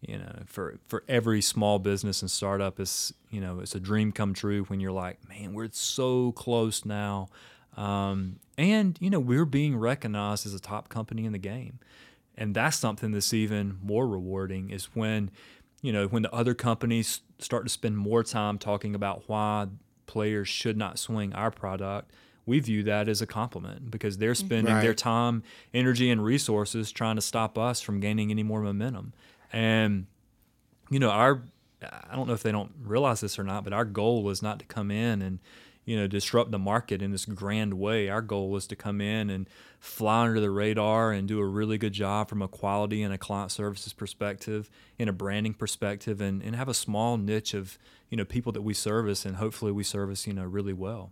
you 0.00 0.16
know 0.18 0.42
for 0.46 0.78
for 0.88 1.04
every 1.08 1.42
small 1.42 1.78
business 1.78 2.22
and 2.22 2.30
startup 2.30 2.80
is 2.80 3.12
you 3.30 3.40
know 3.40 3.60
it's 3.60 3.74
a 3.74 3.80
dream 3.80 4.12
come 4.12 4.32
true 4.32 4.64
when 4.64 4.80
you're 4.80 4.92
like 4.92 5.18
man 5.28 5.52
we're 5.52 5.68
so 5.72 6.32
close 6.32 6.84
now 6.84 7.28
um, 7.76 8.36
and 8.56 8.98
you 9.00 9.10
know 9.10 9.20
we're 9.20 9.44
being 9.44 9.76
recognized 9.76 10.46
as 10.46 10.54
a 10.54 10.60
top 10.60 10.88
company 10.88 11.24
in 11.24 11.32
the 11.32 11.38
game 11.38 11.78
and 12.36 12.54
that's 12.54 12.76
something 12.76 13.12
that's 13.12 13.34
even 13.34 13.78
more 13.82 14.08
rewarding 14.08 14.70
is 14.70 14.86
when 14.94 15.30
you 15.82 15.92
know 15.92 16.06
when 16.06 16.22
the 16.22 16.32
other 16.32 16.54
companies 16.54 17.20
start 17.38 17.64
to 17.64 17.70
spend 17.70 17.96
more 17.96 18.22
time 18.22 18.58
talking 18.58 18.94
about 18.94 19.24
why 19.26 19.66
players 20.06 20.48
should 20.48 20.76
not 20.76 20.98
swing 20.98 21.32
our 21.34 21.50
product 21.50 22.10
we 22.46 22.58
view 22.58 22.82
that 22.84 23.08
as 23.08 23.22
a 23.22 23.26
compliment 23.26 23.90
because 23.90 24.18
they're 24.18 24.32
mm-hmm. 24.32 24.46
spending 24.46 24.74
right. 24.74 24.82
their 24.82 24.94
time 24.94 25.42
energy 25.74 26.10
and 26.10 26.24
resources 26.24 26.90
trying 26.92 27.16
to 27.16 27.22
stop 27.22 27.58
us 27.58 27.80
from 27.80 28.00
gaining 28.00 28.30
any 28.30 28.42
more 28.42 28.60
momentum 28.60 29.12
and, 29.52 30.06
you 30.90 30.98
know, 30.98 31.10
our, 31.10 31.42
I 31.82 32.14
don't 32.14 32.26
know 32.26 32.34
if 32.34 32.42
they 32.42 32.52
don't 32.52 32.72
realize 32.82 33.20
this 33.20 33.38
or 33.38 33.44
not, 33.44 33.64
but 33.64 33.72
our 33.72 33.84
goal 33.84 34.22
was 34.22 34.42
not 34.42 34.58
to 34.60 34.64
come 34.64 34.90
in 34.90 35.22
and, 35.22 35.38
you 35.84 35.96
know, 35.96 36.06
disrupt 36.06 36.50
the 36.50 36.58
market 36.58 37.02
in 37.02 37.10
this 37.10 37.24
grand 37.24 37.74
way. 37.74 38.08
Our 38.08 38.22
goal 38.22 38.50
was 38.50 38.66
to 38.68 38.76
come 38.76 39.00
in 39.00 39.30
and 39.30 39.48
fly 39.80 40.26
under 40.26 40.40
the 40.40 40.50
radar 40.50 41.10
and 41.10 41.26
do 41.26 41.40
a 41.40 41.46
really 41.46 41.78
good 41.78 41.92
job 41.92 42.28
from 42.28 42.42
a 42.42 42.48
quality 42.48 43.02
and 43.02 43.12
a 43.12 43.18
client 43.18 43.50
services 43.50 43.92
perspective, 43.92 44.70
in 44.98 45.08
a 45.08 45.12
branding 45.12 45.54
perspective, 45.54 46.20
and, 46.20 46.42
and 46.42 46.54
have 46.54 46.68
a 46.68 46.74
small 46.74 47.16
niche 47.16 47.54
of, 47.54 47.78
you 48.08 48.16
know, 48.16 48.24
people 48.24 48.52
that 48.52 48.62
we 48.62 48.74
service 48.74 49.24
and 49.24 49.36
hopefully 49.36 49.72
we 49.72 49.82
service, 49.82 50.26
you 50.26 50.34
know, 50.34 50.44
really 50.44 50.74
well. 50.74 51.10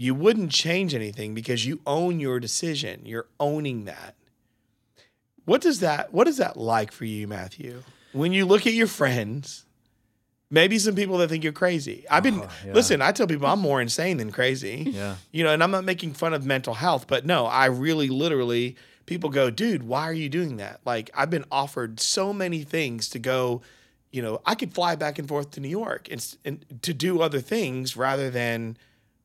You 0.00 0.14
wouldn't 0.14 0.50
change 0.50 0.94
anything 0.94 1.34
because 1.34 1.66
you 1.66 1.82
own 1.86 2.20
your 2.20 2.40
decision. 2.40 3.02
You're 3.04 3.26
owning 3.38 3.84
that. 3.84 4.14
What 5.44 5.60
does 5.60 5.80
that 5.80 6.10
what 6.14 6.26
is 6.26 6.38
that 6.38 6.56
like 6.56 6.90
for 6.90 7.04
you, 7.04 7.28
Matthew? 7.28 7.82
When 8.12 8.32
you 8.32 8.46
look 8.46 8.66
at 8.66 8.72
your 8.72 8.86
friends, 8.86 9.66
maybe 10.48 10.78
some 10.78 10.94
people 10.94 11.18
that 11.18 11.28
think 11.28 11.44
you're 11.44 11.52
crazy. 11.52 12.06
I've 12.10 12.22
been 12.22 12.40
Oh, 12.40 12.48
yeah. 12.66 12.72
listen, 12.72 13.02
I 13.02 13.12
tell 13.12 13.26
people 13.26 13.46
I'm 13.46 13.60
more 13.60 13.82
insane 13.82 14.16
than 14.16 14.32
crazy. 14.32 14.86
Yeah. 14.90 15.16
You 15.32 15.44
know, 15.44 15.52
and 15.52 15.62
I'm 15.62 15.70
not 15.70 15.84
making 15.84 16.14
fun 16.14 16.32
of 16.32 16.46
mental 16.46 16.72
health, 16.72 17.04
but 17.06 17.26
no, 17.26 17.44
I 17.44 17.66
really 17.66 18.08
literally 18.08 18.76
people 19.04 19.28
go, 19.28 19.50
"Dude, 19.50 19.82
why 19.82 20.04
are 20.04 20.14
you 20.14 20.30
doing 20.30 20.56
that?" 20.56 20.80
Like 20.86 21.10
I've 21.12 21.28
been 21.28 21.44
offered 21.52 22.00
so 22.00 22.32
many 22.32 22.62
things 22.62 23.10
to 23.10 23.18
go, 23.18 23.60
you 24.10 24.22
know, 24.22 24.40
I 24.46 24.54
could 24.54 24.72
fly 24.72 24.96
back 24.96 25.18
and 25.18 25.28
forth 25.28 25.50
to 25.50 25.60
New 25.60 25.68
York 25.68 26.08
and, 26.10 26.26
and 26.42 26.64
to 26.80 26.94
do 26.94 27.20
other 27.20 27.40
things 27.40 27.98
rather 27.98 28.30
than 28.30 28.78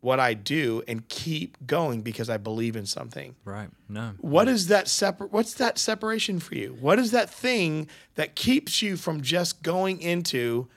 what 0.06 0.20
I 0.20 0.36
do 0.36 0.84
and 0.88 1.10
keep 1.10 1.58
going 1.66 2.04
because 2.04 2.30
I 2.30 2.38
believe 2.38 2.76
in 2.76 2.86
something. 2.86 3.36
Right. 3.44 3.70
No. 3.90 4.12
What 4.20 4.48
is 4.48 4.68
that 4.68 4.88
separ- 4.88 5.26
what's 5.26 5.56
that 5.56 5.80
separation 5.80 6.40
for 6.40 6.54
you? 6.54 6.78
What 6.80 7.00
is 7.00 7.10
that 7.10 7.28
thing 7.28 7.90
that 8.14 8.36
keeps 8.36 8.84
you 8.84 8.98
from 8.98 9.22
just 9.22 9.64
going 9.64 10.00
into 10.00 10.68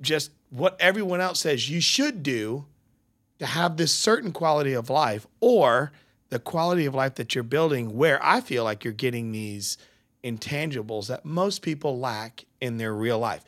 just 0.00 0.30
what 0.50 0.76
everyone 0.78 1.20
else 1.20 1.40
says 1.40 1.68
you 1.68 1.80
should 1.80 2.22
do 2.22 2.66
to 3.40 3.46
have 3.46 3.76
this 3.76 3.92
certain 3.92 4.30
quality 4.30 4.72
of 4.72 4.88
life 4.88 5.26
or 5.40 5.90
the 6.30 6.38
quality 6.38 6.86
of 6.86 6.94
life 6.94 7.16
that 7.16 7.34
you're 7.34 7.42
building 7.42 7.96
where 7.96 8.24
I 8.24 8.40
feel 8.40 8.62
like 8.62 8.84
you're 8.84 8.92
getting 8.92 9.32
these 9.32 9.78
intangibles 10.22 11.08
that 11.08 11.24
most 11.24 11.60
people 11.60 11.98
lack 11.98 12.44
in 12.60 12.76
their 12.76 12.94
real 12.94 13.18
life. 13.18 13.42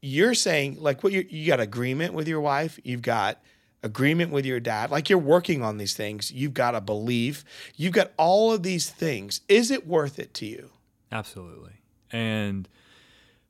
You're 0.00 0.34
saying 0.34 0.78
like 0.80 1.04
what 1.04 1.12
you 1.12 1.24
you 1.30 1.46
got 1.46 1.60
agreement 1.60 2.12
with 2.12 2.26
your 2.26 2.40
wife, 2.40 2.80
you've 2.82 3.02
got 3.02 3.40
agreement 3.84 4.32
with 4.32 4.44
your 4.44 4.58
dad, 4.58 4.90
like 4.90 5.08
you're 5.08 5.18
working 5.18 5.62
on 5.62 5.76
these 5.76 5.94
things, 5.94 6.32
you've 6.32 6.54
got 6.54 6.74
a 6.74 6.80
belief, 6.80 7.44
you've 7.76 7.92
got 7.92 8.10
all 8.16 8.52
of 8.52 8.62
these 8.64 8.90
things. 8.90 9.42
Is 9.48 9.70
it 9.70 9.86
worth 9.86 10.18
it 10.18 10.34
to 10.34 10.46
you? 10.46 10.70
Absolutely. 11.12 11.74
And 12.10 12.68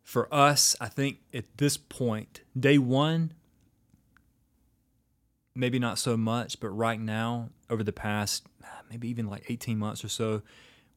for 0.02 0.32
us, 0.34 0.76
I 0.80 0.88
think 0.88 1.18
at 1.32 1.44
this 1.56 1.76
point, 1.78 2.42
day 2.58 2.76
one, 2.78 3.32
maybe 5.54 5.78
not 5.78 5.98
so 5.98 6.16
much, 6.16 6.60
but 6.60 6.68
right 6.70 7.00
now, 7.00 7.50
over 7.70 7.82
the 7.82 7.92
past 7.92 8.44
maybe 8.90 9.08
even 9.08 9.28
like 9.28 9.44
18 9.48 9.78
months 9.78 10.04
or 10.04 10.08
so, 10.08 10.42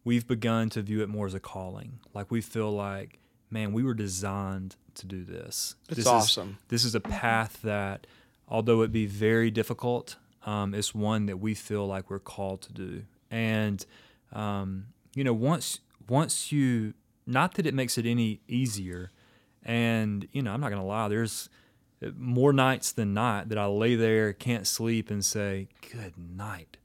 we've 0.04 0.28
begun 0.28 0.70
to 0.70 0.82
view 0.82 1.02
it 1.02 1.10
more 1.10 1.26
as 1.26 1.34
a 1.34 1.40
calling. 1.40 2.00
Like 2.14 2.30
we 2.32 2.42
feel 2.42 2.72
like, 2.72 3.20
man, 3.50 3.72
we 3.72 3.84
were 3.84 3.94
designed 3.94 4.76
to 4.96 5.06
do 5.06 5.24
this. 5.24 5.76
That's 5.88 5.98
this 5.98 6.06
is- 6.06 6.12
awesome. 6.12 6.58
this 6.68 6.84
is 6.84 6.96
a 6.96 7.00
path 7.00 7.62
that, 7.64 8.06
although 8.48 8.82
it 8.82 8.92
be 8.92 9.06
very 9.06 9.52
difficult, 9.52 10.16
um, 10.46 10.74
it's 10.74 10.94
one 10.96 11.26
that 11.26 11.38
we 11.40 11.54
feel 11.54 11.86
like 11.88 12.10
we're 12.10 12.20
called 12.20 12.62
to 12.64 12.74
do. 12.74 13.04
And 13.32 13.86
um, 14.34 14.88
you 15.16 15.24
know, 15.24 15.34
once 15.34 15.80
once 16.10 16.52
you, 16.52 16.94
not 17.26 17.56
that 17.56 17.66
it 17.66 17.74
makes 17.74 17.98
it 17.98 18.06
any 18.06 18.40
easier, 18.48 19.12
and 19.64 20.28
you 20.32 20.42
know, 20.42 20.52
I'm 20.54 20.62
not 20.62 20.70
gonna 20.70 20.86
lie, 20.86 21.08
there's 21.10 21.50
uh, 22.06 22.10
more 22.18 22.54
nights 22.54 22.92
than 22.92 23.14
not 23.14 23.50
that 23.50 23.58
I 23.58 23.66
lay 23.66 23.96
there, 23.96 24.32
can't 24.34 24.66
sleep, 24.68 25.10
and 25.10 25.24
say, 25.26 25.68
"Good 25.92 26.14
night." 26.18 26.78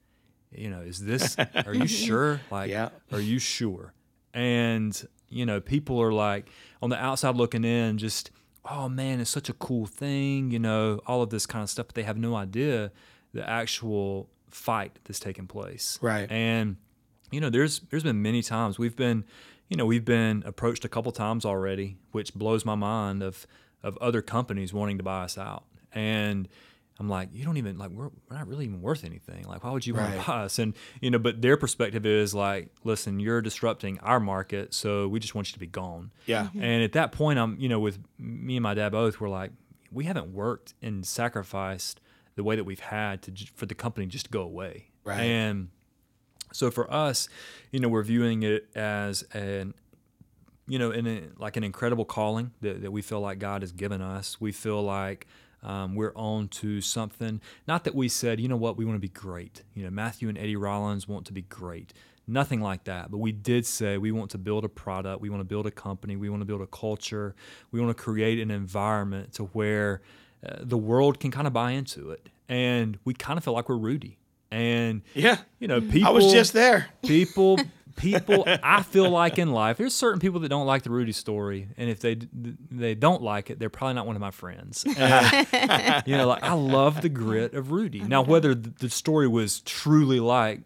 You 0.51 0.69
know, 0.71 0.81
is 0.81 1.05
this? 1.05 1.37
Are 1.67 1.75
you 1.75 1.87
sure? 1.87 2.41
Like, 2.51 2.71
Yeah. 2.71 2.91
are 3.11 3.21
you 3.21 3.39
sure? 3.39 3.95
And 4.35 5.07
you 5.31 5.47
know, 5.47 5.61
people 5.61 6.01
are 6.03 6.13
like 6.13 6.49
on 6.83 6.91
the 6.91 6.97
outside 7.03 7.37
looking 7.37 7.65
in, 7.65 7.97
just, 7.99 8.31
oh 8.71 8.89
man, 8.89 9.21
it's 9.21 9.31
such 9.31 9.49
a 9.49 9.55
cool 9.55 9.87
thing. 9.87 10.51
You 10.51 10.59
know, 10.59 11.01
all 11.07 11.23
of 11.23 11.31
this 11.31 11.47
kind 11.47 11.63
of 11.63 11.71
stuff, 11.71 11.87
but 11.89 11.95
they 11.95 12.03
have 12.03 12.19
no 12.19 12.35
idea 12.35 12.93
the 13.33 13.49
actual 13.49 14.29
fight 14.51 14.99
that's 15.05 15.19
taking 15.19 15.47
place. 15.47 15.99
Right. 16.03 16.31
And 16.31 16.77
you 17.31 17.41
know, 17.41 17.51
there's 17.51 17.81
there's 17.91 18.03
been 18.03 18.23
many 18.23 18.43
times 18.43 18.79
we've 18.79 18.97
been, 18.97 19.25
you 19.69 19.77
know, 19.77 19.87
we've 19.87 20.05
been 20.05 20.43
approached 20.47 20.85
a 20.85 20.89
couple 20.89 21.13
times 21.13 21.45
already, 21.45 21.97
which 22.13 22.35
blows 22.35 22.65
my 22.65 22.75
mind 22.75 23.23
of 23.23 23.47
of 23.83 23.97
other 23.99 24.23
companies 24.23 24.73
wanting 24.73 24.99
to 24.99 25.03
buy 25.03 25.25
us 25.25 25.37
out. 25.37 25.65
And 25.93 26.49
I'm 26.99 27.09
like, 27.09 27.31
you 27.33 27.45
don't 27.45 27.57
even 27.57 27.79
like 27.79 27.91
we're, 27.91 28.11
we're 28.29 28.37
not 28.37 28.47
really 28.47 28.67
even 28.67 28.83
worth 28.83 29.05
anything. 29.05 29.45
Like, 29.45 29.65
why 29.65 29.71
would 29.71 29.87
you 29.87 29.95
want 29.95 30.13
to 30.13 30.19
buy 30.19 30.45
us? 30.45 30.59
And 30.59 30.75
you 31.01 31.11
know, 31.11 31.19
but 31.19 31.43
their 31.43 31.57
perspective 31.57 32.07
is 32.07 32.35
like, 32.35 32.69
listen, 32.85 33.19
you're 33.19 33.41
disrupting 33.41 33.99
our 34.01 34.21
market, 34.21 34.75
so 34.75 35.09
we 35.09 35.19
just 35.19 35.35
want 35.35 35.49
you 35.49 35.55
to 35.55 35.59
be 35.59 35.67
gone. 35.67 36.13
Yeah. 36.27 36.45
Mm-hmm. 36.45 36.63
And 36.63 36.83
at 36.83 36.93
that 36.93 37.13
point, 37.13 37.39
I'm, 37.39 37.57
you 37.59 37.69
know, 37.69 37.81
with 37.81 37.99
me 38.19 38.57
and 38.57 38.63
my 38.63 38.75
dad 38.75 38.93
both, 38.93 39.21
we're 39.21 39.31
like, 39.31 39.53
we 39.91 40.05
haven't 40.05 40.33
worked 40.33 40.75
and 40.83 41.05
sacrificed 41.05 42.01
the 42.35 42.45
way 42.45 42.57
that 42.57 42.65
we've 42.65 42.81
had 42.81 43.23
to 43.23 43.33
for 43.55 43.67
the 43.67 43.75
company 43.75 44.07
just 44.07 44.27
to 44.27 44.31
go 44.31 44.43
away. 44.43 44.91
Right. 45.05 45.21
And 45.21 45.69
so 46.53 46.71
for 46.71 46.91
us, 46.93 47.29
you 47.71 47.81
know, 47.81 47.89
we're 47.89 48.03
viewing 48.03 48.43
it 48.43 48.69
as 48.75 49.23
an, 49.33 49.75
you 50.67 50.79
know, 50.79 50.91
in 50.91 51.07
a, 51.07 51.23
like 51.39 51.57
an 51.57 51.65
incredible 51.65 52.05
calling 52.05 52.53
that, 52.61 52.83
that 52.83 52.91
we 52.91 53.03
feel 53.03 53.21
like 53.21 53.39
God 53.39 53.63
has 53.63 53.73
given 53.73 54.01
us. 54.01 54.41
We 54.41 54.53
feel 54.53 54.83
like 54.83 55.27
um, 55.63 55.95
we're 55.95 56.13
on 56.17 56.49
to 56.49 56.81
something. 56.81 57.41
Not 57.69 57.85
that 57.85 57.95
we 57.95 58.09
said, 58.09 58.41
you 58.41 58.49
know 58.49 58.57
what, 58.57 58.77
we 58.77 58.85
want 58.85 58.97
to 58.97 59.01
be 59.01 59.09
great. 59.09 59.63
You 59.75 59.85
know, 59.85 59.91
Matthew 59.91 60.29
and 60.29 60.37
Eddie 60.39 60.57
Rollins 60.57 61.07
want 61.09 61.27
to 61.27 61.33
be 61.33 61.43
great. 61.43 61.93
Nothing 62.27 62.61
like 62.61 62.85
that. 62.85 63.11
But 63.11 63.19
we 63.19 63.33
did 63.33 63.67
say 63.67 63.99
we 63.99 64.13
want 64.13 64.31
to 64.31 64.39
build 64.39 64.65
a 64.65 64.69
product, 64.69 65.21
we 65.21 65.29
want 65.29 65.41
to 65.41 65.45
build 65.45 65.67
a 65.67 65.71
company, 65.71 66.17
we 66.17 66.29
want 66.29 66.41
to 66.41 66.45
build 66.47 66.61
a 66.63 66.67
culture, 66.67 67.35
we 67.73 67.81
want 67.81 67.97
to 67.97 68.01
create 68.03 68.39
an 68.39 68.51
environment 68.51 69.33
to 69.35 69.45
where 69.47 70.03
uh, 70.47 70.57
the 70.61 70.79
world 70.79 71.21
can 71.21 71.31
kind 71.31 71.47
of 71.47 71.53
buy 71.53 71.73
into 71.73 72.11
it. 72.11 72.29
And 72.49 72.99
we 73.05 73.15
kind 73.15 73.39
of 73.39 73.45
feel 73.45 73.55
like 73.55 73.69
we're 73.69 73.77
Rudy. 73.77 74.19
And 74.51 75.03
Yeah. 75.15 75.39
you 75.59 75.67
know, 75.69 75.81
people. 75.81 76.09
I 76.09 76.11
was 76.11 76.31
just 76.33 76.53
there. 76.53 76.89
people. 77.05 77.59
People, 77.97 78.45
I 78.47 78.83
feel 78.83 79.09
like 79.11 79.39
in 79.39 79.51
life, 79.53 79.77
there's 79.77 79.95
certain 79.95 80.21
people 80.21 80.41
that 80.41 80.49
don't 80.49 80.67
like 80.67 80.83
the 80.83 80.91
Rudy 80.91 81.13
story, 81.13 81.69
and 81.77 81.91
if 81.91 82.01
they 82.01 82.17
they 82.71 82.95
don't 82.95 83.23
like 83.23 83.51
it, 83.51 83.59
they're 83.59 83.71
probably 83.71 83.95
not 83.95 84.07
one 84.07 84.17
of 84.17 84.21
my 84.21 84.31
friends. 84.31 84.85
And, 84.97 86.03
you 86.07 86.17
know, 86.17 86.27
like 86.29 86.43
I 86.43 86.53
love 86.55 87.03
the 87.03 87.09
grit 87.09 87.55
of 87.55 87.71
Rudy. 87.71 88.01
Now, 88.01 88.23
whether 88.23 88.55
the 88.55 88.71
the 88.71 88.91
story 88.91 89.29
was 89.29 89.61
truly 89.61 90.21
like 90.21 90.61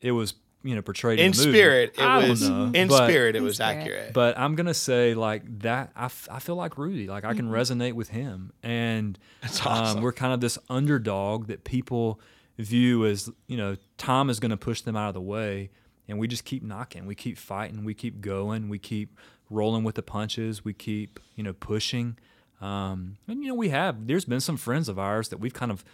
it 0.00 0.12
was, 0.12 0.34
you 0.62 0.74
know, 0.74 0.82
portrayed 0.82 1.18
in, 1.18 1.26
In 1.26 1.32
the 1.32 1.38
movie, 1.46 1.58
spirit, 1.58 1.94
it 1.96 2.00
I 2.02 2.20
don't 2.20 2.30
was 2.30 2.48
know. 2.48 2.70
in 2.74 2.88
But- 2.88 3.06
spirit 3.08 3.36
it 3.36 3.40
was 3.42 3.56
spirit. 3.56 3.70
accurate. 3.80 4.12
but 4.12 4.38
I'm 4.38 4.54
gonna 4.54 4.74
say 4.74 5.14
like 5.14 5.60
that. 5.60 5.92
I, 5.96 6.06
f- 6.06 6.28
I 6.30 6.38
feel 6.40 6.56
like 6.56 6.76
Rudy. 6.78 7.06
Like 7.06 7.24
I 7.24 7.34
can 7.34 7.46
Mm-hmm. 7.46 7.54
resonate 7.54 7.92
with 7.94 8.08
him, 8.08 8.52
and 8.62 9.18
awesome. 9.44 9.98
um, 9.98 10.02
we're 10.02 10.12
kind 10.12 10.32
of 10.34 10.40
this 10.40 10.58
underdog 10.68 11.46
that 11.46 11.64
people 11.64 12.20
view 12.58 13.04
as 13.06 13.30
you 13.46 13.56
know 13.56 13.76
Tom 13.98 14.30
is 14.30 14.40
gonna 14.40 14.56
push 14.56 14.80
them 14.80 14.96
out 14.96 15.08
of 15.08 15.14
the 15.14 15.20
way, 15.20 15.70
and 16.08 16.18
we 16.18 16.28
just 16.28 16.44
keep 16.44 16.62
knocking. 16.62 17.06
We 17.06 17.14
keep 17.14 17.38
fighting. 17.38 17.84
We 17.84 17.94
keep 17.94 18.20
going. 18.20 18.68
We 18.68 18.78
keep 18.78 19.16
rolling 19.50 19.84
with 19.84 19.94
the 19.94 20.02
punches. 20.02 20.64
We 20.64 20.72
keep 20.72 21.20
you 21.34 21.42
know 21.42 21.52
pushing. 21.52 22.16
Um, 22.60 23.16
and 23.28 23.42
you 23.42 23.48
know 23.48 23.54
we 23.54 23.68
have. 23.70 24.06
There's 24.06 24.24
been 24.24 24.40
some 24.40 24.56
friends 24.56 24.88
of 24.88 24.98
ours 24.98 25.28
that 25.28 25.38
we've 25.38 25.54
kind 25.54 25.70
of 25.70 25.84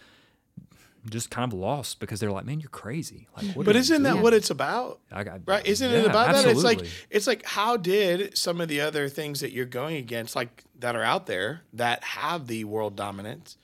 just 1.09 1.29
kind 1.29 1.51
of 1.51 1.59
lost 1.59 1.99
because 1.99 2.21
they're 2.21 2.31
like, 2.31 2.45
man, 2.45 2.61
you're 2.61 2.69
crazy. 2.69 3.27
Like, 3.35 3.53
what 3.57 3.65
But 3.65 3.75
isn't 3.75 4.03
that 4.03 4.19
what 4.19 4.33
it's 4.33 4.49
about? 4.49 5.01
I 5.11 5.25
got- 5.25 5.41
Right? 5.45 5.65
Isn't 5.65 5.91
it 5.91 6.03
Yeah, 6.05 6.09
about 6.09 6.33
that? 6.33 6.45
It's 6.47 6.63
like 6.63 6.79
it's 7.09 7.27
like 7.27 7.45
how 7.45 7.75
did 7.75 8.37
some 8.37 8.61
of 8.61 8.69
the 8.69 8.79
other 8.81 9.09
things 9.09 9.41
that 9.41 9.51
you're 9.51 9.65
going 9.65 9.97
against, 9.97 10.33
like 10.35 10.63
that 10.79 10.95
are 10.95 11.03
out 11.03 11.25
there 11.25 11.61
that 11.73 12.03
have 12.05 12.47
the 12.47 12.63
world 12.63 12.95
dominance? 12.95 13.57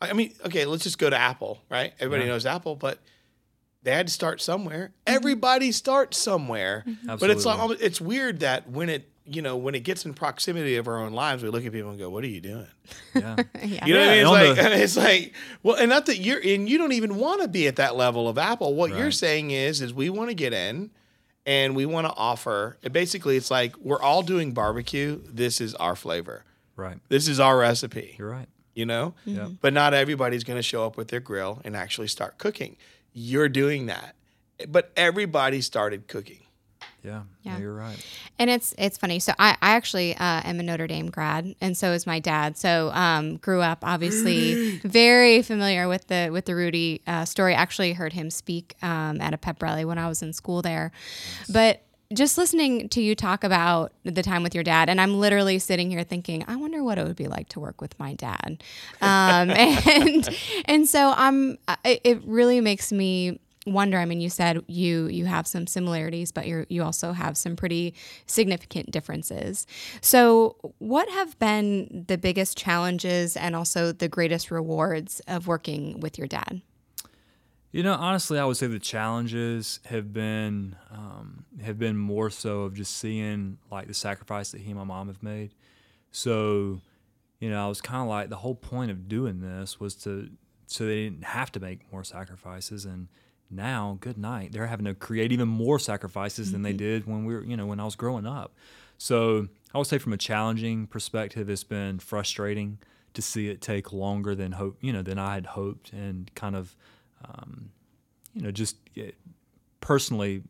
I 0.00 0.08
I 0.10 0.12
mean, 0.14 0.32
okay, 0.46 0.64
let's 0.64 0.84
just 0.84 0.98
go 0.98 1.10
to 1.10 1.16
Apple, 1.18 1.60
right? 1.70 1.92
Everybody 2.00 2.24
Yeah. 2.24 2.30
knows 2.30 2.46
Apple, 2.46 2.76
but 2.76 2.98
they 3.86 3.92
had 3.92 4.08
to 4.08 4.12
start 4.12 4.40
somewhere. 4.40 4.90
Mm-hmm. 5.06 5.16
Everybody 5.16 5.70
starts 5.70 6.18
somewhere. 6.18 6.82
Mm-hmm. 6.88 7.16
But 7.20 7.30
it's 7.30 7.44
like 7.44 7.78
it's 7.80 8.00
weird 8.00 8.40
that 8.40 8.68
when 8.68 8.88
it 8.88 9.08
you 9.24 9.42
know 9.42 9.56
when 9.56 9.76
it 9.76 9.80
gets 9.84 10.04
in 10.04 10.12
proximity 10.12 10.74
of 10.74 10.88
our 10.88 10.98
own 10.98 11.12
lives, 11.12 11.44
we 11.44 11.50
look 11.50 11.64
at 11.64 11.70
people 11.70 11.90
and 11.90 11.98
go, 11.98 12.10
"What 12.10 12.24
are 12.24 12.28
you 12.28 12.40
doing?" 12.40 12.66
yeah. 13.14 13.36
yeah. 13.62 13.86
You 13.86 13.94
know 13.94 14.00
what 14.00 14.40
I 14.40 14.44
mean? 14.44 14.50
It's 14.50 14.56
like 14.56 14.56
the- 14.56 14.82
it's 14.82 14.96
like 14.96 15.34
well, 15.62 15.76
and 15.76 15.88
not 15.88 16.06
that 16.06 16.18
you're 16.18 16.40
and 16.44 16.68
you 16.68 16.78
don't 16.78 16.94
even 16.94 17.16
want 17.16 17.42
to 17.42 17.48
be 17.48 17.68
at 17.68 17.76
that 17.76 17.94
level 17.94 18.28
of 18.28 18.38
Apple. 18.38 18.74
What 18.74 18.90
you're 18.90 19.12
saying 19.12 19.52
is 19.52 19.80
is 19.80 19.94
we 19.94 20.10
want 20.10 20.30
to 20.30 20.34
get 20.34 20.52
in 20.52 20.90
and 21.46 21.76
we 21.76 21.86
want 21.86 22.08
to 22.08 22.12
offer. 22.14 22.78
and 22.82 22.92
Basically, 22.92 23.36
it's 23.36 23.52
like 23.52 23.76
we're 23.78 24.02
all 24.02 24.22
doing 24.22 24.50
barbecue. 24.52 25.22
This 25.24 25.60
is 25.60 25.76
our 25.76 25.94
flavor. 25.94 26.42
right. 26.74 26.98
This 27.08 27.28
is 27.28 27.38
our 27.38 27.56
recipe. 27.56 28.16
You're 28.18 28.30
right. 28.30 28.48
You 28.74 28.84
know, 28.84 29.14
mm-hmm. 29.26 29.36
Yeah. 29.38 29.48
but 29.60 29.72
not 29.72 29.94
everybody's 29.94 30.42
going 30.44 30.58
to 30.58 30.62
show 30.62 30.84
up 30.84 30.96
with 30.98 31.08
their 31.08 31.20
grill 31.20 31.62
and 31.64 31.76
actually 31.76 32.08
start 32.08 32.36
cooking. 32.36 32.76
You're 33.18 33.48
doing 33.48 33.86
that, 33.86 34.14
but 34.68 34.92
everybody 34.94 35.62
started 35.62 36.06
cooking. 36.06 36.40
Yeah. 37.02 37.22
Yeah. 37.42 37.52
yeah. 37.52 37.58
You're 37.60 37.72
right. 37.72 38.04
And 38.38 38.50
it's 38.50 38.74
it's 38.76 38.98
funny. 38.98 39.20
So 39.20 39.32
I, 39.38 39.52
I 39.62 39.70
actually 39.70 40.14
uh, 40.16 40.42
am 40.44 40.60
a 40.60 40.62
Notre 40.62 40.86
Dame 40.86 41.08
grad, 41.08 41.54
and 41.62 41.74
so 41.74 41.92
is 41.92 42.06
my 42.06 42.18
dad. 42.18 42.58
So 42.58 42.90
um, 42.92 43.36
grew 43.36 43.62
up 43.62 43.78
obviously 43.82 44.76
very 44.84 45.40
familiar 45.40 45.88
with 45.88 46.08
the 46.08 46.28
with 46.30 46.44
the 46.44 46.54
Rudy 46.54 47.00
uh, 47.06 47.24
story. 47.24 47.54
Actually 47.54 47.94
heard 47.94 48.12
him 48.12 48.30
speak 48.30 48.74
um, 48.82 49.22
at 49.22 49.32
a 49.32 49.38
pep 49.38 49.62
rally 49.62 49.86
when 49.86 49.96
I 49.96 50.08
was 50.08 50.20
in 50.20 50.34
school 50.34 50.60
there. 50.60 50.92
But 51.50 51.85
just 52.12 52.38
listening 52.38 52.88
to 52.90 53.00
you 53.00 53.14
talk 53.14 53.44
about 53.44 53.92
the 54.04 54.22
time 54.22 54.42
with 54.42 54.54
your 54.54 54.64
dad, 54.64 54.88
and 54.88 55.00
I'm 55.00 55.18
literally 55.18 55.58
sitting 55.58 55.90
here 55.90 56.04
thinking, 56.04 56.44
I 56.46 56.56
wonder 56.56 56.82
what 56.82 56.98
it 56.98 57.06
would 57.06 57.16
be 57.16 57.28
like 57.28 57.48
to 57.50 57.60
work 57.60 57.80
with 57.80 57.98
my 57.98 58.14
dad. 58.14 58.62
Um, 59.00 59.50
and 59.50 60.28
and 60.66 60.88
so 60.88 61.12
I'm. 61.16 61.58
It 61.84 62.22
really 62.24 62.60
makes 62.60 62.92
me 62.92 63.40
wonder. 63.66 63.98
I 63.98 64.04
mean, 64.04 64.20
you 64.20 64.30
said 64.30 64.62
you 64.68 65.06
you 65.06 65.26
have 65.26 65.46
some 65.46 65.66
similarities, 65.66 66.32
but 66.32 66.46
you 66.46 66.66
you 66.68 66.82
also 66.82 67.12
have 67.12 67.36
some 67.36 67.56
pretty 67.56 67.94
significant 68.26 68.90
differences. 68.90 69.66
So, 70.00 70.56
what 70.78 71.08
have 71.10 71.38
been 71.38 72.04
the 72.08 72.16
biggest 72.16 72.56
challenges 72.56 73.36
and 73.36 73.56
also 73.56 73.92
the 73.92 74.08
greatest 74.08 74.50
rewards 74.50 75.20
of 75.26 75.46
working 75.46 76.00
with 76.00 76.18
your 76.18 76.28
dad? 76.28 76.62
You 77.76 77.82
know, 77.82 77.92
honestly, 77.92 78.38
I 78.38 78.46
would 78.46 78.56
say 78.56 78.68
the 78.68 78.78
challenges 78.78 79.80
have 79.84 80.10
been 80.10 80.76
um, 80.90 81.44
have 81.62 81.78
been 81.78 81.94
more 81.94 82.30
so 82.30 82.62
of 82.62 82.72
just 82.72 82.96
seeing 82.96 83.58
like 83.70 83.86
the 83.86 83.92
sacrifice 83.92 84.50
that 84.52 84.62
he 84.62 84.70
and 84.70 84.78
my 84.78 84.84
mom 84.84 85.08
have 85.08 85.22
made. 85.22 85.54
So, 86.10 86.80
you 87.38 87.50
know, 87.50 87.62
I 87.62 87.68
was 87.68 87.82
kind 87.82 88.00
of 88.00 88.08
like 88.08 88.30
the 88.30 88.36
whole 88.36 88.54
point 88.54 88.90
of 88.90 89.08
doing 89.08 89.42
this 89.42 89.78
was 89.78 89.94
to 89.96 90.30
so 90.66 90.86
they 90.86 91.04
didn't 91.04 91.24
have 91.24 91.52
to 91.52 91.60
make 91.60 91.80
more 91.92 92.02
sacrifices 92.02 92.86
and 92.86 93.08
now 93.50 93.98
good 94.00 94.16
night 94.16 94.52
they're 94.52 94.66
having 94.66 94.86
to 94.86 94.94
create 94.94 95.30
even 95.30 95.46
more 95.46 95.78
sacrifices 95.78 96.46
mm-hmm. 96.46 96.54
than 96.54 96.62
they 96.62 96.70
mm-hmm. 96.70 96.78
did 96.78 97.06
when 97.06 97.24
we 97.26 97.34
were 97.34 97.44
you 97.44 97.56
know 97.56 97.64
when 97.64 97.78
i 97.78 97.84
was 97.84 97.94
growing 97.94 98.26
up 98.26 98.56
so 98.98 99.46
i 99.72 99.78
would 99.78 99.86
say 99.86 99.98
from 99.98 100.12
a 100.12 100.16
challenging 100.16 100.84
perspective 100.88 101.48
it's 101.48 101.62
been 101.62 102.00
frustrating 102.00 102.76
to 103.14 103.22
see 103.22 103.48
it 103.48 103.60
take 103.60 103.92
longer 103.92 104.34
than 104.34 104.50
hope 104.50 104.76
you 104.80 104.92
know 104.92 105.00
than 105.00 105.16
i 105.16 105.34
had 105.34 105.46
hoped 105.46 105.92
and 105.92 106.34
kind 106.34 106.56
of 106.56 106.74
um, 107.24 107.70
you 108.34 108.42
know 108.42 108.50
just 108.50 108.76
it, 108.94 109.16
personally 109.80 110.42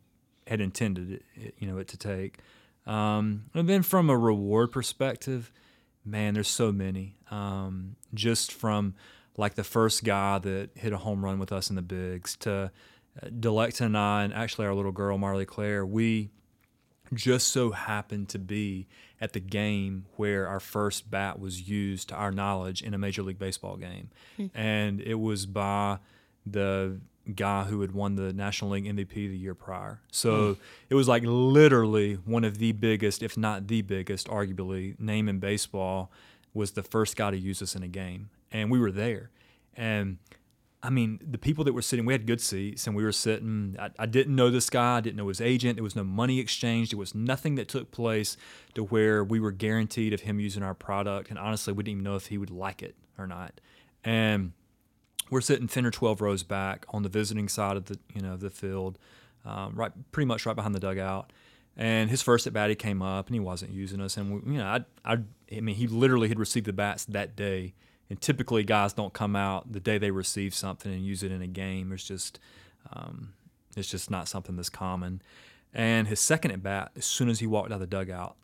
had 0.47 0.61
intended 0.61 1.23
it, 1.35 1.55
you 1.59 1.67
know 1.67 1.79
it 1.79 1.89
to 1.89 1.97
take 1.97 2.39
um, 2.87 3.45
and 3.55 3.69
then 3.69 3.83
from 3.83 4.11
a 4.11 4.17
reward 4.17 4.73
perspective 4.73 5.53
man 6.05 6.35
there's 6.35 6.49
so 6.49 6.73
many 6.73 7.17
um, 7.31 7.97
just 8.15 8.53
from 8.53 8.95
like 9.37 9.55
the 9.55 9.65
first 9.65 10.05
guy 10.05 10.39
that 10.39 10.71
hit 10.75 10.93
a 10.93 10.99
home 10.99 11.25
run 11.25 11.39
with 11.39 11.53
us 11.53 11.71
in 11.71 11.77
the 11.77 11.83
bigs 11.83 12.37
to 12.37 12.71
uh, 13.23 13.27
Delecta 13.29 13.85
and 13.85 13.97
I, 13.97 14.25
and 14.25 14.33
actually 14.33 14.67
our 14.67 14.75
little 14.75 14.93
girl 14.93 15.19
Marley 15.19 15.45
Claire, 15.45 15.85
we 15.85 16.31
just 17.15 17.49
so 17.49 17.71
happened 17.71 18.29
to 18.31 18.39
be 18.39 18.89
at 19.21 19.33
the 19.33 19.41
game 19.41 20.07
where 20.17 20.49
our 20.49 20.61
first 20.61 21.11
bat 21.11 21.39
was 21.39 21.69
used 21.69 22.09
to 22.09 22.15
our 22.15 22.33
knowledge 22.33 22.83
in 22.83 22.95
a 22.95 22.99
Major 22.99 23.23
League 23.23 23.39
Baseball 23.39 23.77
game. 23.77 24.11
Mm-hmm. 24.39 24.59
And 24.59 25.01
it 25.01 25.15
was 25.15 25.47
by 25.47 25.99
the 26.47 27.01
guy 27.35 27.65
who 27.65 27.81
had 27.81 27.93
won 27.93 28.15
the 28.15 28.33
National 28.33 28.71
League 28.71 28.85
MVP 28.85 29.15
the 29.15 29.37
year 29.37 29.55
prior. 29.55 30.01
So 30.13 30.55
mm. 30.55 30.59
it 30.89 30.95
was 30.95 31.09
like 31.09 31.23
literally 31.25 32.15
one 32.15 32.45
of 32.45 32.59
the 32.59 32.73
biggest, 32.73 33.23
if 33.23 33.37
not 33.37 33.67
the 33.67 33.83
biggest, 33.83 34.29
arguably, 34.29 34.99
name 35.01 35.29
in 35.29 35.41
baseball 35.41 36.11
was 36.55 36.73
the 36.73 36.83
first 36.83 37.17
guy 37.17 37.31
to 37.33 37.37
use 37.37 37.61
us 37.61 37.75
in 37.75 37.83
a 37.83 37.89
game 37.89 38.31
and 38.53 38.71
we 38.71 38.79
were 38.79 38.93
there. 38.93 39.31
And 39.75 40.19
I 40.83 40.91
mean, 40.91 41.19
the 41.29 41.39
people 41.39 41.65
that 41.65 41.73
were 41.73 41.83
sitting, 41.83 42.07
we 42.07 42.13
had 42.13 42.27
good 42.27 42.41
seats, 42.41 42.87
and 42.87 42.95
we 42.95 43.03
were 43.03 43.13
sitting. 43.13 43.77
I, 43.79 43.91
I, 43.99 44.07
didn't 44.07 44.37
know 44.37 44.51
this 44.51 44.71
guy. 44.71 44.99
I 44.99 45.01
didn't 45.01 45.17
know 45.17 45.29
his 45.29 45.41
agent. 45.41 45.77
There 45.77 45.83
was 45.83 45.97
no 45.97 46.05
money 46.05 46.39
exchanged. 46.39 46.93
There 46.93 46.99
was 46.99 47.15
nothing 47.15 47.57
that 47.57 47.69
took 47.69 47.91
place 47.91 48.37
to 48.75 48.85
where 48.85 49.25
we 49.25 49.41
were 49.41 49.51
guaranteed 49.51 50.13
of 50.13 50.21
him 50.21 50.39
using 50.39 50.63
our 50.63 50.75
product. 50.75 51.29
And 51.29 51.39
honestly, 51.39 51.73
we 51.73 51.83
didn't 51.83 51.99
even 51.99 52.05
know 52.05 52.15
if 52.15 52.27
he 52.27 52.39
would 52.39 52.51
like 52.51 52.83
it 52.83 52.95
or 53.19 53.27
not. 53.27 53.61
And 54.05 54.53
we're 55.31 55.41
sitting 55.41 55.69
ten 55.69 55.87
or 55.87 55.91
twelve 55.91 56.21
rows 56.21 56.43
back 56.43 56.85
on 56.91 57.03
the 57.03 57.09
visiting 57.09 57.49
side 57.49 57.77
of 57.77 57.87
the 57.87 57.99
you 58.15 58.21
know 58.21 58.37
the 58.37 58.51
field, 58.51 58.99
um, 59.45 59.75
right, 59.75 59.93
pretty 60.13 60.27
much 60.27 60.47
right 60.47 60.57
behind 60.57 60.75
the 60.75 60.81
dugout. 60.81 61.33
And 61.77 62.09
his 62.09 62.23
first 62.23 62.47
at 62.47 62.55
bat, 62.55 62.71
he 62.71 62.77
came 62.77 63.03
up 63.03 63.27
and 63.27 63.35
he 63.35 63.41
wasn't 63.41 63.73
using 63.73 64.01
us. 64.01 64.17
And 64.17 64.43
we, 64.43 64.53
you 64.55 64.59
know, 64.59 64.65
I, 64.65 64.85
I, 65.05 65.19
I 65.55 65.61
mean, 65.61 65.75
he 65.75 65.87
literally 65.87 66.29
had 66.29 66.39
received 66.39 66.65
the 66.65 66.73
bats 66.73 67.05
that 67.05 67.37
day 67.37 67.75
and 68.09 68.21
typically 68.21 68.65
guys 68.65 68.93
don't 68.93 69.13
come 69.13 69.37
out 69.37 69.73
the 69.73 69.81
day 69.81 69.99
they 69.99 70.11
receive 70.11 70.55
something 70.55 70.93
and 70.93 71.05
use 71.05 71.23
it 71.23 71.33
in 71.33 71.43
a 71.43 71.47
game. 71.47 71.93
It's 71.93 72.07
just 72.07 72.39
um, 72.93 73.35
it's 73.77 73.91
just 73.91 74.11
not 74.11 74.29
something 74.29 74.57
that's 74.57 74.71
common. 74.71 75.23
And 75.75 76.09
his 76.09 76.21
second 76.21 76.53
at 76.53 76.63
bat, 76.63 76.93
as 76.97 77.05
soon 77.05 77.29
as 77.29 77.41
he 77.41 77.47
walked 77.47 77.71
out 77.71 77.75
of 77.75 77.81
the 77.81 77.87
dugout, 77.87 78.37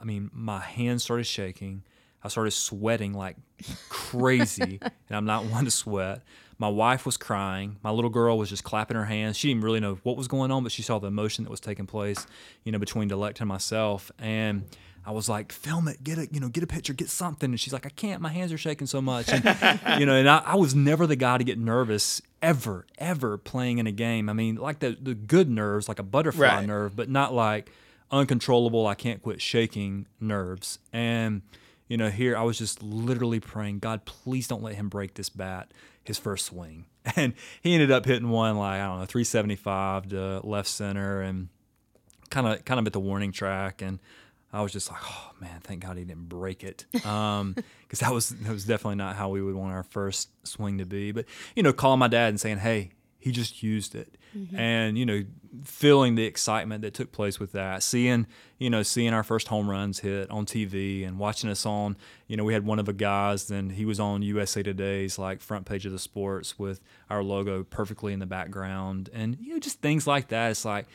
I 0.00 0.04
mean, 0.04 0.30
my 0.32 0.60
hands 0.60 1.02
started 1.02 1.24
shaking. 1.24 1.82
I 2.26 2.28
started 2.28 2.50
sweating 2.50 3.14
like 3.14 3.36
crazy, 3.88 4.78
and 5.08 5.16
I'm 5.16 5.24
not 5.24 5.44
one 5.46 5.64
to 5.64 5.70
sweat. 5.70 6.22
My 6.58 6.68
wife 6.68 7.06
was 7.06 7.16
crying. 7.16 7.76
My 7.82 7.90
little 7.90 8.10
girl 8.10 8.36
was 8.36 8.48
just 8.48 8.64
clapping 8.64 8.96
her 8.96 9.04
hands. 9.04 9.36
She 9.36 9.48
didn't 9.48 9.62
really 9.62 9.80
know 9.80 9.98
what 10.02 10.16
was 10.16 10.26
going 10.26 10.50
on, 10.50 10.62
but 10.62 10.72
she 10.72 10.82
saw 10.82 10.98
the 10.98 11.06
emotion 11.06 11.44
that 11.44 11.50
was 11.50 11.60
taking 11.60 11.86
place, 11.86 12.26
you 12.64 12.72
know, 12.72 12.78
between 12.78 13.08
Delecta 13.08 13.42
and 13.42 13.48
myself. 13.48 14.10
And 14.18 14.64
I 15.04 15.12
was 15.12 15.28
like, 15.28 15.52
film 15.52 15.86
it, 15.86 16.02
get 16.02 16.18
a, 16.18 16.26
you 16.32 16.40
know, 16.40 16.48
get 16.48 16.64
a 16.64 16.66
picture, 16.66 16.94
get 16.94 17.10
something. 17.10 17.50
And 17.50 17.60
she's 17.60 17.72
like, 17.72 17.86
I 17.86 17.90
can't, 17.90 18.20
my 18.20 18.30
hands 18.30 18.52
are 18.52 18.58
shaking 18.58 18.88
so 18.88 19.00
much. 19.00 19.28
And, 19.28 19.44
you 20.00 20.06
know, 20.06 20.14
and 20.14 20.28
I, 20.28 20.38
I, 20.38 20.54
was 20.56 20.74
never 20.74 21.06
the 21.06 21.14
guy 21.14 21.38
to 21.38 21.44
get 21.44 21.58
nervous 21.58 22.20
ever, 22.42 22.86
ever 22.98 23.38
playing 23.38 23.78
in 23.78 23.86
a 23.86 23.92
game. 23.92 24.28
I 24.28 24.32
mean, 24.32 24.56
like 24.56 24.80
the, 24.80 24.96
the 25.00 25.14
good 25.14 25.48
nerves, 25.48 25.88
like 25.88 26.00
a 26.00 26.02
butterfly 26.02 26.46
right. 26.46 26.66
nerve, 26.66 26.96
but 26.96 27.08
not 27.08 27.32
like 27.32 27.70
uncontrollable, 28.10 28.86
I 28.86 28.94
can't 28.94 29.22
quit 29.22 29.40
shaking 29.40 30.06
nerves. 30.20 30.80
And, 30.92 31.42
you 31.88 31.96
know, 31.96 32.10
here 32.10 32.36
I 32.36 32.42
was 32.42 32.58
just 32.58 32.82
literally 32.82 33.40
praying, 33.40 33.80
God, 33.80 34.04
please 34.04 34.48
don't 34.48 34.62
let 34.62 34.74
him 34.74 34.88
break 34.88 35.14
this 35.14 35.28
bat, 35.28 35.72
his 36.04 36.18
first 36.18 36.46
swing. 36.46 36.86
And 37.14 37.34
he 37.62 37.72
ended 37.72 37.92
up 37.92 38.04
hitting 38.04 38.30
one 38.30 38.56
like, 38.56 38.80
I 38.80 38.86
don't 38.86 38.98
know, 38.98 39.06
375 39.06 40.08
to 40.08 40.40
left 40.42 40.68
center 40.68 41.20
and 41.22 41.48
kind 42.30 42.48
of, 42.48 42.64
kind 42.64 42.80
of 42.80 42.86
at 42.86 42.92
the 42.92 42.98
warning 42.98 43.30
track. 43.30 43.80
And, 43.80 44.00
I 44.52 44.62
was 44.62 44.72
just 44.72 44.90
like, 44.90 45.00
oh 45.04 45.32
man, 45.38 45.60
thank 45.60 45.82
God 45.82 45.98
he 45.98 46.04
didn't 46.04 46.30
break 46.30 46.64
it, 46.64 46.86
because 46.90 47.06
um, 47.40 47.54
that 47.90 48.10
was 48.10 48.30
that 48.30 48.50
was 48.50 48.64
definitely 48.64 48.96
not 48.96 49.16
how 49.16 49.28
we 49.28 49.42
would 49.42 49.54
want 49.54 49.74
our 49.74 49.82
first 49.82 50.30
swing 50.46 50.78
to 50.78 50.86
be. 50.86 51.12
But 51.12 51.26
you 51.54 51.62
know, 51.62 51.74
calling 51.74 51.98
my 51.98 52.08
dad 52.08 52.28
and 52.28 52.40
saying, 52.40 52.58
hey, 52.58 52.92
he 53.26 53.32
just 53.32 53.60
used 53.60 53.96
it, 53.96 54.14
mm-hmm. 54.38 54.56
and 54.56 54.96
you 54.96 55.04
know, 55.04 55.24
feeling 55.64 56.14
the 56.14 56.24
excitement 56.24 56.82
that 56.82 56.94
took 56.94 57.10
place 57.10 57.40
with 57.40 57.50
that, 57.50 57.82
seeing 57.82 58.28
you 58.60 58.70
know, 58.70 58.84
seeing 58.84 59.12
our 59.12 59.24
first 59.24 59.48
home 59.48 59.68
runs 59.68 59.98
hit 59.98 60.30
on 60.30 60.46
TV, 60.46 61.04
and 61.04 61.18
watching 61.18 61.50
us 61.50 61.66
on, 61.66 61.96
you 62.28 62.36
know, 62.36 62.44
we 62.44 62.52
had 62.52 62.64
one 62.64 62.78
of 62.78 62.86
the 62.86 62.92
guys, 62.92 63.48
then 63.48 63.70
he 63.70 63.84
was 63.84 63.98
on 63.98 64.22
USA 64.22 64.62
Today's 64.62 65.18
like 65.18 65.40
front 65.40 65.66
page 65.66 65.86
of 65.86 65.90
the 65.90 65.98
sports 65.98 66.56
with 66.56 66.80
our 67.10 67.20
logo 67.20 67.64
perfectly 67.64 68.12
in 68.12 68.20
the 68.20 68.26
background, 68.26 69.10
and 69.12 69.36
you 69.40 69.54
know, 69.54 69.58
just 69.58 69.80
things 69.80 70.06
like 70.06 70.28
that. 70.28 70.52
It's 70.52 70.64
like 70.64 70.86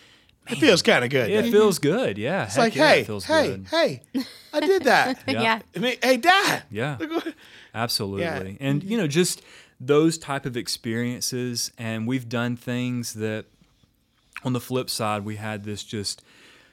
it 0.47 0.57
feels 0.57 0.81
kind 0.81 1.03
of 1.03 1.09
good. 1.09 1.29
It 1.29 1.51
feels 1.51 1.79
good. 1.79 2.17
Yeah. 2.17 2.45
It's 2.45 2.57
like, 2.57 2.77
yeah, 2.77 2.87
hey, 2.87 3.03
hey, 3.03 3.47
good. 3.47 3.67
hey, 3.67 4.01
I 4.53 4.59
did 4.61 4.85
that. 4.85 5.21
yeah. 5.27 5.41
yeah. 5.41 5.59
I 5.75 5.79
mean, 5.79 5.97
hey, 6.01 6.15
Dad. 6.15 6.63
Yeah. 6.71 6.97
Absolutely. 7.75 8.23
Yeah. 8.23 8.53
And 8.61 8.83
you 8.83 8.97
know, 8.97 9.07
just 9.07 9.41
those 9.85 10.17
type 10.17 10.45
of 10.45 10.55
experiences, 10.55 11.71
and 11.77 12.07
we've 12.07 12.29
done 12.29 12.55
things 12.55 13.13
that. 13.13 13.45
On 14.43 14.53
the 14.53 14.59
flip 14.59 14.89
side, 14.89 15.23
we 15.23 15.35
had 15.35 15.65
this 15.65 15.83
just 15.83 16.23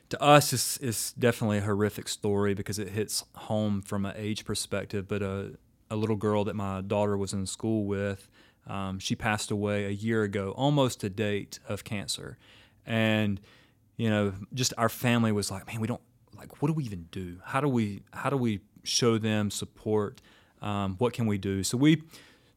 to 0.09 0.22
us 0.22 0.54
it's, 0.54 0.78
it's 0.78 1.12
definitely 1.12 1.59
a 1.59 1.61
horrific 1.61 2.09
story 2.09 2.54
because 2.54 2.78
it 2.78 2.88
hits 2.88 3.24
home 3.34 3.82
from 3.82 4.06
an 4.06 4.14
age 4.16 4.46
perspective. 4.46 5.06
But 5.06 5.20
a 5.20 5.59
a 5.90 5.96
little 5.96 6.16
girl 6.16 6.44
that 6.44 6.54
my 6.54 6.80
daughter 6.80 7.18
was 7.18 7.34
in 7.34 7.44
school 7.44 7.84
with, 7.84 8.30
um, 8.66 8.98
she 8.98 9.14
passed 9.14 9.50
away 9.50 9.84
a 9.84 9.90
year 9.90 10.22
ago, 10.22 10.52
almost 10.52 11.00
to 11.00 11.11
date 11.11 11.59
of 11.68 11.84
cancer 11.84 12.38
and 12.88 13.40
you 13.96 14.11
know 14.11 14.32
just 14.54 14.72
our 14.78 14.88
family 14.88 15.30
was 15.30 15.50
like 15.50 15.64
man 15.68 15.80
we 15.80 15.86
don't 15.86 16.00
like 16.36 16.61
what 16.61 16.68
do 16.68 16.72
we 16.72 16.82
even 16.82 17.06
do 17.12 17.36
how 17.44 17.61
do 17.61 17.68
we 17.68 18.02
how 18.12 18.30
do 18.30 18.36
we 18.36 18.61
show 18.82 19.18
them 19.18 19.50
support 19.50 20.20
um, 20.62 20.96
what 20.98 21.12
can 21.12 21.26
we 21.26 21.38
do 21.38 21.62
so 21.62 21.76
we 21.76 22.02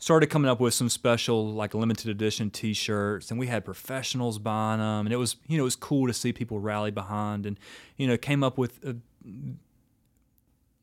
started 0.01 0.27
coming 0.27 0.49
up 0.49 0.59
with 0.59 0.73
some 0.73 0.89
special 0.89 1.53
like 1.53 1.73
limited 1.73 2.09
edition 2.09 2.49
t-shirts 2.49 3.31
and 3.31 3.39
we 3.39 3.47
had 3.47 3.63
professionals 3.63 4.39
buying 4.39 4.79
them 4.79 5.05
and 5.05 5.13
it 5.13 5.17
was 5.17 5.37
you 5.47 5.55
know 5.55 5.63
it 5.63 5.65
was 5.65 5.75
cool 5.77 6.07
to 6.07 6.13
see 6.13 6.33
people 6.33 6.59
rally 6.59 6.91
behind 6.91 7.45
and 7.45 7.57
you 7.95 8.05
know 8.05 8.17
came 8.17 8.43
up 8.43 8.57
with 8.57 8.83
a, 8.83 8.95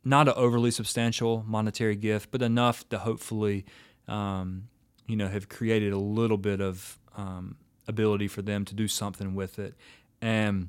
not 0.04 0.28
an 0.28 0.34
overly 0.36 0.70
substantial 0.70 1.44
monetary 1.46 1.96
gift 1.96 2.30
but 2.30 2.40
enough 2.40 2.88
to 2.88 2.98
hopefully 2.98 3.66
um, 4.06 4.68
you 5.06 5.16
know 5.16 5.28
have 5.28 5.48
created 5.48 5.92
a 5.92 5.98
little 5.98 6.38
bit 6.38 6.60
of 6.60 6.98
um, 7.16 7.56
ability 7.88 8.28
for 8.28 8.42
them 8.42 8.64
to 8.66 8.74
do 8.74 8.86
something 8.86 9.34
with 9.34 9.58
it. 9.58 9.74
And 10.20 10.68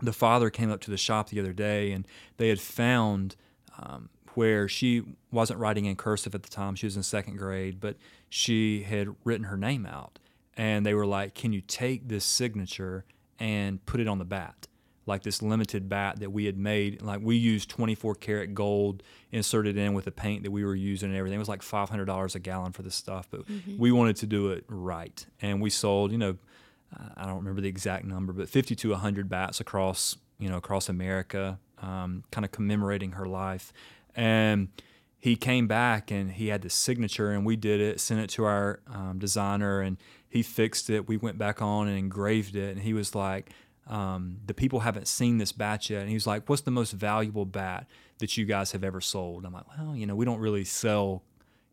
the 0.00 0.12
father 0.12 0.50
came 0.50 0.70
up 0.70 0.80
to 0.82 0.90
the 0.90 0.96
shop 0.96 1.30
the 1.30 1.40
other 1.40 1.52
day 1.52 1.90
and 1.92 2.06
they 2.36 2.48
had 2.48 2.60
found 2.60 3.34
um, 3.78 4.10
where 4.36 4.68
she 4.68 5.02
wasn't 5.30 5.58
writing 5.58 5.84
in 5.84 5.96
cursive 5.96 6.34
at 6.34 6.42
the 6.42 6.48
time. 6.48 6.74
She 6.74 6.86
was 6.86 6.96
in 6.96 7.02
second 7.02 7.36
grade, 7.36 7.80
but 7.80 7.96
she 8.28 8.82
had 8.82 9.08
written 9.24 9.44
her 9.44 9.56
name 9.56 9.86
out. 9.86 10.18
And 10.56 10.84
they 10.84 10.94
were 10.94 11.06
like, 11.06 11.34
Can 11.34 11.52
you 11.52 11.60
take 11.60 12.08
this 12.08 12.24
signature 12.24 13.04
and 13.38 13.84
put 13.86 14.00
it 14.00 14.08
on 14.08 14.18
the 14.18 14.24
bat? 14.24 14.68
like 15.06 15.22
this 15.22 15.42
limited 15.42 15.88
bat 15.88 16.20
that 16.20 16.30
we 16.30 16.44
had 16.44 16.56
made. 16.56 17.02
Like 17.02 17.20
we 17.22 17.36
used 17.36 17.68
24 17.70 18.14
karat 18.16 18.54
gold 18.54 19.02
inserted 19.30 19.76
in 19.76 19.94
with 19.94 20.04
the 20.04 20.12
paint 20.12 20.44
that 20.44 20.50
we 20.50 20.64
were 20.64 20.74
using 20.74 21.10
and 21.10 21.18
everything. 21.18 21.36
It 21.36 21.40
was 21.40 21.48
like 21.48 21.62
$500 21.62 22.34
a 22.34 22.38
gallon 22.38 22.72
for 22.72 22.82
this 22.82 22.94
stuff, 22.94 23.26
but 23.30 23.46
mm-hmm. 23.46 23.78
we 23.78 23.90
wanted 23.90 24.16
to 24.16 24.26
do 24.26 24.50
it 24.50 24.64
right. 24.68 25.24
And 25.40 25.60
we 25.60 25.70
sold, 25.70 26.12
you 26.12 26.18
know, 26.18 26.36
I 27.16 27.26
don't 27.26 27.36
remember 27.36 27.60
the 27.60 27.68
exact 27.68 28.04
number, 28.04 28.32
but 28.32 28.48
50 28.48 28.76
to 28.76 28.90
100 28.90 29.28
bats 29.28 29.60
across, 29.60 30.16
you 30.38 30.48
know, 30.48 30.58
across 30.58 30.88
America, 30.88 31.58
um, 31.80 32.22
kind 32.30 32.44
of 32.44 32.52
commemorating 32.52 33.12
her 33.12 33.26
life. 33.26 33.72
And 34.14 34.68
he 35.18 35.36
came 35.36 35.66
back 35.68 36.10
and 36.10 36.32
he 36.32 36.48
had 36.48 36.62
the 36.62 36.70
signature 36.70 37.30
and 37.30 37.46
we 37.46 37.56
did 37.56 37.80
it, 37.80 38.00
sent 38.00 38.20
it 38.20 38.30
to 38.30 38.44
our 38.44 38.80
um, 38.92 39.18
designer 39.18 39.80
and 39.80 39.96
he 40.28 40.42
fixed 40.42 40.90
it. 40.90 41.06
We 41.06 41.16
went 41.16 41.38
back 41.38 41.62
on 41.62 41.88
and 41.88 41.96
engraved 41.96 42.56
it. 42.56 42.74
And 42.74 42.82
he 42.82 42.92
was 42.92 43.14
like, 43.14 43.50
um, 43.86 44.38
the 44.46 44.54
people 44.54 44.80
haven't 44.80 45.06
seen 45.06 45.38
this 45.38 45.52
bat 45.52 45.90
yet. 45.90 46.00
And 46.00 46.08
he 46.08 46.14
was 46.14 46.26
like, 46.26 46.48
what's 46.48 46.62
the 46.62 46.70
most 46.70 46.92
valuable 46.92 47.44
bat 47.44 47.86
that 48.18 48.36
you 48.36 48.44
guys 48.44 48.72
have 48.72 48.82
ever 48.82 49.00
sold? 49.00 49.44
I'm 49.44 49.52
like, 49.52 49.66
well, 49.76 49.94
you 49.94 50.06
know, 50.06 50.16
we 50.16 50.24
don't 50.24 50.40
really 50.40 50.64
sell 50.64 51.22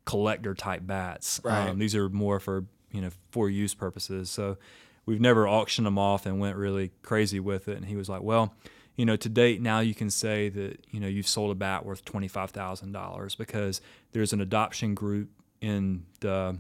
collector 0.06 0.54
type 0.54 0.86
bats. 0.86 1.40
Right. 1.44 1.70
Um, 1.70 1.80
these 1.80 1.96
are 1.96 2.10
more 2.10 2.40
for, 2.40 2.66
you 2.92 3.02
know, 3.02 3.10
for 3.32 3.50
use 3.50 3.74
purposes. 3.74 4.30
So 4.30 4.58
we've 5.06 5.22
never 5.22 5.48
auctioned 5.48 5.88
them 5.88 5.98
off 5.98 6.26
and 6.26 6.40
went 6.40 6.56
really 6.58 6.92
crazy 7.02 7.40
with 7.40 7.68
it. 7.68 7.78
And 7.78 7.86
he 7.86 7.96
was 7.96 8.10
like, 8.10 8.22
well, 8.22 8.54
you 9.00 9.06
know, 9.06 9.16
to 9.16 9.30
date 9.30 9.62
now 9.62 9.80
you 9.80 9.96
can 9.96 10.10
say 10.10 10.50
that 10.50 10.78
you 10.92 11.00
know 11.00 11.08
you've 11.08 11.26
sold 11.26 11.52
a 11.52 11.56
bat 11.56 11.86
worth 11.86 12.04
twenty 12.04 12.28
five 12.28 12.52
thousand 12.52 12.92
dollars 12.92 13.34
because 13.34 13.80
there's 14.12 14.34
an 14.34 14.42
adoption 14.42 14.94
group 14.94 15.30
in 15.62 16.04
the, 16.20 16.58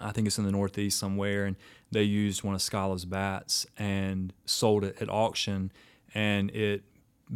I 0.00 0.10
think 0.10 0.26
it's 0.26 0.36
in 0.36 0.44
the 0.44 0.50
Northeast 0.50 0.98
somewhere, 0.98 1.44
and 1.44 1.54
they 1.92 2.02
used 2.02 2.42
one 2.42 2.56
of 2.56 2.60
Scala's 2.60 3.04
bats 3.04 3.68
and 3.78 4.32
sold 4.46 4.82
it 4.82 5.00
at 5.00 5.08
auction, 5.08 5.70
and 6.12 6.50
it 6.50 6.82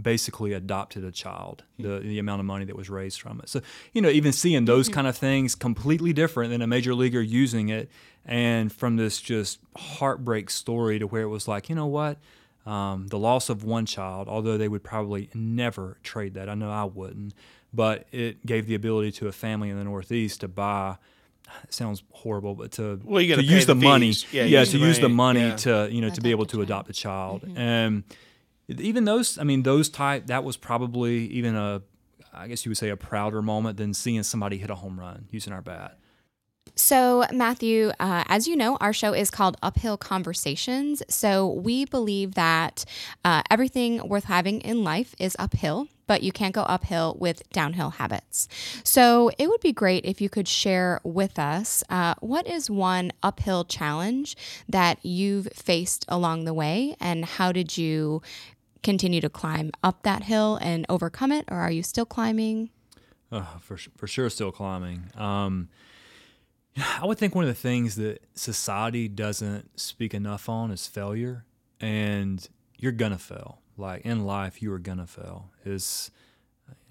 basically 0.03 0.53
adopted 0.53 1.05
a 1.05 1.12
child 1.12 1.62
hmm. 1.76 1.85
the 1.85 2.01
the 2.01 2.18
amount 2.18 2.41
of 2.41 2.47
money 2.47 2.64
that 2.64 2.74
was 2.74 2.91
raised 2.91 3.20
from 3.20 3.39
it. 3.39 3.49
So 3.49 3.61
you 3.93 4.03
know 4.03 4.09
even 4.09 4.32
seeing 4.32 4.64
those 4.64 4.89
hmm. 4.89 4.95
kind 4.95 5.07
of 5.07 5.16
things 5.16 5.55
completely 5.55 6.12
different 6.12 6.51
than 6.51 6.61
a 6.61 6.66
major 6.66 6.93
leaguer 6.93 7.22
using 7.22 7.68
it 7.68 7.89
and 8.26 8.72
from 8.72 8.97
this 8.97 9.20
just 9.20 9.61
heartbreak 9.76 10.51
story 10.51 10.99
to 10.99 11.07
where 11.07 11.22
it 11.22 11.28
was 11.28 11.47
like 11.47 11.68
you 11.68 11.76
know 11.76 11.87
what 11.87 12.18
um, 12.67 13.09
the 13.09 13.19
loss 13.19 13.49
of 13.49 13.65
one 13.65 13.87
child, 13.87 14.29
although 14.29 14.57
they 14.57 14.69
would 14.69 14.83
probably 14.83 15.29
never 15.35 15.99
trade 16.03 16.35
that. 16.35 16.49
I 16.49 16.55
know 16.55 16.71
I 16.71 16.85
wouldn't, 16.85 17.35
but 17.73 18.07
it 18.11 18.45
gave 18.47 18.67
the 18.67 18.75
ability 18.75 19.12
to 19.12 19.29
a 19.29 19.33
family 19.33 19.71
in 19.71 19.79
the 19.79 19.85
Northeast 19.85 20.41
to 20.41 20.49
buy. 20.49 20.97
It 21.65 21.75
sounds 21.75 22.03
horrible, 22.11 22.55
but 22.55 22.73
to 22.73 22.99
Well, 23.05 23.21
you 23.21 23.37
to 23.37 23.43
use 23.43 23.67
the, 23.67 23.75
the 23.75 23.85
money. 23.85 24.15
Yeah, 24.33 24.45
yeah, 24.45 24.61
use 24.61 24.71
to 24.71 24.79
the 24.79 24.87
use 24.87 24.99
the 24.99 25.11
money, 25.11 25.41
money 25.41 25.51
yeah. 25.51 25.57
to 25.57 25.89
you 25.93 26.01
know 26.01 26.09
to 26.09 26.21
be 26.23 26.31
able 26.31 26.47
to 26.47 26.62
adopt 26.62 26.89
a 26.89 26.95
child, 26.95 27.45
and 27.55 28.03
even 28.69 29.05
those. 29.05 29.39
I 29.39 29.45
mean, 29.45 29.62
those 29.62 29.91
type 29.91 30.29
that 30.29 30.43
was 30.43 30.57
probably 30.57 31.27
even 31.27 31.55
a, 31.55 31.83
I 32.33 32.49
guess 32.49 32.65
you 32.65 32.71
would 32.71 32.79
say 32.79 32.89
a 32.89 32.97
prouder 32.97 33.43
moment 33.43 33.77
than 33.77 33.93
seeing 33.93 34.23
somebody 34.23 34.57
hit 34.57 34.71
a 34.71 34.75
home 34.75 34.99
run 34.99 35.29
using 35.31 35.53
our 35.53 35.61
bat. 35.61 35.99
So, 36.77 37.25
Matthew, 37.33 37.93
uh, 38.01 38.25
as 38.27 38.49
you 38.49 38.57
know, 38.57 38.77
our 38.81 38.93
show 38.93 39.12
is 39.12 39.31
called 39.31 39.57
Uphill 39.62 39.97
Conversations. 39.97 41.03
So, 41.09 41.47
we 41.49 41.85
believe 41.85 42.35
that 42.35 42.85
uh, 43.25 43.43
everything 43.49 44.09
worth 44.09 44.25
having 44.25 44.61
in 44.61 44.83
life 44.83 45.14
is 45.20 45.37
uphill, 45.39 45.87
but 46.09 46.25
you 46.25 46.33
can't 46.33 46.55
go 46.55 46.62
uphill 46.62 47.16
with 47.20 47.49
downhill 47.51 47.91
habits. 47.91 48.49
So, 48.83 49.31
it 49.39 49.49
would 49.49 49.61
be 49.61 49.72
great 49.72 50.05
if 50.05 50.20
you 50.20 50.29
could 50.29 50.49
share 50.49 51.01
with 51.05 51.39
us 51.39 51.85
uh, 51.91 52.14
what 52.18 52.49
is 52.49 52.68
one 52.68 53.12
uphill 53.22 53.64
challenge 53.64 54.37
that 54.68 55.05
you've 55.05 55.49
faced 55.55 56.05
along 56.09 56.45
the 56.45 56.55
way, 56.55 56.97
and 56.99 57.25
how 57.25 57.53
did 57.53 57.79
you 57.79 58.20
continue 58.83 59.20
to 59.20 59.31
climb 59.31 59.70
up 59.85 60.03
that 60.03 60.25
hill 60.25 60.59
and 60.61 60.87
overcome 60.89 61.31
it, 61.31 61.45
or 61.49 61.59
are 61.59 61.70
you 61.70 61.85
still 61.85 62.05
climbing? 62.05 62.70
Oh, 63.31 63.59
for 63.61 63.77
for 63.97 64.09
sure, 64.09 64.29
still 64.29 64.51
climbing. 64.51 65.11
Um, 65.16 65.68
I 67.01 67.07
would 67.07 67.18
think 67.18 67.35
one 67.35 67.45
of 67.45 67.49
the 67.49 67.55
things 67.55 67.97
that 67.97 68.22
society 68.35 69.09
doesn't 69.09 69.79
speak 69.79 70.14
enough 70.14 70.49
on 70.49 70.70
is 70.70 70.87
failure, 70.87 71.45
and 71.81 72.47
you're 72.79 72.93
gonna 72.93 73.18
fail. 73.18 73.61
Like 73.77 74.03
in 74.05 74.25
life, 74.25 74.62
you 74.62 74.72
are 74.72 74.79
gonna 74.79 75.07
fail. 75.07 75.51
Is 75.64 76.11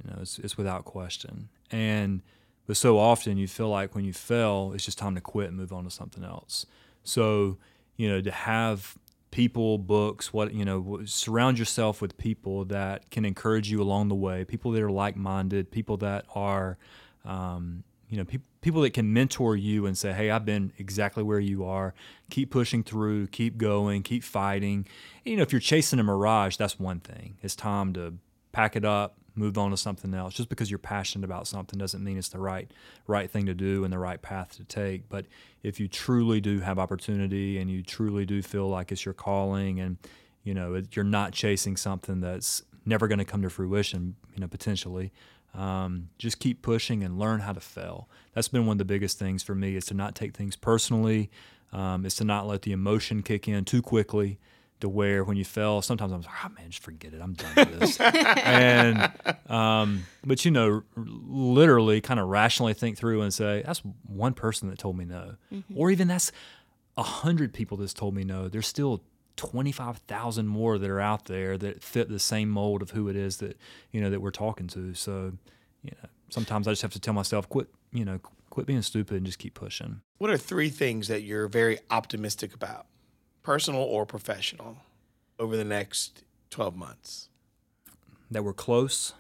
you 0.04 0.12
know, 0.12 0.20
it's, 0.22 0.40
it's 0.40 0.58
without 0.58 0.86
question. 0.86 1.50
And 1.72 2.22
but 2.66 2.78
so 2.78 2.98
often 2.98 3.38
you 3.38 3.48
feel 3.48 3.70
like 3.70 3.96
when 3.96 4.06
you 4.06 4.14
fail, 4.14 4.72
it's 4.74 4.86
just 4.86 4.98
time 4.98 5.16
to 5.16 5.22
quit 5.22 5.50
and 5.50 5.58
move 5.58 5.74
on 5.74 5.84
to 5.84 5.90
something 5.90 6.24
else. 6.24 6.66
So 7.04 7.58
you 7.98 8.10
know, 8.10 8.22
to 8.22 8.32
have 8.32 8.98
people, 9.32 9.78
books, 9.80 10.32
what 10.32 10.54
you 10.54 10.64
know, 10.64 11.02
surround 11.06 11.58
yourself 11.58 12.02
with 12.02 12.18
people 12.18 12.66
that 12.66 13.10
can 13.10 13.26
encourage 13.26 13.72
you 13.72 13.82
along 13.82 14.08
the 14.10 14.16
way. 14.16 14.46
People 14.46 14.72
that 14.72 14.82
are 14.82 14.92
like-minded. 14.92 15.72
People 15.72 15.98
that 15.98 16.26
are, 16.36 16.78
um, 17.26 17.84
you 18.10 18.18
know, 18.18 18.26
peop 18.26 18.44
people 18.64 18.82
that 18.82 18.94
can 18.94 19.14
mentor 19.14 19.56
you 19.56 19.86
and 19.86 19.96
say, 19.96 20.14
"Hey, 20.14 20.32
I've 20.32 20.46
been 20.46 20.74
exactly 20.80 21.22
where 21.22 21.40
you 21.40 21.66
are. 21.66 21.94
Keep 22.32 22.50
pushing 22.50 22.82
through. 22.82 23.28
Keep 23.28 23.58
going. 23.58 24.02
Keep 24.02 24.24
fighting." 24.24 24.88
You 25.24 25.38
know, 25.38 25.44
if 25.44 25.52
you're 25.52 25.62
chasing 25.62 26.00
a 26.00 26.04
mirage, 26.04 26.58
that's 26.58 26.80
one 26.80 27.00
thing. 27.02 27.38
It's 27.44 27.56
time 27.56 27.94
to 27.94 28.16
pack 28.54 28.76
it 28.76 28.86
up, 28.86 29.18
move 29.36 29.58
on 29.58 29.72
to 29.72 29.78
something 29.78 30.14
else. 30.14 30.34
Just 30.34 30.50
because 30.50 30.72
you're 30.72 30.80
passionate 30.80 31.26
about 31.26 31.46
something 31.46 31.78
doesn't 31.78 32.04
mean 32.04 32.18
it's 32.18 32.30
the 32.30 32.40
right 32.40 32.72
right 33.06 33.30
thing 33.30 33.46
to 33.46 33.54
do 33.54 33.84
and 33.84 33.94
the 33.94 34.00
right 34.00 34.22
path 34.22 34.56
to 34.58 34.64
take. 34.64 35.10
But 35.10 35.26
if 35.62 35.80
you 35.80 35.88
truly 35.88 36.40
do 36.40 36.62
have 36.62 36.80
opportunity 36.80 37.58
and 37.60 37.70
you 37.70 37.84
truly 37.84 38.26
do 38.26 38.42
feel 38.42 38.68
like 38.70 38.92
it's 38.92 39.06
your 39.06 39.14
calling 39.14 39.80
and 39.80 39.98
you 40.44 40.54
know 40.54 40.76
it, 40.76 40.96
you're 40.96 41.06
not 41.06 41.34
chasing 41.34 41.76
something 41.78 42.22
that's 42.22 42.64
never 42.86 43.08
going 43.08 43.20
to 43.20 43.26
come 43.26 43.42
to 43.42 43.50
fruition, 43.50 44.16
you 44.34 44.42
know, 44.42 44.48
potentially. 44.48 45.12
Um, 45.54 46.10
just 46.18 46.40
keep 46.40 46.62
pushing 46.62 47.04
and 47.04 47.20
learn 47.20 47.42
how 47.42 47.54
to 47.54 47.60
fail. 47.60 48.10
That's 48.34 48.48
been 48.48 48.66
one 48.66 48.76
of 48.76 48.78
the 48.80 48.86
biggest 48.86 49.20
things 49.20 49.44
for 49.44 49.54
me 49.54 49.76
is 49.76 49.86
to 49.86 49.94
not 49.94 50.16
take 50.16 50.36
things 50.36 50.56
personally. 50.56 51.30
Um, 51.72 52.06
is 52.06 52.16
to 52.18 52.24
not 52.24 52.46
let 52.48 52.62
the 52.64 52.72
emotion 52.72 53.24
kick 53.24 53.48
in 53.48 53.66
too 53.66 53.82
quickly 53.82 54.40
to 54.80 54.90
where 54.90 55.24
when 55.24 55.38
you 55.38 55.46
fail, 55.46 55.82
sometimes 55.82 56.12
I'm 56.12 56.22
like, 56.22 56.30
oh 56.46 56.50
man, 56.50 56.70
just 56.70 56.84
forget 56.84 57.14
it. 57.14 57.22
I'm 57.22 57.34
done 57.34 57.54
with 57.56 57.80
this. 57.80 58.00
and 58.02 59.12
um, 59.50 60.04
but 60.26 60.44
you 60.46 60.52
know, 60.52 60.70
r- 60.72 60.84
literally 60.98 62.02
kind 62.02 62.20
of 62.20 62.28
rationally 62.28 62.74
think 62.74 62.98
through 62.98 63.22
and 63.22 63.34
say, 63.34 63.64
that's 63.66 63.82
one 64.08 64.34
person 64.34 64.70
that 64.70 64.78
told 64.78 64.98
me 64.98 65.06
no, 65.06 65.36
or 65.76 65.90
even 65.90 66.08
that's 66.08 66.32
a 66.98 67.04
hundred 67.04 67.54
people 67.54 67.78
that's 67.78 67.94
told 67.94 68.14
me 68.14 68.24
no. 68.24 68.50
There's 68.50 68.68
still 68.68 69.02
25,000 69.36 70.48
more 70.48 70.78
that 70.78 70.90
are 70.90 71.00
out 71.00 71.26
there 71.26 71.58
that 71.58 71.84
fit 71.84 72.10
the 72.10 72.20
same 72.20 72.50
mold 72.50 72.82
of 72.82 72.92
who 72.92 73.10
it 73.10 73.16
is 73.16 73.38
that, 73.38 73.58
you 73.92 74.02
know, 74.02 74.10
that 74.10 74.22
we're 74.22 74.32
talking 74.32 74.68
to. 74.68 74.94
So, 74.94 75.34
you 75.84 75.92
know, 76.02 76.10
sometimes 76.30 76.68
I 76.68 76.72
just 76.72 76.82
have 76.82 76.94
to 76.94 77.00
tell 77.00 77.14
myself, 77.14 77.50
quit, 77.50 77.68
you 77.92 78.06
know, 78.06 78.20
quit 78.50 78.68
being 78.68 78.82
stupid 78.82 79.18
and 79.18 79.26
just 79.26 79.40
keep 79.40 79.54
pushing. 79.54 80.02
What 80.18 80.30
are 80.30 80.38
three 80.38 80.70
things 80.70 81.08
that 81.08 81.24
you're 81.24 81.48
very 81.48 81.80
optimistic 81.90 82.54
about, 82.54 82.86
personal 83.42 83.82
or 83.82 84.06
professional, 84.06 84.78
over 85.40 85.58
the 85.58 85.66
next 85.66 86.24
12 86.52 86.76
months? 86.76 87.30
That 88.30 88.44
we're 88.44 88.54
close, 88.54 89.14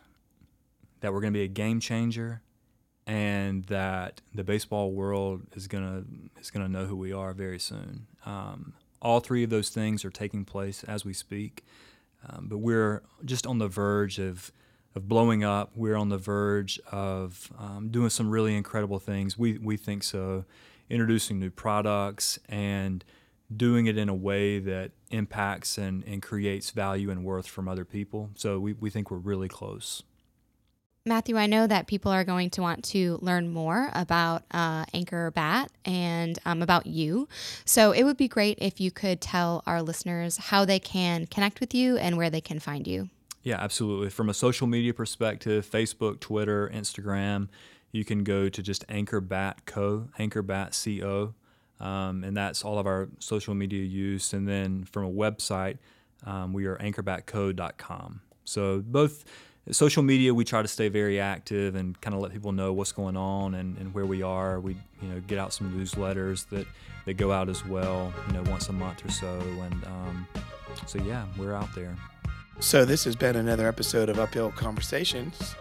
that 1.01 1.11
we're 1.13 1.21
going 1.21 1.33
to 1.33 1.37
be 1.37 1.43
a 1.43 1.47
game 1.47 1.79
changer, 1.79 2.41
and 3.05 3.65
that 3.65 4.21
the 4.33 4.43
baseball 4.43 4.91
world 4.91 5.41
is 5.55 5.67
gonna 5.67 6.03
is 6.39 6.51
gonna 6.51 6.69
know 6.69 6.85
who 6.85 6.95
we 6.95 7.11
are 7.11 7.33
very 7.33 7.59
soon. 7.59 8.07
Um, 8.25 8.73
all 9.03 9.19
three 9.19 9.43
of 9.43 9.49
those 9.49 9.69
things 9.69 10.03
are 10.05 10.09
taking 10.09 10.45
place 10.45 10.83
as 10.85 11.05
we 11.05 11.13
speak, 11.13 11.63
um, 12.27 12.47
but 12.47 12.57
we're 12.57 13.03
just 13.25 13.45
on 13.45 13.59
the 13.59 13.67
verge 13.67 14.17
of 14.19 14.51
of 14.95 15.07
blowing 15.07 15.43
up. 15.43 15.71
We're 15.75 15.95
on 15.95 16.09
the 16.09 16.17
verge 16.19 16.79
of 16.91 17.51
um, 17.57 17.89
doing 17.89 18.09
some 18.09 18.29
really 18.29 18.55
incredible 18.55 18.99
things. 18.99 19.37
We 19.37 19.57
we 19.57 19.77
think 19.77 20.03
so, 20.03 20.45
introducing 20.89 21.39
new 21.39 21.49
products 21.49 22.39
and 22.47 23.03
doing 23.55 23.85
it 23.87 23.97
in 23.97 24.09
a 24.09 24.15
way 24.15 24.59
that 24.59 24.91
impacts 25.11 25.77
and, 25.77 26.03
and 26.05 26.21
creates 26.21 26.71
value 26.71 27.11
and 27.11 27.23
worth 27.23 27.47
from 27.47 27.67
other 27.67 27.85
people. 27.85 28.31
So 28.35 28.59
we, 28.59 28.73
we 28.73 28.89
think 28.89 29.11
we're 29.11 29.17
really 29.17 29.47
close. 29.47 30.03
Matthew, 31.05 31.35
I 31.35 31.47
know 31.47 31.67
that 31.67 31.87
people 31.87 32.13
are 32.13 32.23
going 32.23 32.49
to 32.51 32.61
want 32.61 32.85
to 32.85 33.19
learn 33.21 33.49
more 33.49 33.89
about 33.91 34.43
uh, 34.51 34.85
Anchor 34.93 35.31
Bat 35.31 35.69
and 35.83 36.39
um, 36.45 36.61
about 36.61 36.87
you. 36.87 37.27
So 37.65 37.91
it 37.91 38.03
would 38.03 38.15
be 38.15 38.29
great 38.29 38.57
if 38.61 38.79
you 38.79 38.89
could 38.89 39.19
tell 39.19 39.63
our 39.67 39.81
listeners 39.81 40.37
how 40.37 40.63
they 40.63 40.79
can 40.79 41.27
connect 41.27 41.59
with 41.59 41.73
you 41.73 41.97
and 41.97 42.15
where 42.15 42.29
they 42.29 42.39
can 42.39 42.57
find 42.57 42.87
you. 42.87 43.09
Yeah, 43.41 43.57
absolutely. 43.59 44.11
From 44.11 44.29
a 44.29 44.33
social 44.33 44.65
media 44.65 44.93
perspective, 44.93 45.69
Facebook, 45.69 46.21
Twitter, 46.21 46.71
Instagram, 46.73 47.49
you 47.91 48.05
can 48.05 48.23
go 48.23 48.47
to 48.47 48.63
just 48.63 48.85
Anchor 48.87 49.19
Bat 49.19 49.65
Co, 49.65 50.07
Anchor 50.17 50.41
Bat 50.41 50.81
Co, 51.01 51.33
um, 51.81 52.23
and 52.23 52.37
that's 52.37 52.63
all 52.63 52.79
of 52.79 52.87
our 52.87 53.09
social 53.19 53.55
media 53.55 53.83
use. 53.83 54.31
And 54.31 54.47
then 54.47 54.85
from 54.85 55.03
a 55.03 55.11
website, 55.11 55.79
um, 56.25 56.53
we 56.53 56.65
are 56.65 56.77
anchorbatco.com. 56.77 58.21
So 58.45 58.79
both 58.79 59.25
social 59.71 60.03
media, 60.03 60.33
we 60.33 60.43
try 60.43 60.61
to 60.61 60.67
stay 60.67 60.89
very 60.89 61.19
active 61.19 61.75
and 61.75 61.99
kind 62.01 62.13
of 62.15 62.21
let 62.21 62.33
people 62.33 62.51
know 62.51 62.73
what's 62.73 62.91
going 62.91 63.15
on 63.15 63.53
and, 63.55 63.77
and 63.77 63.93
where 63.93 64.05
we 64.05 64.21
are. 64.21 64.59
We 64.59 64.75
you 65.01 65.09
know 65.09 65.21
get 65.21 65.39
out 65.39 65.53
some 65.53 65.71
newsletters 65.71 66.47
that 66.49 66.67
that 67.05 67.13
go 67.15 67.31
out 67.31 67.49
as 67.49 67.65
well, 67.65 68.13
you 68.27 68.33
know, 68.33 68.43
once 68.49 68.69
a 68.69 68.73
month 68.73 69.05
or 69.05 69.11
so. 69.11 69.39
And 69.61 69.83
um, 69.85 70.27
so 70.85 70.99
yeah, 71.03 71.25
we're 71.37 71.53
out 71.53 71.73
there. 71.75 71.95
So, 72.59 72.85
this 72.85 73.03
has 73.05 73.15
been 73.15 73.35
another 73.35 73.67
episode 73.67 74.09
of 74.09 74.19
Uphill 74.19 74.51
Conversations. 74.51 75.55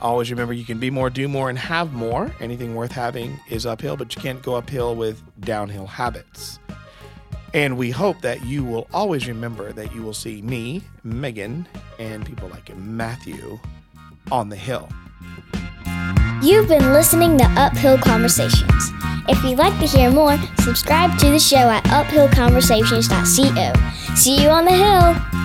Always 0.00 0.30
remember 0.30 0.52
you 0.52 0.64
can 0.64 0.78
be 0.78 0.90
more, 0.90 1.08
do 1.08 1.28
more, 1.28 1.48
and 1.48 1.58
have 1.58 1.92
more. 1.92 2.34
Anything 2.40 2.74
worth 2.74 2.92
having 2.92 3.38
is 3.50 3.66
uphill, 3.66 3.96
but 3.96 4.14
you 4.16 4.22
can't 4.22 4.42
go 4.42 4.54
uphill 4.54 4.96
with 4.96 5.22
downhill 5.40 5.86
habits. 5.86 6.58
And 7.54 7.78
we 7.78 7.90
hope 7.92 8.20
that 8.22 8.44
you 8.44 8.64
will 8.64 8.88
always 8.92 9.28
remember 9.28 9.72
that 9.72 9.94
you 9.94 10.02
will 10.02 10.12
see 10.12 10.42
me, 10.42 10.82
Megan, 11.04 11.68
and 12.00 12.26
people 12.26 12.48
like 12.48 12.76
Matthew 12.76 13.60
on 14.32 14.48
the 14.48 14.56
hill. 14.56 14.88
You've 16.42 16.66
been 16.68 16.92
listening 16.92 17.38
to 17.38 17.44
Uphill 17.52 17.98
Conversations. 17.98 18.90
If 19.28 19.44
you'd 19.44 19.56
like 19.56 19.78
to 19.78 19.86
hear 19.86 20.10
more, 20.10 20.36
subscribe 20.58 21.16
to 21.20 21.30
the 21.30 21.38
show 21.38 21.70
at 21.70 21.84
uphillconversations.co. 21.84 24.14
See 24.16 24.42
you 24.42 24.48
on 24.48 24.64
the 24.64 24.72
hill! 24.72 25.43